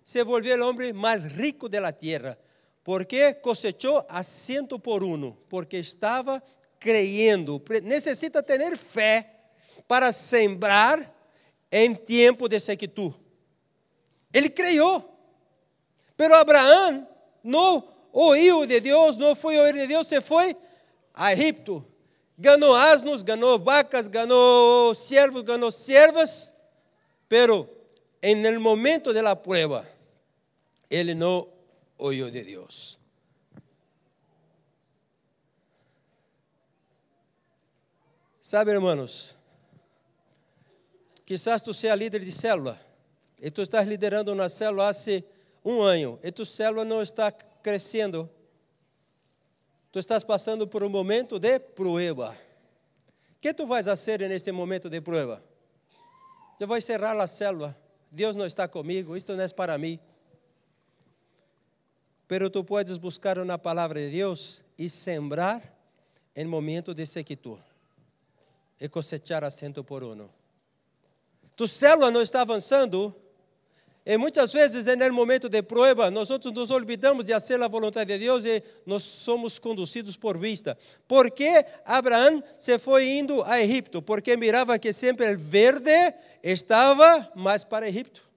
Se 0.03 0.25
volveu 0.25 0.59
o 0.59 0.69
homem 0.69 0.93
mais 0.93 1.25
rico 1.25 1.69
da 1.69 1.93
terra 1.93 2.37
porque 2.83 3.35
cosechou 3.35 4.05
a 4.09 4.23
cento 4.23 4.79
por 4.79 5.05
um, 5.05 5.33
porque 5.49 5.77
estava 5.77 6.43
creyendo. 6.79 7.63
Necessita 7.83 8.43
ter 8.43 8.77
fé 8.77 9.31
para 9.87 10.13
sembrar 10.13 10.99
em 11.71 11.95
tempo 11.95 12.49
de 12.49 12.59
sequitud. 12.59 13.15
Ele 14.33 14.49
creyó. 14.49 15.03
Pero 16.17 16.35
Abraão 16.35 17.07
não 17.43 17.87
ouviu 18.13 18.67
de 18.67 18.81
Deus, 18.81 19.17
não 19.17 19.35
foi 19.35 19.59
ouvir 19.59 19.75
de 19.75 19.87
Deus, 19.87 20.07
se 20.07 20.21
foi 20.21 20.57
a 21.15 21.33
Egipto. 21.33 21.87
Ganhou 22.41 22.75
asnos, 22.75 23.23
ganhou 23.23 23.59
vacas, 23.59 24.09
ganhou 24.09 24.95
servos, 24.95 25.43
ganhou 25.43 25.71
servas, 25.71 26.55
pero 27.29 27.69
en 28.23 28.47
el 28.47 28.59
momento 28.59 29.13
de 29.13 29.21
la 29.21 29.37
prueba, 29.37 29.85
ele 30.89 31.15
não 31.15 31.47
oído 31.99 32.31
de 32.31 32.43
Deus. 32.43 32.99
Sabe, 38.41 38.73
hermanos, 38.73 39.37
quizás 41.27 41.63
tu 41.63 41.75
seja 41.75 41.95
líder 41.95 42.25
de 42.25 42.33
célula 42.33 42.81
e 43.43 43.51
tu 43.51 43.61
estás 43.61 43.87
liderando 43.87 44.33
uma 44.33 44.49
célula 44.49 44.89
há 44.89 44.95
um 45.63 45.83
ano 45.83 46.19
e 46.23 46.33
tu 46.33 46.47
célula 46.47 46.87
não 46.87 47.03
está 47.03 47.31
crescendo. 47.31 48.31
Tu 49.93 49.99
estás 49.99 50.23
passando 50.25 50.67
por 50.69 50.83
um 50.85 50.89
momento 50.89 51.39
de 51.39 51.59
prueba. 51.59 52.31
O 52.31 53.41
que 53.41 53.53
tu 53.53 53.67
vais 53.67 53.87
fazer 53.87 54.21
neste 54.29 54.53
momento 54.53 54.89
de 54.89 55.01
prueba? 55.01 55.43
Eu 56.61 56.69
vou 56.69 56.77
encerrar 56.77 57.19
a 57.19 57.27
célula. 57.27 57.77
Deus 58.11 58.37
não 58.37 58.47
está 58.47 58.69
comigo, 58.69 59.17
isto 59.17 59.35
não 59.35 59.43
é 59.43 59.49
para 59.49 59.79
mim. 59.79 59.99
Pero 62.29 62.51
tu 62.51 62.63
puedes 62.63 62.99
buscar 62.99 63.39
uma 63.39 63.59
palavra 63.59 63.99
de 63.99 64.11
Deus 64.11 64.63
e 64.79 64.89
sembrar 64.89 65.63
em 66.37 66.45
momento 66.45 66.95
de 66.95 67.05
sequitur 67.07 67.59
e 68.81 68.89
cosechar 68.89 69.43
a 69.43 69.51
cento 69.51 69.83
por 69.83 70.03
uno. 70.03 70.33
Tu 71.57 71.67
célula 71.67 72.11
não 72.11 72.23
está 72.23 72.43
avançando 72.43 73.15
e 74.05 74.17
muitas 74.17 74.53
vezes, 74.53 74.87
no 74.87 75.13
momento 75.13 75.49
de 75.49 75.63
prova, 75.63 76.11
nós 76.11 76.31
nos 76.31 76.71
olvidamos 76.71 77.27
de 77.27 77.33
fazer 77.33 77.61
a 77.63 77.69
vontade 77.69 78.13
de 78.13 78.19
Deus 78.19 78.45
e 78.45 78.63
nós 78.87 79.03
somos 79.03 79.59
conduzidos 79.59 80.17
por 80.17 80.39
vista. 80.39 80.77
Por 81.07 81.31
que 81.31 81.65
Abraão 81.85 82.43
se 82.59 82.79
foi 82.79 83.09
indo 83.09 83.43
a 83.43 83.61
Egipto? 83.61 84.01
Porque 84.01 84.37
mirava 84.37 84.79
que 84.79 84.93
sempre 84.93 85.35
o 85.35 85.39
verde 85.39 85.91
estava 86.43 87.31
mais 87.35 87.63
para 87.63 87.89
Egipto. 87.89 88.31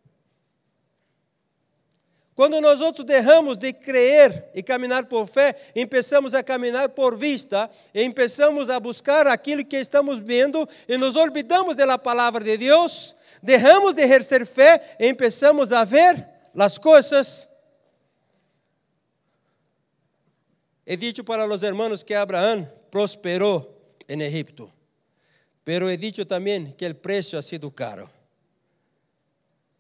Quando 2.36 2.60
nós 2.60 2.82
outros 2.82 3.06
derramos 3.06 3.58
de 3.58 3.72
crer 3.72 4.50
e 4.56 4.64
caminhar 4.64 5.06
por 5.06 5.28
fé, 5.28 5.54
começamos 5.88 6.34
a 6.34 6.42
caminhar 6.42 6.90
por 6.90 7.16
vista 7.16 7.70
e 7.94 8.10
começamos 8.12 8.72
a 8.72 8.80
buscar 8.80 9.28
aquilo 9.28 9.64
que 9.64 9.78
estamos 9.78 10.20
vendo 10.20 10.68
e 10.88 10.98
nos 10.98 11.16
olvidamos 11.16 11.76
da 11.78 11.98
palavra 11.98 12.44
de 12.44 12.58
Deus, 12.58 13.16
derramos 13.44 13.94
de 13.94 14.02
exercer 14.02 14.46
fé 14.46 14.96
e 14.98 15.14
começamos 15.14 15.74
a 15.74 15.84
ver 15.84 16.28
as 16.58 16.78
coisas. 16.78 17.48
He 20.86 20.96
dicho 20.98 21.24
para 21.24 21.46
os 21.46 21.62
hermanos 21.62 22.04
que 22.04 22.14
Abraão 22.14 22.64
prosperou 22.90 23.94
em 24.08 24.22
Egipto, 24.22 24.72
pero 25.64 25.90
he 25.90 25.98
dicho 25.98 26.26
também 26.26 26.72
que 26.72 26.88
o 26.88 26.96
preço 26.96 27.38
ha 27.38 27.42
sido 27.42 27.70
caro. 27.70 28.10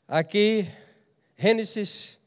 Aqui, 0.07 0.67
Gênesis 1.37 2.19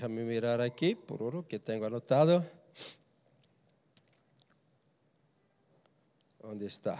Déjame 0.00 0.22
mirar 0.22 0.62
aqui, 0.62 0.94
por 0.94 1.44
que 1.44 1.58
tenho 1.58 1.84
anotado. 1.84 2.42
Onde 6.42 6.64
está? 6.64 6.98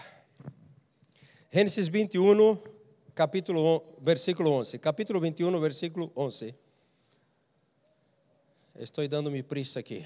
Gênesis 1.51 1.89
21, 1.89 2.63
capítulo, 3.15 3.83
versículo 4.03 4.51
11. 4.51 4.79
Capítulo 4.81 5.19
21, 5.19 5.59
versículo 5.59 6.13
11. 6.15 6.55
Estou 8.81 9.09
dando-me 9.09 9.43
prisa 9.43 9.81
aqui. 9.81 10.05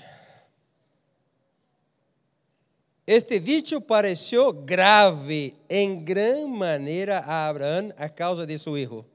Este 3.05 3.41
dicho 3.41 3.81
pareceu 3.81 4.53
grave 4.53 5.53
em 5.69 5.99
grande 5.99 6.45
maneira 6.45 7.19
a 7.19 7.49
Abraão 7.49 7.93
a 7.97 8.09
causa 8.09 8.47
de 8.47 8.57
seu 8.57 8.75
filho 8.75 9.14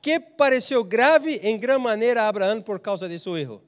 que 0.00 0.18
pareceu 0.20 0.82
grave 0.84 1.40
em 1.42 1.58
grande 1.58 1.82
maneira 1.82 2.22
a 2.22 2.28
Abraão 2.28 2.60
por 2.62 2.80
causa 2.80 3.08
de 3.08 3.18
seu 3.18 3.36
erro. 3.36 3.62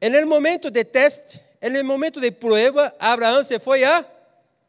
En 0.00 0.24
momento 0.26 0.70
de 0.70 0.84
teste, 0.84 1.40
en 1.60 1.82
momento 1.84 2.20
de 2.20 2.32
prueba, 2.32 2.94
Abraão 2.98 3.44
se 3.44 3.58
foi 3.58 3.84
a 3.84 4.04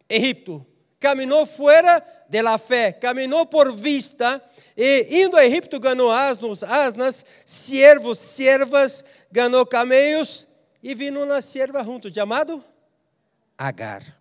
Egipto. 0.09 0.65
Caminhou 0.99 1.45
fora 1.45 2.03
de 2.30 2.41
la 2.43 2.57
fé, 2.57 2.91
caminhou 2.91 3.45
por 3.47 3.74
vista, 3.74 4.41
e 4.78 5.24
indo 5.24 5.36
a 5.36 5.45
Egipto 5.45 5.80
ganhou 5.80 6.11
asnos, 6.11 6.63
asnas, 6.63 7.26
servos, 7.45 8.19
servas, 8.19 9.03
ganhou 9.32 9.65
camelos, 9.65 10.47
e 10.84 10.93
vindo 10.93 11.24
uma 11.24 11.41
serva 11.41 11.84
junto, 11.84 12.13
chamado 12.13 12.63
Agar. 13.57 14.20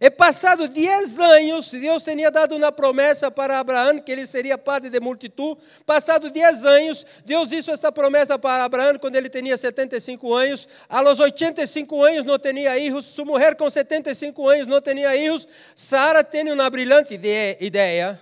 E 0.00 0.08
passado 0.10 0.68
10 0.68 1.18
anos, 1.18 1.72
Deus 1.72 2.04
tinha 2.04 2.30
dado 2.30 2.54
uma 2.54 2.70
promessa 2.70 3.32
para 3.32 3.58
Abraão 3.58 3.98
que 3.98 4.12
ele 4.12 4.28
seria 4.28 4.56
padre 4.56 4.90
de 4.90 5.00
multitud. 5.00 5.58
Passado 5.84 6.30
10 6.30 6.64
anos, 6.64 7.04
Deus 7.24 7.50
hizo 7.50 7.72
esta 7.72 7.90
promessa 7.90 8.38
para 8.38 8.62
Abraão 8.62 8.96
quando 9.00 9.16
ele 9.16 9.28
tinha 9.28 9.56
75 9.56 10.32
anos. 10.32 10.68
A 10.88 11.00
los 11.00 11.18
85 11.18 12.00
anos 12.04 12.24
não 12.24 12.38
tinha 12.38 12.74
filhos. 12.74 13.06
Sua 13.06 13.24
mulher 13.24 13.56
com 13.56 13.68
75 13.68 14.48
anos 14.48 14.66
não 14.68 14.80
tinha 14.80 15.10
filhos. 15.10 15.48
Sara 15.74 16.22
tem 16.22 16.48
uma 16.52 16.70
brilhante 16.70 17.14
ideia. 17.14 18.20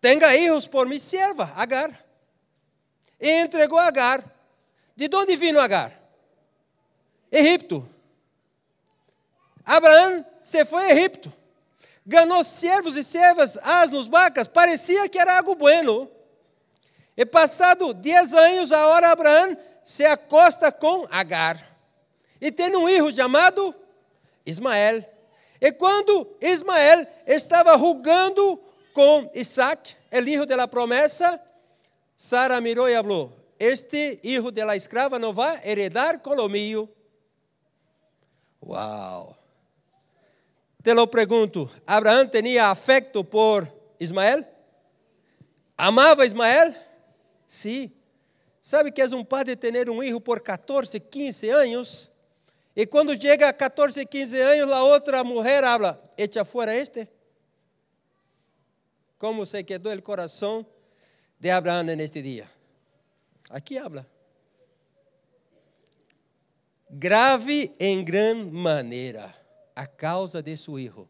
Tenha 0.00 0.28
filhos 0.28 0.68
por 0.68 0.86
minha 0.86 1.00
serva, 1.00 1.52
Agar. 1.56 1.90
E 3.20 3.42
entregou 3.42 3.78
Agar. 3.78 4.22
De 4.94 5.10
onde 5.16 5.34
vino 5.34 5.58
Agar? 5.58 5.92
Egipto. 7.32 7.99
Abraão 9.70 10.26
se 10.42 10.64
foi 10.64 10.84
a 10.84 10.90
Egipto, 10.96 11.32
ganhou 12.04 12.42
servos 12.42 12.96
e 12.96 13.04
servas, 13.04 13.56
asnos, 13.58 14.08
vacas, 14.08 14.48
parecia 14.48 15.08
que 15.08 15.16
era 15.16 15.36
algo 15.36 15.54
bueno. 15.54 16.10
E 17.16 17.24
passado 17.24 17.94
dez 17.94 18.34
anos, 18.34 18.72
a 18.72 18.88
hora 18.88 19.12
Abraão 19.12 19.56
se 19.84 20.04
acosta 20.04 20.72
com 20.72 21.06
Agar. 21.08 21.56
E 22.40 22.50
tem 22.50 22.74
um 22.74 22.88
filho 22.88 23.14
chamado 23.14 23.72
Ismael. 24.44 25.04
E 25.60 25.70
quando 25.70 26.36
Ismael 26.40 27.06
estava 27.24 27.76
rugando 27.76 28.60
com 28.92 29.30
Isaac, 29.34 29.94
o 30.10 30.16
filho 30.18 30.46
da 30.46 30.66
promessa, 30.66 31.40
Sara 32.16 32.60
mirou 32.60 32.88
e 32.88 32.96
falou: 32.96 33.32
Este 33.56 34.18
filho 34.24 34.50
da 34.50 34.74
escrava 34.74 35.16
não 35.16 35.32
vai 35.32 35.60
heredar 35.64 36.18
com 36.18 36.34
o 36.34 36.48
mío. 36.48 36.88
Uau! 38.66 39.39
Te 40.82 40.94
lo 40.94 41.10
pregunto, 41.10 41.70
¿Abraham 41.84 42.30
tenía 42.30 42.70
afecto 42.70 43.22
por 43.22 43.68
Ismael? 43.98 44.46
¿Amaba 45.76 46.22
a 46.22 46.26
Ismael? 46.26 46.74
Sí. 47.46 47.94
¿Sabe 48.62 48.92
que 48.92 49.02
es 49.02 49.12
un 49.12 49.26
padre 49.26 49.56
tener 49.56 49.90
un 49.90 50.02
hijo 50.04 50.20
por 50.20 50.42
14, 50.42 51.00
15 51.00 51.52
años? 51.52 52.10
Y 52.74 52.86
cuando 52.86 53.12
llega 53.12 53.48
a 53.48 53.52
14, 53.56 54.06
15 54.06 54.44
años, 54.44 54.68
la 54.68 54.82
otra 54.82 55.22
mujer 55.22 55.64
habla, 55.64 56.00
echa 56.16 56.44
fuera 56.44 56.74
este. 56.74 57.10
¿Cómo 59.18 59.44
se 59.44 59.64
quedó 59.64 59.92
el 59.92 60.02
corazón 60.02 60.66
de 61.38 61.52
Abraham 61.52 61.90
en 61.90 62.00
este 62.00 62.22
día? 62.22 62.50
Aquí 63.50 63.76
habla. 63.76 64.06
Grave 66.88 67.74
en 67.78 68.04
gran 68.04 68.50
manera 68.50 69.39
a 69.80 69.86
causa 69.86 70.42
de 70.42 70.54
seu 70.58 70.78
erro. 70.78 71.08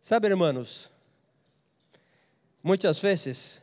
Sabe, 0.00 0.26
hermanos, 0.26 0.90
muitas 2.62 2.98
vezes 2.98 3.60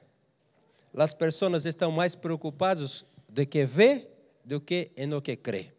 as 0.95 1.15
pessoas 1.15 1.65
estão 1.65 1.91
mais 1.91 2.13
preocupadas 2.13 3.03
de 3.27 3.47
que 3.47 3.65
vê 3.65 4.07
do 4.45 4.61
que 4.61 4.91
em 4.95 5.19
que 5.21 5.35
crê. 5.35 5.73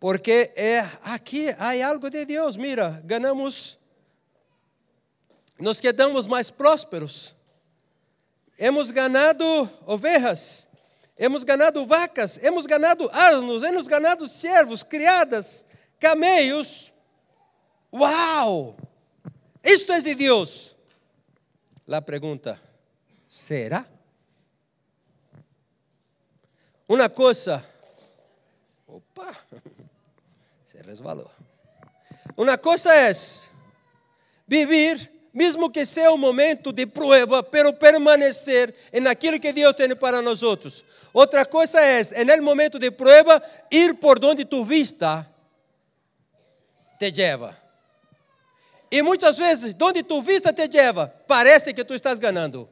Porque 0.00 0.52
é, 0.56 0.80
aqui 1.04 1.50
há 1.50 1.88
algo 1.88 2.10
de 2.10 2.26
Deus, 2.26 2.56
mira, 2.56 3.00
ganhamos, 3.04 3.78
nos 5.60 5.80
quedamos 5.80 6.26
mais 6.26 6.50
prósperos, 6.50 7.32
hemos 8.58 8.90
ganado 8.90 9.44
ovelhas, 9.86 10.67
hemos 11.18 11.44
ganado 11.44 11.84
vacas, 11.84 12.38
hemos 12.42 12.66
ganado 12.66 13.10
asnos, 13.12 13.64
hemos 13.64 13.88
ganado 13.88 14.28
servos, 14.28 14.84
criadas, 14.84 15.66
camellos. 15.98 16.94
¡Wow! 17.90 18.76
Esto 19.62 19.92
es 19.92 20.04
de 20.04 20.14
Dios. 20.14 20.76
La 21.84 22.00
pregunta, 22.00 22.58
¿será? 23.26 23.86
Una 26.86 27.08
cosa, 27.08 27.62
opa, 28.86 29.34
se 30.64 30.82
resbalou. 30.82 31.30
Uma 32.36 32.56
coisa 32.56 32.94
é 32.94 33.12
vivir 34.46 35.17
mesmo 35.32 35.70
que 35.70 35.84
seja 35.84 36.10
um 36.10 36.18
momento 36.18 36.72
de 36.72 36.86
prueba, 36.86 37.42
pero 37.42 37.72
permanecer 37.72 38.74
em 38.92 39.06
aquilo 39.06 39.38
que 39.38 39.52
Deus 39.52 39.74
tem 39.74 39.94
para 39.94 40.22
nós 40.22 40.42
outros. 40.42 40.84
Outra 41.12 41.44
coisa 41.44 41.80
é, 41.80 42.00
en 42.16 42.40
momento 42.42 42.78
de 42.78 42.90
prueba, 42.90 43.42
ir 43.70 43.94
por 43.94 44.18
donde 44.18 44.44
tu 44.44 44.64
vista 44.64 45.28
te 46.98 47.10
lleva. 47.12 47.56
E 48.90 49.02
muitas 49.02 49.38
vezes, 49.38 49.74
donde 49.74 50.02
tu 50.02 50.22
vista 50.22 50.52
te 50.52 50.66
lleva, 50.66 51.08
parece 51.26 51.74
que 51.74 51.84
tu 51.84 51.94
estás 51.94 52.18
ganhando. 52.18 52.68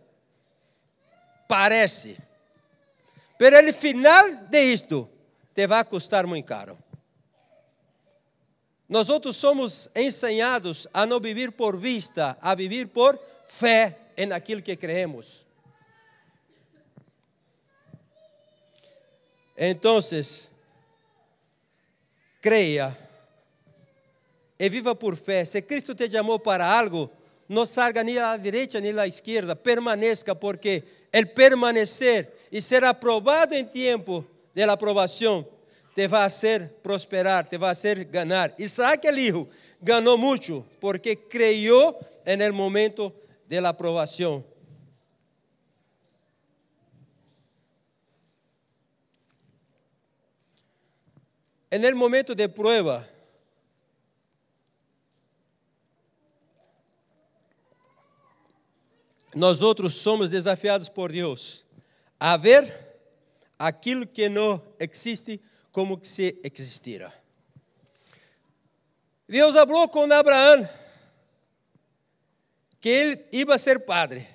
Parece. 1.46 2.16
Pero 3.38 3.58
el 3.58 3.72
final 3.72 4.48
de 4.50 4.72
isto 4.72 5.08
te 5.54 5.66
vai 5.66 5.84
custar 5.84 6.26
muito 6.26 6.46
caro. 6.46 6.76
Nós 8.88 9.10
outros 9.10 9.36
somos 9.36 9.88
ensinados 9.96 10.86
a 10.94 11.04
não 11.06 11.18
viver 11.18 11.50
por 11.50 11.76
vista, 11.76 12.36
a 12.40 12.54
viver 12.54 12.86
por 12.86 13.18
fé 13.48 13.98
em 14.16 14.32
aquilo 14.32 14.62
que 14.62 14.76
creemos. 14.76 15.44
Então, 19.58 19.98
creia 22.40 22.96
e 24.58 24.68
viva 24.68 24.94
por 24.94 25.16
fé. 25.16 25.44
Se 25.44 25.62
Cristo 25.62 25.94
te 25.94 26.08
chamou 26.08 26.38
para 26.38 26.64
algo, 26.64 27.10
não 27.48 27.66
salga 27.66 28.04
nem 28.04 28.18
à 28.18 28.36
direita 28.36 28.80
nem 28.80 28.96
à 28.98 29.06
esquerda, 29.06 29.56
permaneça, 29.56 30.34
porque 30.34 30.84
el 31.12 31.26
permanecer 31.28 32.32
e 32.52 32.60
ser 32.60 32.84
aprovado 32.84 33.54
em 33.54 33.64
tempo 33.64 34.24
de 34.54 34.62
aprovação 34.62 35.46
te 35.96 36.06
vai 36.06 36.24
fazer 36.24 36.74
prosperar, 36.82 37.48
te 37.48 37.56
vai 37.56 37.74
fazer 37.74 38.04
ganhar. 38.04 38.54
Isaac, 38.58 39.06
el 39.06 39.18
hijo, 39.18 39.48
ganhou 39.80 40.18
muito 40.18 40.62
porque 40.78 41.16
creyó 41.16 41.96
en 42.26 42.42
el 42.42 42.52
momento 42.52 43.14
de 43.48 43.62
la 43.62 43.70
aprovación. 43.70 44.44
En 51.70 51.82
el 51.82 51.94
momento 51.94 52.34
de 52.34 52.46
prueba, 52.46 53.02
nós 59.34 59.62
outros 59.62 59.94
somos 59.94 60.28
desafiados 60.28 60.90
por 60.90 61.10
Deus 61.10 61.64
a 62.20 62.36
ver 62.36 62.70
aquilo 63.58 64.06
que 64.06 64.28
não 64.28 64.62
existe 64.78 65.40
como 65.76 66.00
que 66.00 66.08
se 66.08 66.40
existira. 66.42 67.12
Deus 69.28 69.54
falou 69.54 69.86
com 69.90 70.10
Abraão 70.10 70.66
que 72.80 72.88
ele 72.88 73.26
iba 73.30 73.56
a 73.56 73.58
ser 73.58 73.80
padre. 73.80 74.26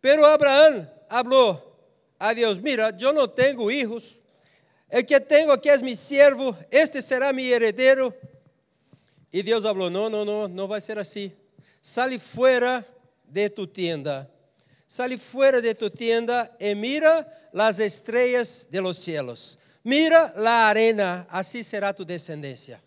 Pero 0.00 0.24
Abraão 0.24 0.90
falou 1.10 1.78
a 2.18 2.32
Deus: 2.32 2.56
Mira, 2.56 2.96
eu 2.98 3.12
não 3.12 3.28
tenho 3.28 3.70
hijos, 3.70 4.18
el 4.88 5.04
que 5.04 5.20
tenho 5.20 5.52
aqui 5.52 5.68
é 5.68 5.76
meu 5.76 5.94
servo, 5.94 6.56
este 6.70 7.02
será 7.02 7.30
meu 7.30 7.44
heredero. 7.44 8.14
E 9.30 9.42
Deus 9.42 9.62
falou: 9.62 9.90
Não, 9.90 10.08
não, 10.08 10.24
não, 10.24 10.48
não 10.48 10.66
vai 10.66 10.80
ser 10.80 10.96
assim. 10.96 11.30
Sale 11.82 12.18
fora 12.18 12.82
de 13.26 13.50
tu 13.50 13.66
tienda. 13.66 14.26
Sale 14.86 15.18
fora 15.18 15.60
de 15.60 15.74
tu 15.74 15.90
tienda 15.90 16.50
e 16.58 16.74
mira 16.74 17.30
las 17.52 17.78
estrellas 17.78 18.66
de 18.70 18.80
los 18.80 18.96
cielos. 18.96 19.58
Mira 19.84 20.34
la 20.36 20.68
arena, 20.68 21.26
assim 21.30 21.62
será 21.62 21.92
tu 21.92 22.04
descendência. 22.04 22.82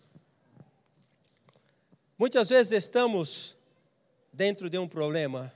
Muitas 2.18 2.50
vezes 2.50 2.72
estamos 2.72 3.56
dentro 4.32 4.70
de 4.70 4.78
um 4.78 4.86
problema 4.86 5.52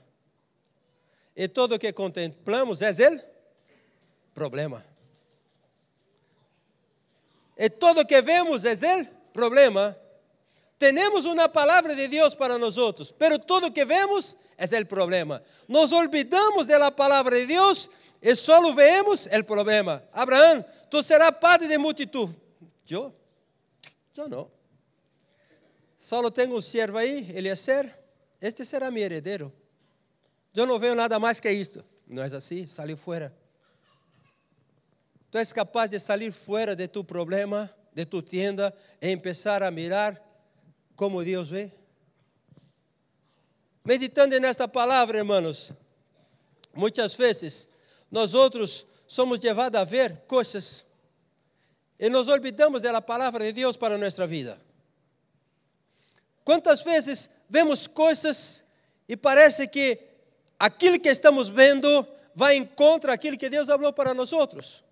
e 1.35 1.47
todo 1.47 1.75
o 1.75 1.79
que 1.79 1.93
contemplamos 1.93 2.81
é 2.81 2.89
ele 2.89 3.21
problema. 4.33 4.83
E 7.55 7.69
todo 7.69 8.01
o 8.01 8.05
que 8.05 8.21
vemos 8.21 8.65
é 8.65 8.71
ele 8.71 9.07
problema. 9.31 9.95
Temos 10.79 11.25
uma 11.25 11.47
palavra 11.47 11.95
de 11.95 12.07
Deus 12.07 12.35
para 12.35 12.57
nós 12.57 12.77
outros, 12.77 13.11
pero 13.11 13.39
todo 13.39 13.67
o 13.67 13.71
que 13.71 13.85
vemos 13.85 14.35
é 14.57 14.79
o 14.79 14.85
problema. 14.85 15.41
Nos 15.67 15.91
olvidamos 15.91 16.67
da 16.67 16.91
palavra 16.91 17.39
de 17.39 17.45
Deus 17.45 17.89
e 18.21 18.35
só 18.35 18.71
vemos 18.73 19.25
o 19.27 19.43
problema. 19.43 20.03
Abraão, 20.11 20.65
tu 20.89 21.03
serás 21.03 21.31
padre 21.39 21.67
de 21.67 21.77
multitud. 21.77 22.33
Eu? 22.89 23.13
Eu 24.15 24.27
não. 24.27 24.51
Só 25.97 26.29
tenho 26.31 26.55
um 26.55 26.61
servo 26.61 26.97
aí, 26.97 27.29
Eliezer. 27.35 27.93
Este 28.41 28.65
será 28.65 28.89
meu 28.89 29.03
herdeiro. 29.03 29.53
Eu 30.55 30.65
não 30.65 30.79
vejo 30.79 30.95
nada 30.95 31.19
mais 31.19 31.39
que 31.39 31.51
isto. 31.51 31.83
Não 32.07 32.23
é 32.23 32.25
assim? 32.27 32.65
Saiu 32.65 32.97
fora. 32.97 33.35
Tu 35.29 35.37
és 35.37 35.51
capaz 35.51 35.89
de 35.89 35.99
sair 35.99 36.31
fora 36.31 36.75
de 36.75 36.87
tu 36.87 37.03
problema, 37.03 37.69
de 37.93 38.05
tu 38.05 38.21
tienda, 38.21 38.73
e 39.01 39.15
começar 39.17 39.61
a 39.61 39.69
mirar 39.69 40.19
como 40.95 41.23
Deus 41.23 41.49
vê? 41.49 41.71
Meditando 43.83 44.39
nesta 44.39 44.67
palavra, 44.67 45.19
irmãos, 45.19 45.71
muitas 46.73 47.15
vezes 47.15 47.69
nós 48.11 48.33
outros 48.33 48.85
somos 49.07 49.39
levados 49.39 49.79
a 49.79 49.83
ver 49.83 50.17
coisas 50.27 50.85
e 51.99 52.09
nos 52.09 52.27
olvidamos 52.27 52.83
da 52.83 53.01
palavra 53.01 53.43
de 53.45 53.53
Deus 53.53 53.75
para 53.75 53.97
nossa 53.97 54.27
vida. 54.27 54.59
Quantas 56.43 56.83
vezes 56.83 57.29
vemos 57.49 57.87
coisas 57.87 58.63
e 59.07 59.17
parece 59.17 59.67
que 59.67 59.99
aquilo 60.59 60.99
que 60.99 61.09
estamos 61.09 61.49
vendo 61.49 62.07
vai 62.33 62.55
em 62.55 62.65
contra 62.65 63.13
aquilo 63.13 63.37
que 63.37 63.49
Deus 63.49 63.67
falou 63.67 63.91
para 63.91 64.13
nós 64.13 64.31
outros? 64.31 64.83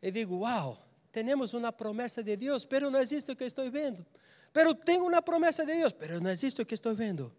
E 0.00 0.10
digo, 0.10 0.38
uau, 0.38 0.78
temos 1.10 1.54
uma 1.54 1.72
promessa 1.72 2.22
de 2.22 2.36
Deus, 2.36 2.64
pero 2.64 2.90
não 2.90 3.00
existe 3.00 3.30
o 3.32 3.36
que 3.36 3.44
estou 3.44 3.70
vendo. 3.70 4.04
Pero 4.52 4.74
tenho 4.74 5.06
uma 5.06 5.22
promessa 5.22 5.64
de 5.64 5.74
Deus, 5.74 5.92
pero 5.92 6.20
não 6.20 6.30
existe 6.30 6.60
o 6.62 6.66
que 6.66 6.74
estou 6.74 6.94
vendo. 6.94 7.32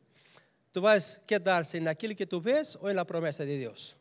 Tu 0.72 0.82
vais 0.82 1.20
quedar-se 1.28 1.80
naquilo 1.80 2.16
que 2.16 2.26
tu 2.26 2.40
vês 2.40 2.76
ou 2.76 2.94
na 2.94 3.06
promessa 3.06 3.46
de 3.46 3.60
Deus? 3.60 3.96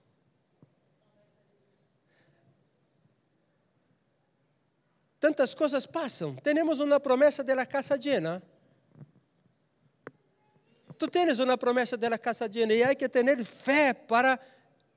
Tantas 5.23 5.55
coisas 5.55 5.87
passam. 5.87 6.35
Temos 6.35 6.81
uma 6.81 6.99
promessa 6.99 7.45
da 7.45 7.65
casa 7.65 7.95
llena. 7.95 8.43
Tu 10.99 11.07
tens 11.07 11.39
uma 11.39 11.57
promessa 11.57 11.97
da 11.97 12.19
casa 12.19 12.49
llena 12.49 12.75
e 12.75 12.83
há 12.83 12.93
que 12.93 13.09
ter 13.09 13.45
fé 13.45 13.95
para 13.95 14.37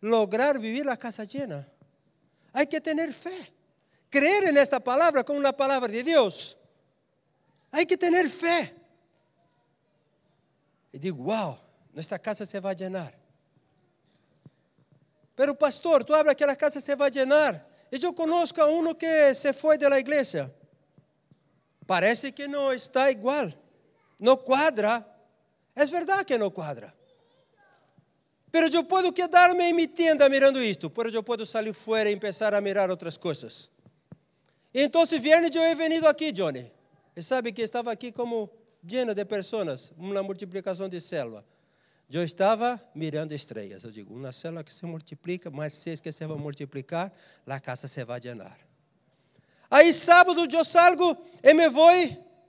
lograr 0.02 0.58
viver 0.58 0.90
a 0.90 0.98
casa 0.98 1.26
llena. 1.26 1.72
Há 2.52 2.66
que 2.66 2.82
ter 2.82 3.14
fé. 3.14 3.54
Creer 4.10 4.52
nesta 4.52 4.80
palavra 4.80 5.24
como 5.24 5.38
uma 5.38 5.54
palavra 5.54 5.90
de 5.90 6.02
Deus. 6.02 6.58
Há 7.72 7.86
que 7.86 7.96
ter 7.96 8.28
fé. 8.28 8.76
E 10.92 10.98
digo, 10.98 11.26
uau, 11.26 11.56
nossa 11.94 12.18
casa 12.18 12.48
se 12.48 12.60
vai 12.60 12.74
llenar. 12.74 13.14
Pero 15.36 15.54
pastor, 15.54 16.04
tu 16.04 16.16
abre 16.16 16.32
aquela 16.32 16.56
casa 16.56 16.82
se 16.82 16.96
vai 16.96 17.12
llenar. 17.12 17.75
Eu 17.92 18.14
conosco 18.14 18.60
a 18.62 18.68
um 18.68 18.94
que 18.94 19.34
se 19.34 19.54
foi 19.54 19.78
da 19.78 20.00
igreja. 20.00 20.54
Parece 21.88 22.32
que 22.32 22.48
não 22.48 22.74
está 22.74 23.12
igual. 23.12 23.52
Não 24.20 24.36
quadra. 24.36 25.06
É 25.76 25.86
verdade 25.86 26.26
que 26.26 26.38
não 26.38 26.50
quadra. 26.50 26.94
Pero 28.52 28.68
eu 28.74 28.84
posso 28.86 29.12
quedar-me 29.12 29.64
em 29.66 29.74
minha 29.74 29.88
tenda 29.88 30.30
mirando 30.30 30.64
isto, 30.64 30.90
pero 30.90 31.10
eu 31.10 31.22
posso 31.22 31.46
sair 31.46 31.74
fora 31.74 32.10
e 32.10 32.18
começar 32.18 32.54
a 32.54 32.62
mirar 32.62 32.90
outras 32.90 33.18
coisas. 33.18 33.70
Então, 34.74 35.06
viernes 35.06 35.54
eu 35.54 35.62
he 35.62 35.76
venido 35.76 36.08
aqui, 36.08 36.32
Johnny. 36.32 36.72
E 37.16 37.22
sabe 37.22 37.52
que 37.52 37.62
estava 37.62 37.92
aqui 37.92 38.12
como 38.12 38.50
lleno 38.84 39.14
de 39.14 39.26
pessoas, 39.26 39.92
uma 39.98 40.24
multiplicação 40.24 40.88
de 40.88 41.02
célula. 41.02 41.46
Eu 42.12 42.24
estava 42.24 42.80
mirando 42.94 43.34
estrelas. 43.34 43.84
Eu 43.84 43.92
digo, 43.92 44.14
uma 44.14 44.32
célula 44.32 44.64
que 44.64 44.74
se 44.74 44.86
multiplica, 44.86 45.52
que 46.02 46.12
se 46.12 46.26
vai 46.26 46.38
multiplicar, 46.38 47.12
a 47.46 47.60
casa 47.60 47.88
se 47.88 48.06
vai 48.06 48.20
llenar. 48.20 48.58
Aí 49.70 49.92
sábado 49.92 50.48
eu 50.50 50.64
salgo 50.64 51.18
e 51.44 51.54
me 51.54 51.68
vou 51.70 51.90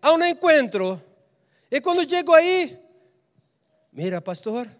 a 0.02 0.12
um 0.12 0.24
encontro. 0.24 1.02
E 1.70 1.80
quando 1.80 2.08
chego 2.08 2.32
aí, 2.32 2.78
mira, 3.92 4.20
pastor, 4.20 4.70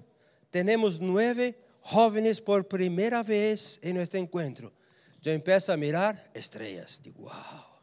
temos 0.50 0.98
nove 0.98 1.54
jovens 1.82 2.38
por 2.40 2.64
primeira 2.64 3.22
vez 3.22 3.78
em 3.82 3.92
nosso 3.92 4.16
encontro. 4.16 4.72
Eu 5.24 5.34
empiezo 5.34 5.72
a 5.72 5.76
mirar 5.76 6.22
estrelas. 6.34 7.00
Digo, 7.02 7.24
uau. 7.24 7.82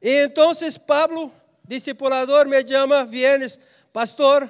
E 0.00 0.24
então 0.24 0.52
Pablo, 0.86 1.32
discipulador, 1.64 2.46
me 2.46 2.66
chama, 2.66 3.04
vienes, 3.04 3.58
pastor, 3.92 4.48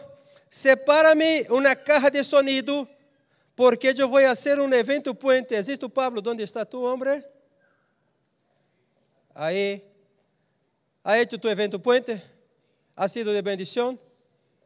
separa-me 0.50 1.46
uma 1.48 1.76
caja 1.76 2.10
de 2.10 2.24
sonido, 2.24 2.88
porque 3.54 3.94
eu 3.96 4.08
vou 4.08 4.20
fazer 4.20 4.58
um 4.58 4.72
evento 4.74 5.14
puente. 5.14 5.54
¿Existe 5.54 5.88
Pablo? 5.88 6.20
Onde 6.26 6.42
está 6.42 6.64
tu, 6.64 6.82
homem? 6.82 7.24
Aí, 9.32 9.82
¿ha 11.04 11.18
hecho 11.20 11.38
tu 11.38 11.48
evento 11.48 11.78
puente? 11.78 12.20
¿Ha 12.96 13.08
sido 13.08 13.32
de 13.32 13.40
bendição? 13.40 13.98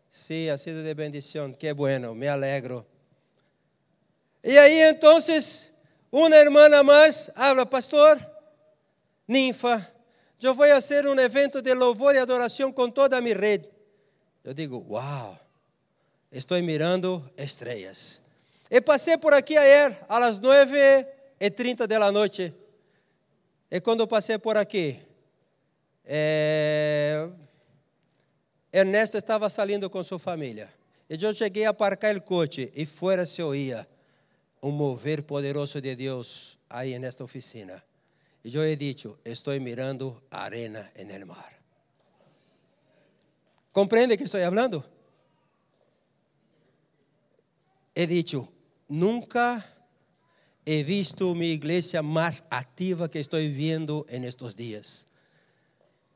Sí, 0.08 0.48
ha 0.48 0.56
sido 0.56 0.82
de 0.82 0.94
bendição. 0.94 1.52
Que 1.52 1.72
bueno, 1.72 2.14
me 2.14 2.28
alegro. 2.28 2.86
E 4.42 4.56
aí, 4.58 4.80
então, 4.80 5.18
uma 6.10 6.36
irmã 6.36 6.82
mais 6.82 7.30
habla, 7.34 7.66
pastor, 7.66 8.18
ninfa, 9.26 9.92
eu 10.40 10.54
vou 10.54 10.66
fazer 10.68 11.06
um 11.06 11.18
evento 11.18 11.62
de 11.62 11.72
louvor 11.74 12.14
e 12.14 12.18
adoração 12.18 12.70
com 12.70 12.90
toda 12.90 13.16
a 13.16 13.20
minha 13.20 13.36
rede. 13.36 13.70
Eu 14.44 14.52
digo, 14.52 14.84
uau, 14.88 15.38
estou 16.34 16.60
mirando 16.62 17.24
estrelas. 17.36 18.20
E 18.70 18.80
passei 18.80 19.16
por 19.16 19.32
aqui 19.32 19.56
ayer, 19.56 19.96
às 20.08 20.38
nove 20.38 20.78
e 21.38 21.50
trinta 21.50 21.86
da 21.86 22.10
noite. 22.10 22.52
E 23.70 23.80
quando 23.80 24.06
passei 24.06 24.38
por 24.38 24.56
aqui, 24.56 25.00
é, 26.04 27.28
Ernesto 28.72 29.16
estava 29.16 29.48
saindo 29.48 29.88
com 29.88 30.02
sua 30.02 30.18
família. 30.18 30.72
E 31.08 31.22
eu 31.22 31.32
cheguei 31.32 31.64
a 31.66 31.70
aparcar 31.70 32.16
o 32.16 32.22
coche 32.22 32.72
e 32.74 32.84
fora 32.84 33.24
se 33.24 33.42
oía 33.42 33.86
um 34.62 34.70
mover 34.70 35.22
poderoso 35.22 35.80
de 35.80 35.94
Deus 35.94 36.58
aí 36.68 36.98
nesta 36.98 37.22
oficina. 37.22 37.82
E 38.44 38.54
eu 38.54 38.64
he 38.64 38.74
dicho, 38.74 39.18
estou 39.24 39.58
mirando 39.60 40.22
arena 40.30 40.90
no 41.20 41.26
mar. 41.26 41.54
Compreende 43.72 44.16
que 44.16 44.24
estou 44.24 44.40
falando? 44.40 44.93
He 47.94 48.06
dicho, 48.06 48.48
nunca 48.88 49.64
he 50.66 50.82
visto 50.82 51.34
mi 51.34 51.52
iglesia 51.52 52.02
más 52.02 52.44
activa 52.50 53.10
que 53.10 53.20
estoy 53.20 53.48
viendo 53.48 54.04
en 54.08 54.24
estos 54.24 54.56
días. 54.56 55.06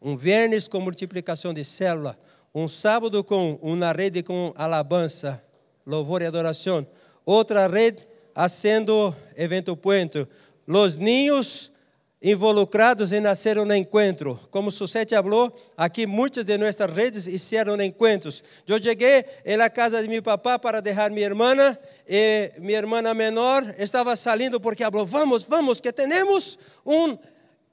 Un 0.00 0.18
viernes 0.18 0.68
con 0.68 0.84
multiplicación 0.84 1.54
de 1.54 1.64
célula, 1.64 2.18
un 2.52 2.68
sábado 2.68 3.24
con 3.24 3.58
una 3.60 3.92
red 3.92 4.24
con 4.24 4.52
alabanza, 4.56 5.42
louvor 5.84 6.22
y 6.22 6.26
adoración, 6.26 6.88
otra 7.24 7.68
red 7.68 7.98
haciendo 8.34 9.14
evento 9.36 9.76
puente, 9.76 10.26
los 10.66 10.96
niños 10.96 11.72
involucrados 12.20 13.12
em 13.12 13.20
nascer 13.20 13.58
um 13.58 13.72
encontro. 13.72 14.38
Como 14.50 14.70
Susete 14.70 15.14
falou, 15.14 15.52
aqui 15.76 16.06
muitas 16.06 16.44
de 16.44 16.58
nossas 16.58 16.90
redes 16.90 17.26
hicieron 17.26 17.80
encontros. 17.80 18.42
Eu 18.66 18.82
cheguei 18.82 19.24
na 19.56 19.70
casa 19.70 20.02
de 20.02 20.08
meu 20.08 20.22
papá 20.22 20.58
para 20.58 20.80
deixar 20.80 21.10
minha 21.10 21.26
irmã 21.26 21.54
e 22.08 22.52
minha 22.58 22.78
irmã 22.78 23.02
menor 23.14 23.64
estava 23.78 24.16
saindo 24.16 24.60
porque 24.60 24.82
falou: 24.84 25.06
Vamos, 25.06 25.44
vamos, 25.44 25.80
que 25.80 25.92
temos 25.92 26.58
um 26.84 27.16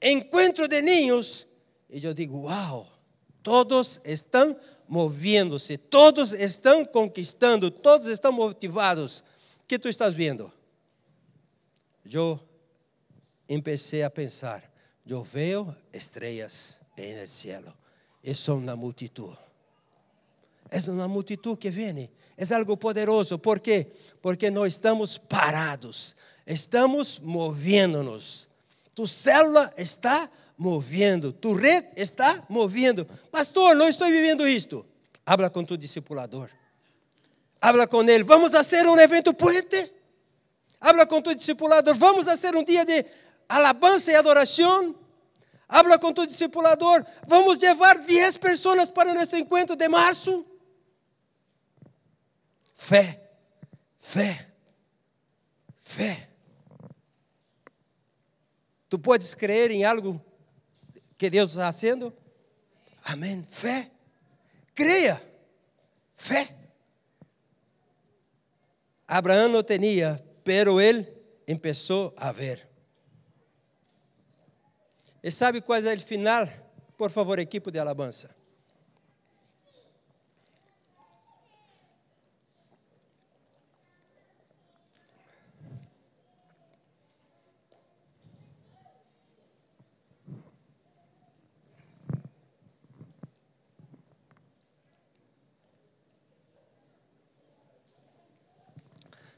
encontro 0.02 0.68
de 0.68 0.80
niños. 0.80 1.46
E 1.90 2.04
eu 2.04 2.14
digo: 2.14 2.44
Uau, 2.44 2.86
todos 3.42 4.00
estão 4.04 4.56
movendo-se, 4.88 5.76
todos 5.76 6.32
estão 6.32 6.84
conquistando, 6.84 7.70
todos 7.70 8.06
estão 8.06 8.30
motivados. 8.30 9.24
O 9.60 9.66
que 9.66 9.78
tu 9.78 9.88
estás 9.88 10.14
vendo? 10.14 10.52
Eu 12.08 12.38
empecé 13.48 14.02
a 14.02 14.10
pensar, 14.10 14.62
eu 15.08 15.22
vejo 15.22 15.74
estrelas 15.92 16.80
no 16.96 17.28
cielo, 17.28 17.72
e 18.22 18.34
são 18.34 18.58
uma 18.58 18.74
multitud. 18.74 19.36
É 20.70 20.78
uma 20.90 21.06
multitud 21.06 21.56
que 21.56 21.70
vem, 21.70 22.10
é 22.36 22.54
algo 22.54 22.76
poderoso, 22.76 23.38
por 23.38 23.60
quê? 23.60 23.86
Porque 24.20 24.50
nós 24.50 24.74
estamos 24.74 25.16
parados, 25.16 26.16
estamos 26.46 27.18
movendo-nos. 27.18 28.48
Tu 28.94 29.06
célula 29.06 29.72
está 29.76 30.30
movendo, 30.56 31.32
tu 31.32 31.52
rede 31.52 31.86
está 31.96 32.44
movendo. 32.48 33.04
Pastor, 33.30 33.76
não 33.76 33.88
estou 33.88 34.08
vivendo 34.08 34.46
isto. 34.48 34.86
Habla 35.24 35.50
com 35.50 35.64
tu 35.64 35.76
discipulador. 35.76 36.50
Habla 37.60 37.86
com 37.86 38.02
ele. 38.02 38.24
Vamos 38.24 38.52
fazer 38.52 38.86
um 38.86 38.98
evento 38.98 39.34
puente. 39.34 39.90
Habla 40.80 41.06
com 41.06 41.20
tu 41.20 41.34
discipulador. 41.34 41.94
Vamos 41.94 42.26
fazer 42.26 42.54
um 42.56 42.64
dia 42.64 42.84
de 42.84 43.04
alabanza 43.48 44.12
y 44.12 44.14
adoración. 44.14 44.96
Habla 45.68 45.98
con 45.98 46.14
tu 46.14 46.24
discipulador. 46.24 47.04
Vamos 47.26 47.58
llevar 47.58 48.04
10 48.04 48.38
personas 48.38 48.90
para 48.90 49.12
nuestro 49.12 49.38
encuentro 49.38 49.74
de 49.74 49.88
marzo. 49.88 50.44
Fe, 52.74 53.20
fe, 53.98 54.52
fe. 55.80 56.28
Tu 58.88 59.00
puedes 59.00 59.34
creer 59.34 59.72
em 59.72 59.84
algo 59.84 60.24
que 61.18 61.28
Deus 61.28 61.50
está 61.50 61.66
fazendo? 61.66 62.14
Amém. 63.02 63.44
Fé. 63.48 63.90
Creia. 64.74 65.20
Fé. 66.14 66.54
Abraão 69.08 69.48
não 69.48 69.62
tinha, 69.62 70.20
pero 70.44 70.80
ele 70.80 71.06
empezó 71.46 72.12
a 72.16 72.32
ver. 72.32 72.68
¿Y 75.26 75.32
sabe 75.32 75.60
cuál 75.60 75.84
es 75.84 75.92
el 75.92 75.98
final? 75.98 76.48
Por 76.96 77.10
favor, 77.10 77.40
equipo 77.40 77.68
de 77.68 77.80
alabanza. 77.80 78.30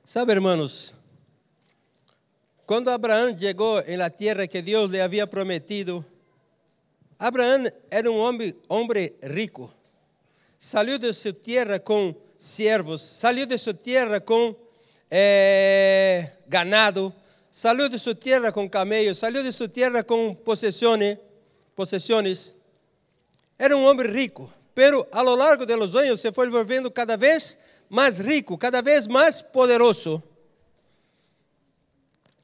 Sabe, 0.05 0.35
hermanos, 0.35 0.95
quando 2.69 2.91
Abraão 2.91 3.35
chegou 3.35 3.81
em 3.87 3.97
la 3.97 4.11
tierra 4.11 4.47
que 4.47 4.61
Deus 4.61 4.91
lhe 4.91 5.01
havia 5.01 5.27
prometido, 5.27 6.05
Abraão 7.19 7.65
era 7.91 8.13
um 8.13 8.19
homem, 8.19 8.55
homem 8.69 9.11
rico. 9.23 9.73
Saiu 10.59 10.99
de 10.99 11.11
sua 11.15 11.33
terra 11.33 11.79
com 11.79 12.15
servos, 12.39 13.01
saiu 13.01 13.47
de 13.47 13.57
sua 13.57 13.73
terra 13.73 14.21
com 14.21 14.55
eh, 15.11 16.31
ganado, 16.47 17.11
saiu 17.51 17.89
de 17.89 17.99
sua 17.99 18.15
terra 18.15 18.53
com 18.53 18.69
camelos, 18.69 19.17
saiu 19.17 19.43
de 19.43 19.51
sua 19.51 19.71
terra 19.71 20.05
com 20.05 20.35
possessões, 20.35 21.17
possessões. 21.75 22.55
Era 23.59 23.75
um 23.79 23.87
homem 23.87 24.13
rico, 24.13 24.53
pero 24.75 25.09
a 25.11 25.23
lo 25.23 25.35
largo 25.35 25.65
de 25.65 25.75
los 25.75 25.93
se 26.21 26.31
foi 26.33 26.51
volvendo 26.51 26.91
cada 26.91 27.17
vez 27.17 27.57
mais 27.89 28.19
rico, 28.19 28.59
cada 28.59 28.83
vez 28.83 29.07
mais 29.07 29.41
poderoso. 29.41 30.23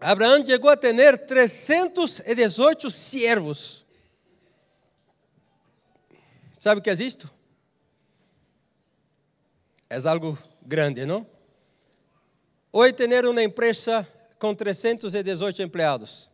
Abraão 0.05 0.45
chegou 0.45 0.69
a 0.69 0.77
ter 0.77 1.17
318 1.17 2.91
siervos. 2.91 3.87
Sabe 6.61 6.81
o 6.81 6.83
que 6.83 6.91
é 6.91 6.93
isto? 6.93 7.31
É 9.89 9.97
algo 10.07 10.39
grande, 10.61 11.07
não? 11.07 11.27
Hoje 12.71 12.93
ter 12.93 13.25
uma 13.25 13.43
empresa 13.43 14.07
com 14.39 14.55
318 14.55 15.63
empregados. 15.63 16.31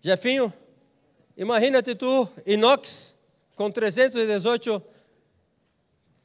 Jefinho, 0.00 0.50
imagina-te 1.36 1.94
tu, 1.94 2.26
Inox, 2.46 3.16
com 3.54 3.70
318 3.70 4.82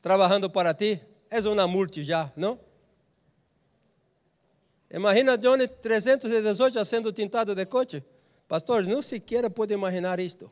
trabalhando 0.02 0.50
para 0.50 0.74
ti. 0.74 1.02
És 1.30 1.46
uma 1.46 1.68
multi 1.68 2.06
já, 2.06 2.32
não? 2.38 2.67
Imagina 4.90 5.38
Johnny 5.38 5.68
318 5.68 6.86
sendo 6.86 7.12
tintado 7.12 7.54
de 7.54 7.66
coche. 7.66 8.04
Pastor, 8.48 8.84
não 8.84 9.02
sequer 9.02 9.50
pode 9.50 9.74
imaginar 9.74 10.20
isto. 10.20 10.50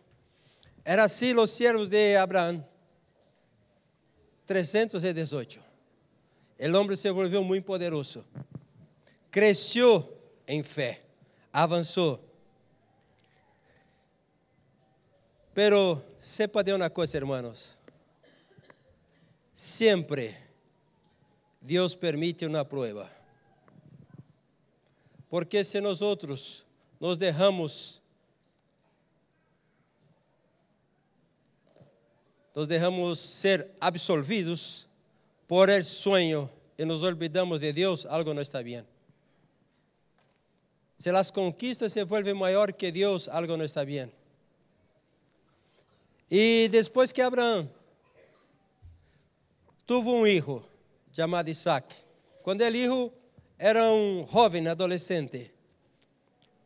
Era 0.83 1.05
assim 1.05 1.33
os 1.33 1.51
servos 1.51 1.87
de 1.87 2.15
Abraão. 2.15 2.63
318. 4.45 5.59
O 6.59 6.77
homem 6.77 6.95
se 6.95 7.09
volviu 7.11 7.43
muito 7.43 7.65
poderoso. 7.65 8.25
Cresceu 9.31 10.17
em 10.47 10.61
fé. 10.61 11.01
Avançou. 11.51 12.23
Pero 15.53 16.01
sepa 16.19 16.61
de 16.61 16.73
uma 16.73 16.89
coisa, 16.89 17.15
hermanos. 17.17 17.77
Sempre 19.53 20.35
Deus 21.61 21.95
permite 21.95 22.45
uma 22.45 22.65
prova. 22.65 23.09
Porque 25.35 25.65
se 25.65 25.81
nós 25.81 26.01
outros 26.01 26.65
nos 26.97 27.17
derramos 27.17 28.01
nos 32.55 32.69
derramos 32.69 33.19
ser 33.19 33.69
absolvidos 33.81 34.87
por 35.45 35.69
el 35.69 35.83
sueño 35.83 36.49
e 36.77 36.85
nos 36.85 37.03
olvidamos 37.03 37.59
de 37.59 37.73
Deus, 37.73 38.05
algo 38.05 38.33
não 38.33 38.41
está 38.41 38.63
bem. 38.63 38.87
Se 40.95 41.09
as 41.09 41.29
conquistas 41.29 41.91
se 41.91 42.01
vuelven 42.05 42.33
maior 42.33 42.71
que 42.71 42.89
Deus, 42.89 43.27
algo 43.27 43.57
não 43.57 43.65
está 43.65 43.83
bem. 43.83 44.09
E 46.31 46.69
depois 46.71 47.11
que 47.11 47.21
Abraão 47.21 47.69
tuvo 49.85 50.13
um 50.13 50.23
filho, 50.23 50.63
chamado 51.11 51.49
Isaac. 51.49 51.93
Quando 52.41 52.61
ele 52.61 52.85
hijo 52.85 53.11
era 53.57 53.89
um 53.91 54.27
jovem 54.31 54.67
adolescente, 54.67 55.53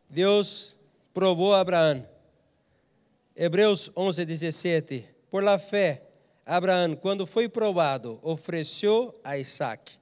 Deus 0.09 0.75
provou 1.13 1.53
Abraão. 1.53 2.07
Hebreus 3.35 3.91
11, 3.95 4.25
17. 4.25 5.05
Por 5.29 5.43
la 5.43 5.59
fé, 5.59 6.01
Abraão, 6.45 6.95
quando 6.95 7.27
foi 7.27 7.47
provado, 7.47 8.19
ofereceu 8.23 9.17
a 9.23 9.37
Isaac. 9.37 9.93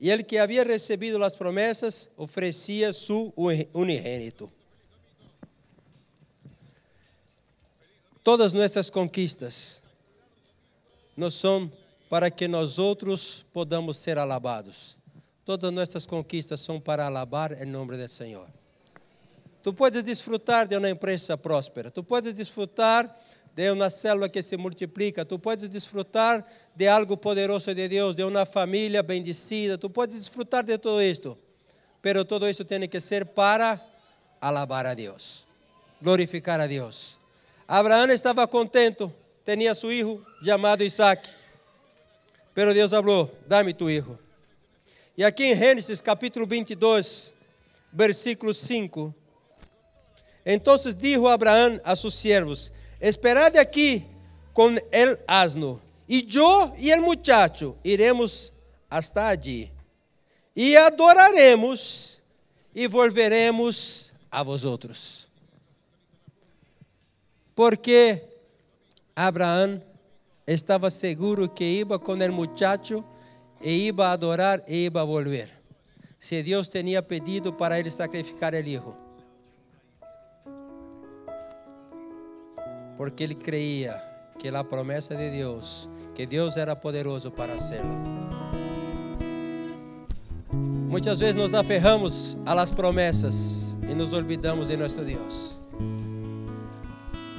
E 0.00 0.10
ele 0.10 0.24
que 0.24 0.38
havia 0.38 0.64
recebido 0.64 1.22
as 1.22 1.36
promessas, 1.36 2.10
oferecia 2.16 2.92
su 2.92 3.32
unigênito. 3.72 4.50
Todas 8.22 8.54
nossas 8.54 8.88
conquistas 8.88 9.82
não 11.14 11.30
são 11.30 11.70
para 12.08 12.30
que 12.30 12.48
nós 12.48 12.78
outros 12.78 13.44
podamos 13.52 13.98
ser 13.98 14.18
alabados. 14.18 15.03
Todas 15.44 15.70
nossas 15.70 16.06
conquistas 16.06 16.60
são 16.60 16.80
para 16.80 17.06
alabar 17.06 17.52
em 17.62 17.66
nome 17.66 17.96
do 17.96 18.08
Senhor. 18.08 18.48
Tu 19.62 19.72
podes 19.72 20.02
desfrutar 20.02 20.66
de 20.66 20.76
uma 20.76 20.90
empresa 20.90 21.36
próspera, 21.36 21.90
tu 21.90 22.02
podes 22.02 22.34
desfrutar 22.34 23.14
de 23.54 23.70
uma 23.70 23.88
célula 23.88 24.28
que 24.28 24.42
se 24.42 24.56
multiplica, 24.56 25.24
tu 25.24 25.38
podes 25.38 25.68
desfrutar 25.68 26.44
de 26.74 26.88
algo 26.88 27.16
poderoso 27.16 27.74
de 27.74 27.88
Deus, 27.88 28.14
de 28.14 28.24
uma 28.24 28.44
família 28.44 29.02
bendecida, 29.02 29.78
tu 29.78 29.88
podes 29.88 30.16
desfrutar 30.16 30.64
de 30.64 30.76
tudo 30.76 31.00
isto, 31.00 31.38
pero 32.02 32.24
todo 32.24 32.48
isso 32.48 32.64
tem 32.64 32.86
que 32.88 33.00
ser 33.00 33.24
para 33.24 33.80
alabar 34.40 34.86
a 34.86 34.94
Deus, 34.94 35.46
glorificar 36.02 36.60
a 36.60 36.66
Deus. 36.66 37.18
Abraão 37.66 38.10
estava 38.10 38.46
contento, 38.46 39.12
tinha 39.44 39.74
seu 39.74 39.88
filho 39.88 40.26
chamado 40.44 40.82
Isaac. 40.84 41.30
Pero 42.54 42.74
Deus 42.74 42.90
falou: 42.90 43.30
dá-me 43.46 43.72
tu 43.72 43.88
hijo. 43.88 44.18
E 45.16 45.22
aqui 45.22 45.44
em 45.44 45.54
Gênesis 45.54 46.00
capítulo 46.00 46.44
22, 46.44 47.32
versículo 47.92 48.52
5. 48.52 49.14
Então 50.44 50.76
dijo 50.76 51.28
Abraão 51.28 51.80
a 51.84 51.94
seus 51.94 52.14
servos: 52.14 52.72
Esperad 53.00 53.56
aqui 53.56 54.04
com 54.52 54.74
el 54.90 55.16
asno, 55.28 55.80
e 56.08 56.26
eu 56.34 56.74
e 56.76 56.90
el 56.90 57.00
muchacho 57.00 57.76
iremos 57.84 58.52
hasta 58.90 59.28
allí, 59.28 59.70
e 60.54 60.76
adoraremos 60.76 62.20
e 62.74 62.88
volveremos 62.88 64.12
a 64.32 64.42
vosotros. 64.42 65.28
Porque 67.54 68.20
Abraão 69.14 69.80
estava 70.44 70.90
seguro 70.90 71.48
que 71.48 71.62
iba 71.62 72.00
com 72.00 72.14
o 72.14 72.32
muchacho 72.32 73.04
e 73.64 73.86
iba 73.86 74.08
a 74.08 74.12
adorar 74.12 74.62
e 74.68 74.84
iba 74.84 75.00
a 75.00 75.04
volver. 75.04 75.48
Se 76.18 76.42
Deus 76.42 76.68
tinha 76.68 77.02
pedido 77.02 77.52
para 77.52 77.80
ele 77.80 77.90
sacrificar 77.90 78.52
o 78.52 78.56
hijo. 78.56 78.96
Porque 82.96 83.24
ele 83.24 83.34
creia 83.34 84.00
que 84.38 84.48
a 84.48 84.62
promessa 84.62 85.16
de 85.16 85.30
Deus, 85.30 85.88
que 86.14 86.26
Deus 86.26 86.58
era 86.58 86.76
poderoso 86.76 87.30
para 87.30 87.54
hacerlo. 87.54 88.02
Muitas 90.52 91.18
vezes 91.18 91.34
nos 91.34 91.54
aferramos 91.54 92.36
a 92.46 92.54
las 92.54 92.70
promessas 92.70 93.76
e 93.90 93.94
nos 93.94 94.12
olvidamos 94.12 94.68
de 94.68 94.76
nosso 94.76 95.00
Deus. 95.00 95.62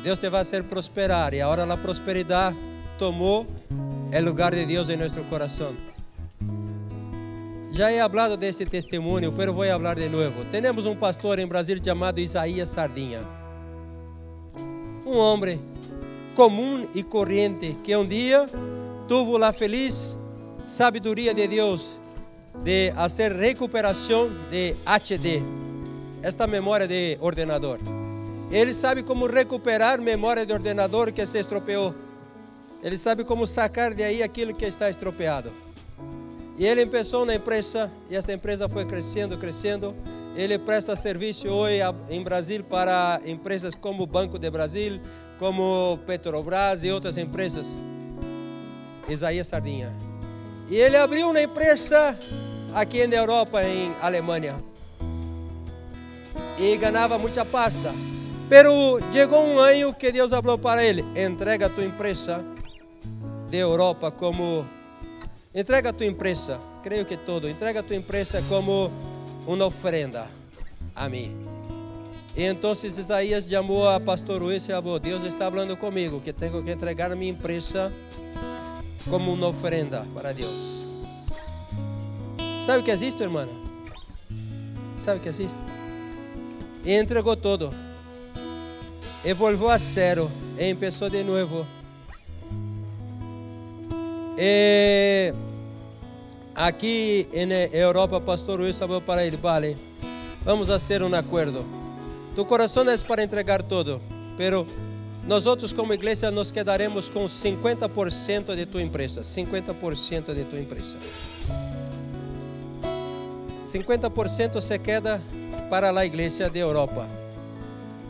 Deus 0.04 0.20
te 0.20 0.30
vai 0.30 0.44
fazer 0.44 0.64
prosperar 0.64 1.34
e 1.34 1.42
a 1.42 1.78
prosperidade 1.78 2.58
tomou 2.98 3.48
o 4.12 4.22
lugar 4.22 4.54
de 4.54 4.66
Deus 4.66 4.90
em 4.90 4.98
nosso 4.98 5.24
coração. 5.26 5.95
Já 7.76 7.92
he 7.92 8.00
hablado 8.00 8.38
deste 8.38 8.66
testemunho, 8.66 9.34
pero 9.34 9.54
vou 9.54 9.66
falar 9.66 9.96
de 9.96 10.08
novo. 10.08 10.46
Temos 10.46 10.86
um 10.86 10.96
pastor 10.96 11.40
em 11.40 11.46
Brasil 11.46 11.78
chamado 11.84 12.22
Isaías 12.22 12.70
Sardinha. 12.70 13.20
Um 15.06 15.18
homem 15.18 15.62
comum 16.36 16.88
e 16.96 17.04
corrente 17.04 17.78
que 17.84 17.94
um 17.94 18.06
dia 18.06 18.46
tuvo 19.10 19.44
a 19.44 19.52
feliz 19.52 20.18
sabedoria 20.64 21.34
de 21.34 21.50
Deus 21.50 22.00
de 22.64 22.94
fazer 22.96 23.34
recuperação 23.34 24.32
de 24.50 24.74
HD, 24.86 25.42
esta 26.24 26.48
memória 26.48 26.88
de 26.88 27.18
ordenador. 27.20 27.80
Ele 28.52 28.74
sabe 28.74 29.04
como 29.04 29.28
recuperar 29.28 30.00
memória 30.00 30.46
de 30.46 30.54
ordenador 30.54 31.12
que 31.12 31.26
se 31.26 31.40
estropeou. 31.40 31.94
Ele 32.82 32.98
sabe 32.98 33.26
como 33.26 33.46
sacar 33.46 33.94
de 33.94 34.02
aí 34.02 34.24
aquilo 34.24 34.56
que 34.56 34.64
está 34.64 34.90
estropeado. 34.90 35.52
E 36.58 36.66
ele 36.66 36.86
começou 36.86 37.26
na 37.26 37.36
empresa, 37.36 37.92
e 38.10 38.16
esta 38.16 38.32
empresa 38.32 38.70
foi 38.70 38.86
crescendo, 38.86 39.38
crescendo, 39.38 39.94
Ele 40.36 40.58
presta 40.58 40.96
serviço 40.96 41.48
hoje 41.48 41.80
em 42.10 42.22
Brasil 42.22 42.64
para 42.64 43.22
empresas 43.26 43.74
como 43.74 44.06
Banco 44.06 44.38
de 44.38 44.50
Brasil, 44.50 45.00
como 45.38 45.98
Petrobras 46.06 46.84
e 46.84 46.92
outras 46.92 47.18
empresas. 47.18 47.76
Isaías 49.08 49.48
Sardinha. 49.48 49.94
E 50.70 50.76
ele 50.76 50.98
abriu 50.98 51.30
uma 51.30 51.42
empresa 51.42 52.18
aqui 52.74 53.06
na 53.08 53.16
Europa, 53.16 53.64
em 53.64 53.94
Alemanha. 54.02 54.56
E 56.58 56.76
ganhava 56.78 57.18
muita 57.18 57.46
pasta. 57.46 57.94
Pero 58.50 59.00
chegou 59.12 59.44
um 59.44 59.60
ano 59.60 59.94
que 59.94 60.12
Deus 60.12 60.32
falou 60.32 60.58
para 60.58 60.84
ele: 60.84 61.04
entrega 61.16 61.70
tua 61.70 61.84
empresa 61.84 62.44
de 63.50 63.58
Europa 63.58 64.12
como. 64.12 64.66
Entrega 65.56 65.94
tua 65.94 66.06
empresa, 66.06 66.60
creio 66.84 67.06
que 67.06 67.16
todo, 67.16 67.50
entrega 67.50 67.82
tua 67.82 67.96
empresa 67.96 68.44
como 68.50 68.92
uma 69.48 69.66
oferenda 69.66 70.28
a 70.94 71.08
mim. 71.08 71.34
E 72.36 72.44
então 72.44 72.74
Isaías 72.74 73.48
chamou 73.48 73.88
a 73.88 73.98
pastor 73.98 74.42
Luiz 74.42 74.68
e 74.68 74.72
falou: 74.74 75.00
Deus 75.00 75.24
está 75.24 75.50
falando 75.50 75.78
comigo 75.78 76.20
que 76.20 76.34
tenho 76.34 76.62
que 76.62 76.72
entregar 76.72 77.10
a 77.10 77.16
minha 77.16 77.32
empresa 77.32 77.94
como 79.10 79.32
uma 79.32 79.48
oferenda 79.48 80.06
para 80.14 80.34
Deus. 80.34 80.86
Sabe 82.66 82.80
o 82.82 82.84
que 82.84 82.92
existe, 82.92 83.24
irmã? 83.24 83.48
Sabe 84.98 85.20
o 85.20 85.22
que 85.22 85.30
existe? 85.30 85.56
E 86.84 86.92
entregou 86.92 87.38
todo. 87.38 87.74
E 89.24 89.34
voltou 89.34 89.70
a 89.70 89.78
zero. 89.78 90.30
E 90.58 90.74
começou 90.74 91.10
de 91.10 91.24
novo. 91.24 91.66
E 94.38 95.34
aqui 96.54 97.28
na 97.48 97.78
Europa, 97.78 98.20
pastor 98.20 98.60
Luiz 98.60 98.78
falou 98.78 99.02
para 99.02 99.26
ele: 99.26 99.38
Vale, 99.38 99.78
vamos 100.44 100.68
fazer 100.68 101.02
um 101.02 101.14
acordo. 101.16 101.64
Tu 102.36 102.44
coração 102.44 102.90
é 102.90 102.98
para 102.98 103.24
entregar 103.24 103.64
todo, 103.64 104.02
pero 104.38 104.68
nós 105.26 105.46
outros 105.46 105.72
como 105.72 105.94
igreja 105.94 106.30
nos 106.32 106.52
quedaremos 106.52 107.10
com 107.10 107.26
50% 107.26 108.56
de 108.56 108.66
tua 108.66 108.82
empresa, 108.82 109.22
50% 109.22 110.34
de 110.34 110.44
tua 110.44 110.60
empresa. 110.60 110.98
50% 113.64 114.62
se 114.62 114.80
queda 114.80 115.22
para 115.70 115.98
a 115.98 116.06
igreja 116.06 116.50
de 116.50 116.60
Europa. 116.60 117.08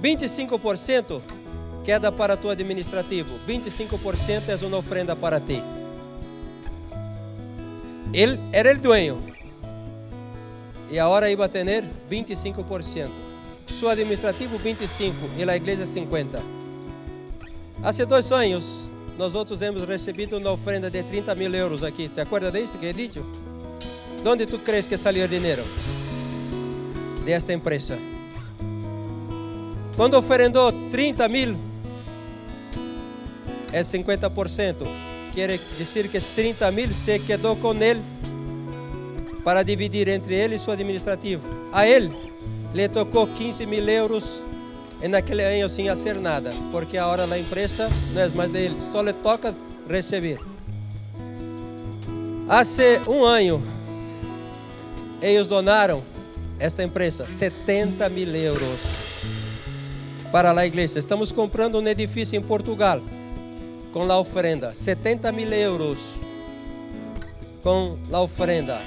25% 0.03 1.21
queda 1.84 2.11
para 2.11 2.36
tu 2.36 2.49
administrativo. 2.49 3.39
25% 3.47 4.49
é 4.49 4.65
uma 4.65 4.78
ofrenda 4.78 5.15
para 5.15 5.39
ti. 5.39 5.63
Ele 8.14 8.39
era 8.51 8.72
o 8.74 8.80
dueño. 8.80 9.20
E 10.91 10.99
agora 10.99 11.30
iba 11.30 11.45
a 11.45 11.49
ter 11.49 11.84
25%. 12.10 13.10
Su 13.68 13.89
administrativo 13.89 14.58
25% 14.60 15.14
e 15.38 15.43
a 15.49 15.56
igreja 15.56 15.86
50%. 15.86 16.41
Há 17.84 17.91
dois 18.06 18.32
anos, 18.32 18.89
nós 19.18 19.36
outros 19.36 19.62
hemos 19.62 19.86
recebido 19.86 20.38
uma 20.38 20.51
oferenda 20.51 20.89
de 20.89 21.03
30 21.03 21.36
mil 21.36 21.53
euros 21.53 21.84
aqui. 21.84 22.10
¿Se 22.14 22.22
acorda 22.22 22.51
disso 22.51 22.78
que 22.80 22.89
he 22.89 22.93
dicho? 22.93 23.24
onde 24.26 24.47
tu 24.47 24.58
crees 24.60 24.88
que 24.88 24.97
salió 24.97 25.26
el 25.26 25.30
dinero? 25.30 25.64
De 27.26 27.34
esta 27.34 27.53
empresa. 27.53 27.95
Quando 29.95 30.18
oferendou 30.18 30.72
30 30.89 31.28
mil, 31.28 31.56
é 33.72 33.82
50%. 33.82 35.14
Quer 35.36 35.60
dizer 35.78 36.08
que 36.08 36.18
30 36.22 36.72
mil 36.72 36.94
se 36.94 37.20
quedou 37.20 37.58
com 37.58 37.74
ele 37.74 38.02
para 39.44 39.64
dividir 39.64 40.08
entre 40.08 40.34
ele 40.34 40.56
e 40.56 40.60
seu 40.60 40.72
administrativo. 40.72 41.44
A 41.74 41.86
ele 41.86 42.10
lhe 42.74 42.88
tocou 42.88 43.28
15 43.28 43.66
mil 43.66 43.86
euros 43.90 44.42
naquele 45.10 45.44
ano 45.44 45.68
sem 45.68 45.88
fazer 45.88 46.16
nada, 46.16 46.52
porque 46.72 46.98
a 46.98 47.06
hora 47.08 47.28
da 47.28 47.38
empresa 47.38 47.90
não 48.14 48.22
é 48.22 48.30
mais 48.30 48.50
dele, 48.50 48.78
só 48.80 49.02
lhe 49.02 49.12
toca 49.12 49.54
receber. 49.90 50.40
Há 52.48 52.64
um 53.12 53.26
ano, 53.26 53.62
eles 55.22 55.48
donaram 55.48 56.02
esta 56.58 56.82
empresa 56.82 57.26
70 57.28 58.08
mil 58.08 58.34
euros 58.34 58.80
para 60.32 60.58
a 60.58 60.66
igreja. 60.66 60.98
Estamos 60.98 61.34
comprando 61.34 61.78
um 61.78 61.86
edifício 61.86 62.38
em 62.38 62.42
Portugal 62.42 63.02
com 63.96 64.12
a 64.12 64.20
oferenda, 64.20 64.74
70 64.74 65.32
mil 65.32 65.50
euros 65.54 66.16
com 67.64 67.96
a 68.12 68.20
oferenda. 68.20 68.78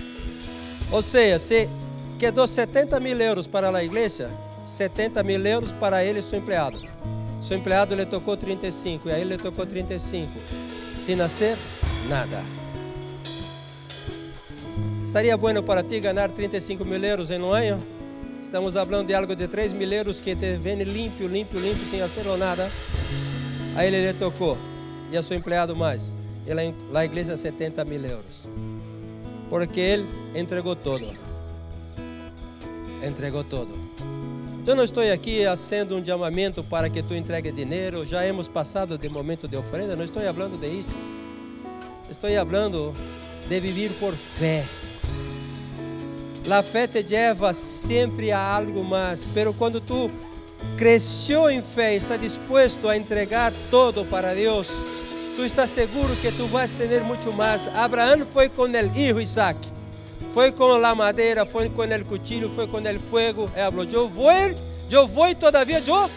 Ou 0.93 1.01
seja, 1.01 1.39
se 1.39 1.67
quedou 2.19 2.47
70 2.47 3.01
mil 3.01 3.19
euros 3.19 3.47
para 3.47 3.75
a 3.75 3.83
igreja, 3.83 4.31
70 4.67 5.23
mil 5.23 5.47
euros 5.47 5.73
para 5.73 6.05
ele 6.05 6.21
e 6.21 6.23
seu 6.23 6.39
empregado. 6.39 6.79
Seu 7.41 7.57
empregado 7.57 7.95
lhe 7.95 8.05
tocou 8.05 8.37
35 8.37 9.09
e 9.09 9.13
a 9.13 9.19
ele 9.19 9.39
tocou 9.39 9.65
35. 9.65 10.31
Sem 11.01 11.17
nascer, 11.17 11.57
nada. 12.11 12.43
Estaria 15.03 15.39
bueno 15.39 15.63
para 15.63 15.83
ti 15.83 16.01
ganhar 16.01 16.31
35 16.31 16.85
mil 16.85 17.03
euros 17.03 17.31
em 17.31 17.41
um 17.41 17.51
ano? 17.51 17.83
Estamos 18.43 18.75
falando 18.75 19.07
de 19.07 19.15
algo 19.15 19.35
de 19.35 19.49
3 19.49 19.73
mil 19.73 19.91
euros 19.91 20.21
que 20.21 20.37
te 20.37 20.59
vem 20.59 20.77
limpo, 20.83 21.27
limpo, 21.27 21.59
limpo, 21.59 21.83
sem 21.91 21.99
fazer 21.99 22.27
nada. 22.37 22.71
A 23.75 23.87
ele 23.87 24.07
lhe 24.07 24.13
tocou. 24.13 24.59
E 25.11 25.17
a 25.17 25.23
seu 25.23 25.37
empregado 25.37 25.75
mais. 25.75 26.15
E 26.47 26.53
lá 26.91 27.01
a 27.01 27.05
igreja 27.05 27.37
70 27.37 27.85
mil 27.85 28.05
euros. 28.05 28.47
Porque 29.49 29.81
ele 29.81 30.07
entregou 30.35 30.77
todo. 30.77 31.07
Entregou 33.03 33.45
todo. 33.45 33.73
Eu 34.67 34.77
não 34.77 34.85
estou 34.85 35.03
aqui 35.11 35.45
fazendo 35.45 35.97
um 35.97 36.05
chamamento 36.05 36.63
para 36.63 36.91
que 36.91 37.03
tu 37.03 37.15
entregue 37.15 37.51
dinheiro. 37.51 38.07
Já 38.07 38.27
hemos 38.27 38.49
passado 38.49 38.99
de 38.99 39.09
momento 39.09 39.49
de 39.49 39.57
oferenda. 39.57 39.97
Não 39.97 40.05
estou 40.05 40.23
falando 40.23 40.61
de 40.61 40.69
isto. 40.69 40.95
Estou 42.11 42.29
falando 42.31 42.93
de 43.49 43.61
viver 43.61 43.91
por 43.99 44.13
fé. 44.13 44.63
A 46.51 46.63
fé 46.63 46.87
te 46.87 47.03
leva 47.03 47.53
sempre 47.55 48.31
a 48.33 48.39
algo 48.39 48.85
mais. 48.85 49.27
Pero 49.35 49.55
quando 49.55 49.81
tu 49.81 50.11
cresceu 50.79 51.51
em 51.51 51.61
fé, 51.61 51.97
está 51.97 52.17
disposto 52.17 52.89
a 52.89 52.97
entregar 52.97 53.53
todo 53.69 54.05
para 54.05 54.33
Deus, 54.33 54.69
tu 55.35 55.45
estás 55.45 55.73
seguro 55.73 56.15
que 56.17 56.31
tu 56.31 56.47
vas 56.47 56.71
ter 56.71 57.03
muito 57.03 57.33
mais. 57.33 57.67
Abraão 57.77 58.25
foi 58.25 58.49
com 58.49 58.63
o 58.63 58.69
filho 58.69 59.21
Isaac, 59.21 59.59
foi 60.33 60.53
com 60.53 60.73
a 60.73 60.95
madeira, 60.95 61.45
foi 61.45 61.69
com 61.69 61.83
o 61.83 62.05
cuchillo, 62.05 62.49
foi 62.55 62.69
com 62.69 62.77
o 62.79 62.99
fogo. 63.01 63.51
E 63.57 63.61
falou: 63.61 63.87
Eu 63.91 64.09
vou, 64.09 64.31
eu 64.89 65.09
vou 65.09 65.35
todavia, 65.35 65.83
eu 65.85 66.11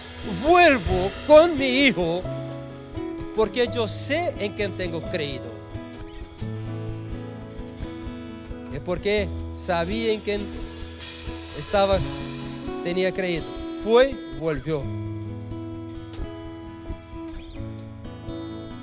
vuelvo 0.43 1.11
com 1.25 1.47
meu 1.47 1.57
filho, 1.57 2.23
porque 3.35 3.67
eu 3.73 3.87
sei 3.87 4.31
em 4.39 4.51
quem 4.51 4.69
tenho 4.69 5.01
creído. 5.01 5.49
É 8.75 8.79
porque 8.79 9.27
sabia 9.55 10.13
em 10.13 10.19
quem 10.19 10.39
estava, 11.57 11.99
tinha 12.83 13.11
creído. 13.11 13.45
Volvió. 14.41 14.81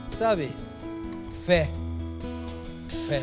Sabe? 0.09 0.49
Fé. 1.45 1.69
Fé. 3.09 3.21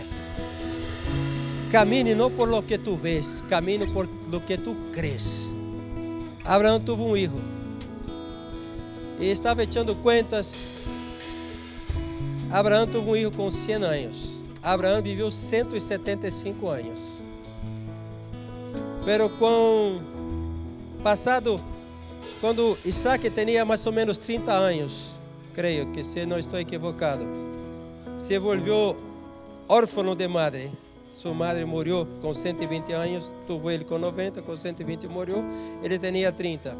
Camine 1.71 2.13
não 2.13 2.29
por 2.29 2.49
lo 2.49 2.61
que 2.61 2.77
tu 2.77 2.97
vês, 2.97 3.41
camine 3.47 3.87
por 3.87 4.09
lo 4.29 4.41
que 4.41 4.57
tu 4.57 4.75
crees. 4.93 5.49
Abraão 6.43 6.77
teve 6.81 7.01
um 7.01 7.13
filho 7.13 7.41
e 9.17 9.31
estava 9.31 9.63
echando 9.63 9.95
contas. 9.95 10.67
Abraão 12.51 12.85
teve 12.85 12.99
um 12.99 13.13
filho 13.13 13.31
com 13.31 13.49
100 13.49 13.75
anos. 13.75 14.43
Abraão 14.61 15.01
viveu 15.01 15.31
175 15.31 16.67
anos. 16.67 17.21
Pero 19.05 19.29
com 19.29 20.01
passado, 21.01 21.57
quando 22.41 22.77
Isaac 22.85 23.29
tinha 23.29 23.65
mais 23.65 23.85
ou 23.85 23.93
menos 23.93 24.17
30 24.17 24.51
anos, 24.51 25.15
creio 25.53 25.87
que 25.87 26.03
se 26.03 26.25
não 26.25 26.37
estou 26.37 26.59
equivocado, 26.59 27.25
se 28.17 28.37
volviu 28.37 28.95
órfão 29.67 30.15
de 30.15 30.27
madre. 30.27 30.71
Sua 31.13 31.33
madre 31.33 31.63
morreu 31.65 32.05
com 32.21 32.33
120 32.33 32.91
anos, 32.91 33.31
tuvo 33.47 33.71
ele 33.71 33.85
com 33.85 33.97
90, 33.97 34.41
com 34.41 34.55
120 34.55 35.07
morreu, 35.07 35.43
ele 35.81 35.97
tinha 35.97 36.31
30. 36.31 36.75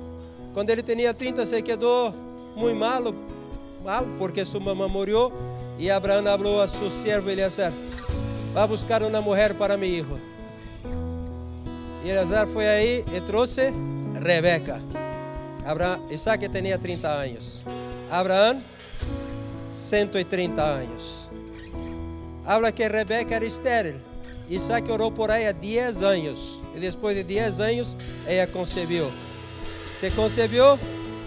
Quando 0.54 0.70
ele 0.70 0.84
tinha 0.84 1.14
30, 1.14 1.46
se 1.46 1.62
quedou 1.62 2.14
muito 2.56 2.78
malo, 2.78 3.16
mal, 3.84 4.06
porque 4.18 4.44
sua 4.44 4.60
mamãe 4.60 4.90
morreu 4.90 5.32
e 5.80 5.90
Abraão 5.90 6.24
falou 6.24 6.62
a 6.62 6.68
seu 6.68 6.90
servo 6.90 7.30
Eleazar: 7.30 7.72
Vá 8.54 8.68
buscar 8.68 9.02
uma 9.04 9.22
mulher 9.22 9.54
para 9.56 9.78
meu 9.78 9.90
filho. 9.90 10.20
E 12.04 12.10
Eleazar 12.10 12.46
foi 12.46 12.68
aí 12.68 13.06
e 13.16 13.22
trouxe 13.22 13.74
Rebeca. 14.24 15.05
Abraão, 15.66 16.06
Isaac 16.12 16.48
tinha 16.48 16.78
30 16.78 17.08
anos. 17.08 17.64
Abraão, 18.12 18.62
130 19.72 20.62
anos. 20.62 21.30
Habla 22.46 22.72
que 22.72 22.88
Rebeca 22.88 23.36
era 23.36 23.46
estéril. 23.46 23.96
Isaac 24.48 24.90
orou 24.92 25.12
por 25.12 25.32
há 25.32 25.52
10 25.52 26.04
anos. 26.04 26.62
E 26.76 26.80
depois 26.80 27.16
de 27.16 27.24
10 27.24 27.60
anos, 27.60 27.98
ela 28.28 28.46
concebeu. 28.48 29.12
Se 30.00 30.12
concebeu 30.12 30.78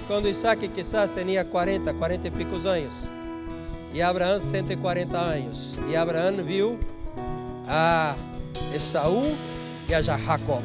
quando 0.07 0.29
Isaac 0.29 0.69
quizás 0.69 1.11
tinha 1.11 1.45
40, 1.45 1.93
40 1.95 2.29
e 2.29 2.31
picos 2.31 2.65
anos. 2.65 2.95
E 3.93 4.01
Abraão 4.01 4.39
140 4.39 5.19
anos. 5.19 5.81
E 5.89 5.97
Abraão 5.97 6.37
viu 6.45 6.79
a 7.67 8.15
Esaú 8.73 9.23
e 9.89 9.95
a 9.95 10.01
Jacó. 10.01 10.63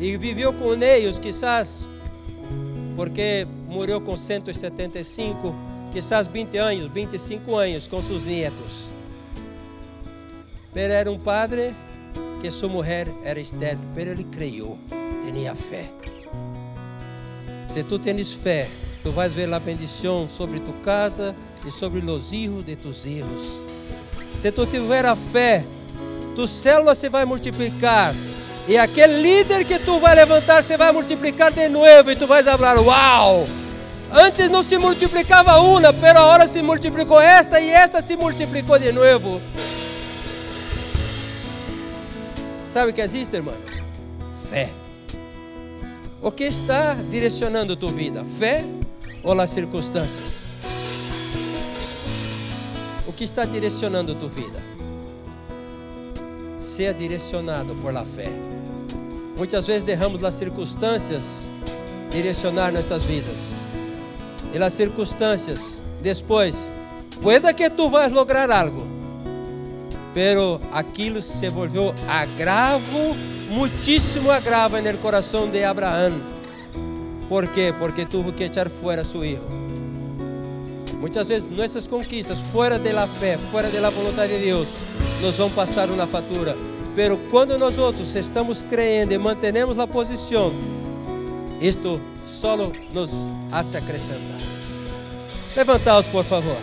E 0.00 0.16
viveu 0.16 0.52
com 0.52 0.74
eles, 0.74 1.18
quizás, 1.18 1.88
porque 2.94 3.46
morreu 3.68 4.00
com 4.00 4.16
175, 4.16 5.54
quizás 5.92 6.26
20 6.26 6.56
anos, 6.56 6.92
25 6.92 7.56
anos 7.56 7.86
com 7.86 8.00
seus 8.00 8.24
netos. 8.24 8.86
Mas 10.72 10.84
era 10.84 11.10
um 11.10 11.18
padre 11.18 11.74
que 12.40 12.50
sua 12.50 12.68
mulher 12.68 13.08
era 13.24 13.40
estéril, 13.40 13.80
mas 13.94 14.06
ele 14.06 14.24
creu, 14.24 14.78
tinha 15.24 15.54
fé. 15.54 15.84
Se 17.66 17.82
tu 17.82 17.98
tens 17.98 18.32
fé, 18.32 18.68
tu 19.02 19.10
vais 19.10 19.34
ver 19.34 19.52
a 19.52 19.58
bendição 19.58 20.28
sobre 20.28 20.60
tu 20.60 20.72
casa 20.84 21.34
e 21.66 21.70
sobre 21.70 22.00
os 22.00 22.30
filhos 22.30 22.64
de 22.64 22.76
tus 22.76 23.02
filhos. 23.02 23.60
Se 24.40 24.52
tu 24.52 24.64
tiver 24.66 25.04
a 25.04 25.16
fé, 25.16 25.64
tu 26.36 26.46
célula 26.46 26.94
se 26.94 27.08
vai 27.08 27.24
multiplicar. 27.24 28.14
E 28.68 28.76
aquele 28.76 29.22
líder 29.22 29.64
que 29.64 29.78
tu 29.78 29.98
vai 29.98 30.14
levantar 30.14 30.62
se 30.62 30.76
vai 30.76 30.92
multiplicar 30.92 31.50
de 31.50 31.68
novo. 31.70 32.10
E 32.10 32.16
tu 32.16 32.26
vais 32.26 32.44
falar: 32.46 32.78
Uau! 32.78 33.46
Antes 34.12 34.50
não 34.50 34.62
se 34.62 34.76
multiplicava 34.76 35.58
uma, 35.60 35.92
pero 35.92 36.18
agora 36.18 36.46
se 36.46 36.60
multiplicou 36.60 37.20
esta 37.20 37.58
e 37.60 37.70
esta 37.70 38.02
se 38.02 38.14
multiplicou 38.16 38.78
de 38.78 38.92
novo. 38.92 39.40
Sabe 42.70 42.90
o 42.90 42.94
que 42.94 43.00
existe, 43.00 43.36
irmão? 43.36 43.54
Fé. 44.50 44.68
O 46.20 46.30
que 46.30 46.44
está 46.44 46.94
direcionando 46.94 47.74
tua 47.74 47.90
vida? 47.90 48.24
Fé 48.24 48.64
ou 49.22 49.38
as 49.40 49.50
circunstâncias? 49.50 50.48
O 53.06 53.12
que 53.12 53.24
está 53.24 53.46
direcionando 53.46 54.14
tua 54.14 54.28
vida? 54.28 54.58
Seja 56.58 56.92
direcionado 56.92 57.74
por 57.76 57.92
la 57.92 58.04
fé. 58.04 58.57
Muitas 59.38 59.68
vezes 59.68 59.84
derramos 59.84 60.22
as 60.24 60.34
circunstâncias 60.34 61.48
direcionar 62.10 62.72
nossas 62.72 63.04
vidas. 63.04 63.60
E 64.52 64.58
as 64.58 64.72
circunstâncias, 64.72 65.80
depois, 66.02 66.72
pueda 67.22 67.54
que 67.54 67.70
tu 67.70 67.88
vais 67.88 68.12
lograr 68.12 68.50
algo, 68.50 68.84
pero 70.12 70.60
aquilo 70.72 71.22
se 71.22 71.48
volvió 71.50 71.94
agravo, 72.08 73.16
muitíssimo 73.50 74.32
agravo 74.32 74.76
no 74.80 74.98
coração 74.98 75.48
de 75.48 75.62
Abraão. 75.62 76.20
¿Por 77.28 77.46
quê? 77.46 77.72
Porque 77.78 78.06
tuvo 78.06 78.32
que 78.32 78.44
echar 78.44 78.68
fora 78.68 79.04
seu 79.04 79.24
hijo. 79.24 79.44
Muitas 80.98 81.28
vezes 81.28 81.48
nossas 81.48 81.86
conquistas 81.86 82.40
fora 82.40 82.76
da 82.76 83.06
fé, 83.06 83.38
fora 83.52 83.68
da 83.68 83.90
vontade 83.90 84.36
de 84.36 84.46
Deus, 84.46 84.68
nos 85.20 85.36
vão 85.36 85.48
passar 85.48 85.88
uma 85.90 86.08
fatura. 86.08 86.56
Pero 86.98 87.16
quando 87.30 87.56
nós 87.56 87.78
outros 87.78 88.16
estamos 88.16 88.60
crendo 88.60 89.14
e 89.14 89.18
mantenemos 89.18 89.78
a 89.78 89.86
posição, 89.86 90.52
isto 91.60 92.00
solo 92.26 92.72
nos 92.92 93.28
hace 93.52 93.76
acrescentar. 93.76 94.40
Levantaos, 95.54 96.06
por 96.08 96.24
favor. 96.24 96.56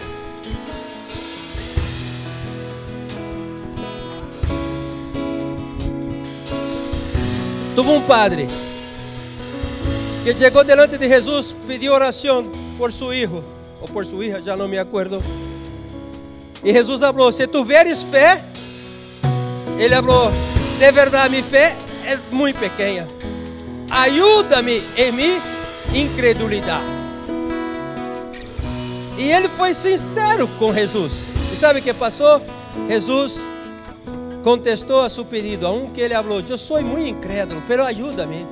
Tuvo 7.74 7.94
um 7.94 8.02
padre 8.02 8.46
que 10.26 10.38
chegou 10.38 10.66
delante 10.66 10.98
de 10.98 11.08
Jesus, 11.08 11.56
pediu 11.66 11.94
oração 11.94 12.44
por 12.78 12.92
seu 12.92 13.12
filho, 13.12 13.42
ou 13.80 13.88
por 13.88 14.06
sua 14.06 14.26
hija, 14.26 14.42
já 14.42 14.58
não 14.58 14.68
me 14.68 14.78
acuerdo. 14.78 15.24
E 16.62 16.74
Jesus 16.74 17.00
falou: 17.00 17.32
Se 17.32 17.48
tu 17.48 17.64
veres 17.64 18.04
fé, 18.04 18.44
ele 19.78 19.96
falou: 19.96 20.32
De 20.80 20.92
verdade, 20.92 21.30
minha 21.30 21.44
fé 21.44 21.76
é 22.06 22.18
muito 22.32 22.58
pequena. 22.60 23.08
Ajuda-me 23.90 24.82
em 24.98 25.12
minha 25.12 25.42
incredulidade. 25.94 26.84
E 29.18 29.32
ele 29.32 29.48
foi 29.48 29.74
sincero 29.74 30.48
com 30.60 30.74
Jesus. 30.74 31.30
E 31.54 31.56
sabe 31.56 31.80
o 31.80 31.82
que 31.82 31.94
passou? 31.94 32.42
Jesus 32.90 33.50
contestou 34.44 35.02
a 35.02 35.10
seu 35.10 35.24
pedido, 35.24 35.66
a 35.66 35.72
um 35.72 35.90
que 35.90 36.02
ele 36.02 36.14
falou: 36.14 36.44
Eu 36.48 36.58
sou 36.58 36.82
muito 36.82 37.08
incrédulo, 37.08 37.62
pero 37.68 37.84
ajuda-me. 37.84 38.46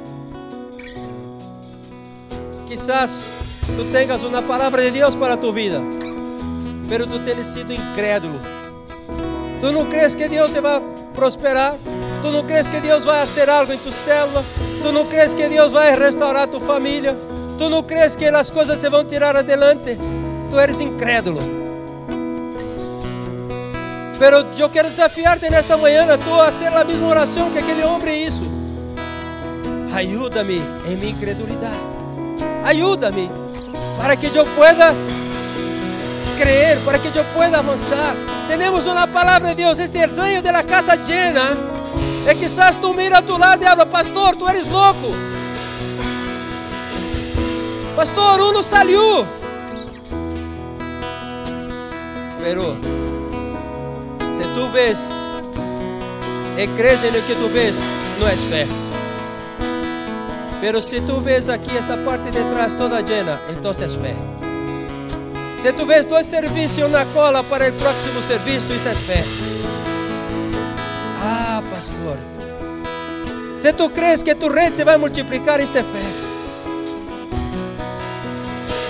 Quizás 2.68 3.26
tu 3.68 3.86
tenhas 3.92 4.24
uma 4.24 4.42
palavra 4.42 4.84
de 4.84 4.92
Deus 4.92 5.16
para 5.16 5.36
a 5.36 5.38
tua 5.38 5.52
vida, 5.52 5.82
pero 6.90 7.06
tu 7.06 7.20
tens 7.20 7.46
sido 7.48 7.74
incrédulo. 7.74 8.40
Tu 9.60 9.72
não 9.72 9.86
crees 9.86 10.16
que 10.16 10.28
Deus 10.28 10.52
te 10.52 10.60
vai 10.60 10.82
prosperar? 11.14 11.76
Tu 12.22 12.32
não 12.32 12.44
crees 12.44 12.68
que 12.68 12.80
Deus 12.80 13.06
vai 13.06 13.20
fazer 13.20 13.50
algo 13.50 13.72
em 13.72 13.78
tu 13.78 13.92
célula? 13.92 14.44
Tu 14.82 14.92
não 14.92 15.06
crees 15.06 15.34
que 15.34 15.48
Deus 15.48 15.72
vai 15.72 15.98
restaurar 15.98 16.48
tu 16.48 16.60
família? 16.60 17.16
Tu 17.58 17.70
não 17.70 17.84
crees 17.84 18.16
que 18.16 18.26
as 18.26 18.50
coisas 18.50 18.80
se 18.80 18.90
vão 18.90 19.06
tirar 19.06 19.36
adelante? 19.36 19.98
Tu 20.50 20.60
eres 20.60 20.82
incrédulo. 20.82 21.40
Pero 24.20 24.46
eu 24.58 24.70
quero 24.70 24.90
desafiar-te 24.90 25.50
nesta 25.50 25.76
manhã 25.78 26.06
a 26.14 26.18
tu 26.18 26.34
a 26.34 26.46
fazer 26.46 26.68
a 26.68 26.84
mesma 26.84 27.08
oração 27.08 27.52
que 27.52 27.60
aquele 27.60 27.84
homem 27.84 28.24
isso. 28.24 28.44
Ajuda-me 29.96 30.62
em 30.88 30.96
minha 30.96 31.12
incredulidade. 31.12 31.80
Ajuda-me 32.66 33.30
para 33.98 34.16
que 34.16 34.26
eu 34.28 34.46
pueda 34.48 34.94
creer, 36.38 36.80
para 36.86 36.98
que 36.98 37.18
eu 37.18 37.26
pueda 37.34 37.60
avançar. 37.60 38.16
Temos 38.48 38.86
uma 38.86 39.08
palavra 39.08 39.50
de 39.50 39.56
Deus, 39.56 39.80
este 39.80 40.06
reino 40.08 40.42
de 40.42 40.52
la 40.52 40.64
casa 40.64 40.96
llena. 40.96 41.58
É 42.26 42.34
quizás 42.34 42.78
tu 42.78 42.94
mira 42.94 43.18
a 43.18 43.22
tu 43.22 43.38
lado 43.38 43.64
e 43.64 43.68
habla, 43.68 43.86
pastor, 43.86 44.36
tu 44.36 44.48
eres 44.48 44.68
louco. 44.68 45.12
Pastor, 47.96 48.42
uno 48.42 48.64
salió. 48.64 49.26
Pero 52.42 52.76
se 54.20 54.44
tu 54.56 54.72
ves 54.72 55.16
e 56.58 56.68
crees 56.76 57.04
en 57.04 57.14
lo 57.14 57.26
que 57.26 57.36
tu 57.36 57.50
ves, 57.54 57.76
não 58.20 58.28
é 58.28 58.38
fé. 58.38 58.68
Pero 60.62 60.82
se 60.82 61.02
tu 61.02 61.20
ves 61.20 61.50
aqui 61.50 61.76
esta 61.76 61.98
parte 61.98 62.32
de 62.32 62.44
trás 62.54 62.78
toda 62.78 63.02
llena, 63.02 63.40
entonces 63.50 63.98
fé. 63.98 64.33
Se 65.64 65.72
tu 65.72 65.86
ves 65.86 66.06
dois 66.06 66.28
serviços 66.28 66.92
na 66.92 67.06
cola 67.06 67.42
para 67.42 67.70
o 67.70 67.72
próximo 67.72 68.22
serviço, 68.22 68.74
isto 68.74 68.86
é 68.86 68.94
fé. 68.94 69.24
Ah, 71.22 71.64
pastor. 71.72 72.18
Se 73.56 73.72
tu 73.72 73.90
crees 73.90 74.22
que 74.22 74.36
tu 74.36 74.50
rede 74.50 74.76
se 74.76 74.84
vai 74.84 74.98
multiplicar, 74.98 75.62
isto 75.62 75.78
é 75.78 75.84
fé. 75.84 76.34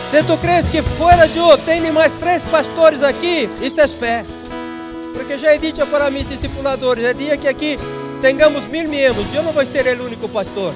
Se 0.09 0.23
tu 0.23 0.35
crees 0.39 0.67
que 0.67 0.81
fora 0.81 1.27
de 1.27 1.37
eu 1.37 1.55
tem 1.59 1.91
mais 1.91 2.13
três 2.13 2.43
pastores 2.43 3.03
aqui, 3.03 3.47
isto 3.61 3.79
é 3.79 3.87
fé. 3.87 4.25
Porque 5.13 5.37
já 5.37 5.53
é 5.53 5.59
dito 5.59 5.85
para 5.85 6.09
meus 6.09 6.25
discipuladores, 6.25 7.05
é 7.05 7.13
dia 7.13 7.37
que 7.37 7.47
aqui 7.47 7.77
tenhamos 8.19 8.65
mil 8.65 8.89
membros, 8.89 9.31
eu 9.35 9.43
não 9.43 9.51
vou 9.51 9.63
ser 9.63 9.85
o 9.99 10.05
único 10.05 10.27
pastor. 10.27 10.73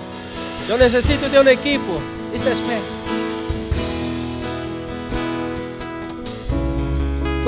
Eu 0.69 0.77
necessito 0.77 1.27
de 1.27 1.39
uma 1.39 1.51
equipe, 1.51 1.83
isto 2.31 2.47
é 2.47 2.55
fé. 2.55 2.96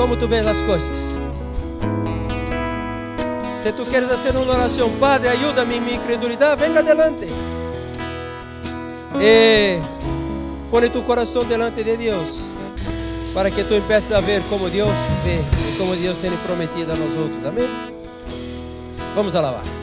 Como 0.00 0.16
tu 0.16 0.26
vês 0.26 0.46
as 0.46 0.62
coisas? 0.62 0.98
Se 3.54 3.70
tu 3.70 3.84
queres 3.84 4.08
fazer 4.08 4.34
uma 4.34 4.50
oração, 4.50 4.90
Padre, 4.98 5.28
ajuda-me 5.28 5.76
em 5.76 5.80
minha 5.82 5.96
incredulidade, 5.96 6.58
venga 6.58 6.78
adelante. 6.78 7.26
E 9.20 9.78
põe 10.70 10.88
tu 10.88 11.02
coração 11.02 11.44
delante 11.44 11.84
de 11.84 11.98
Deus, 11.98 12.40
para 13.34 13.50
que 13.50 13.62
tu 13.62 13.74
empeces 13.74 14.10
a 14.12 14.20
ver 14.20 14.42
como 14.48 14.70
Deus 14.70 14.88
vê 15.22 15.36
e 15.68 15.76
como 15.76 15.94
Deus 15.94 16.16
tem 16.16 16.34
prometido 16.46 16.92
a 16.92 16.96
nós 16.96 17.14
outros. 17.18 17.44
Amém? 17.44 17.68
Vamos 19.14 19.34
alabar. 19.34 19.79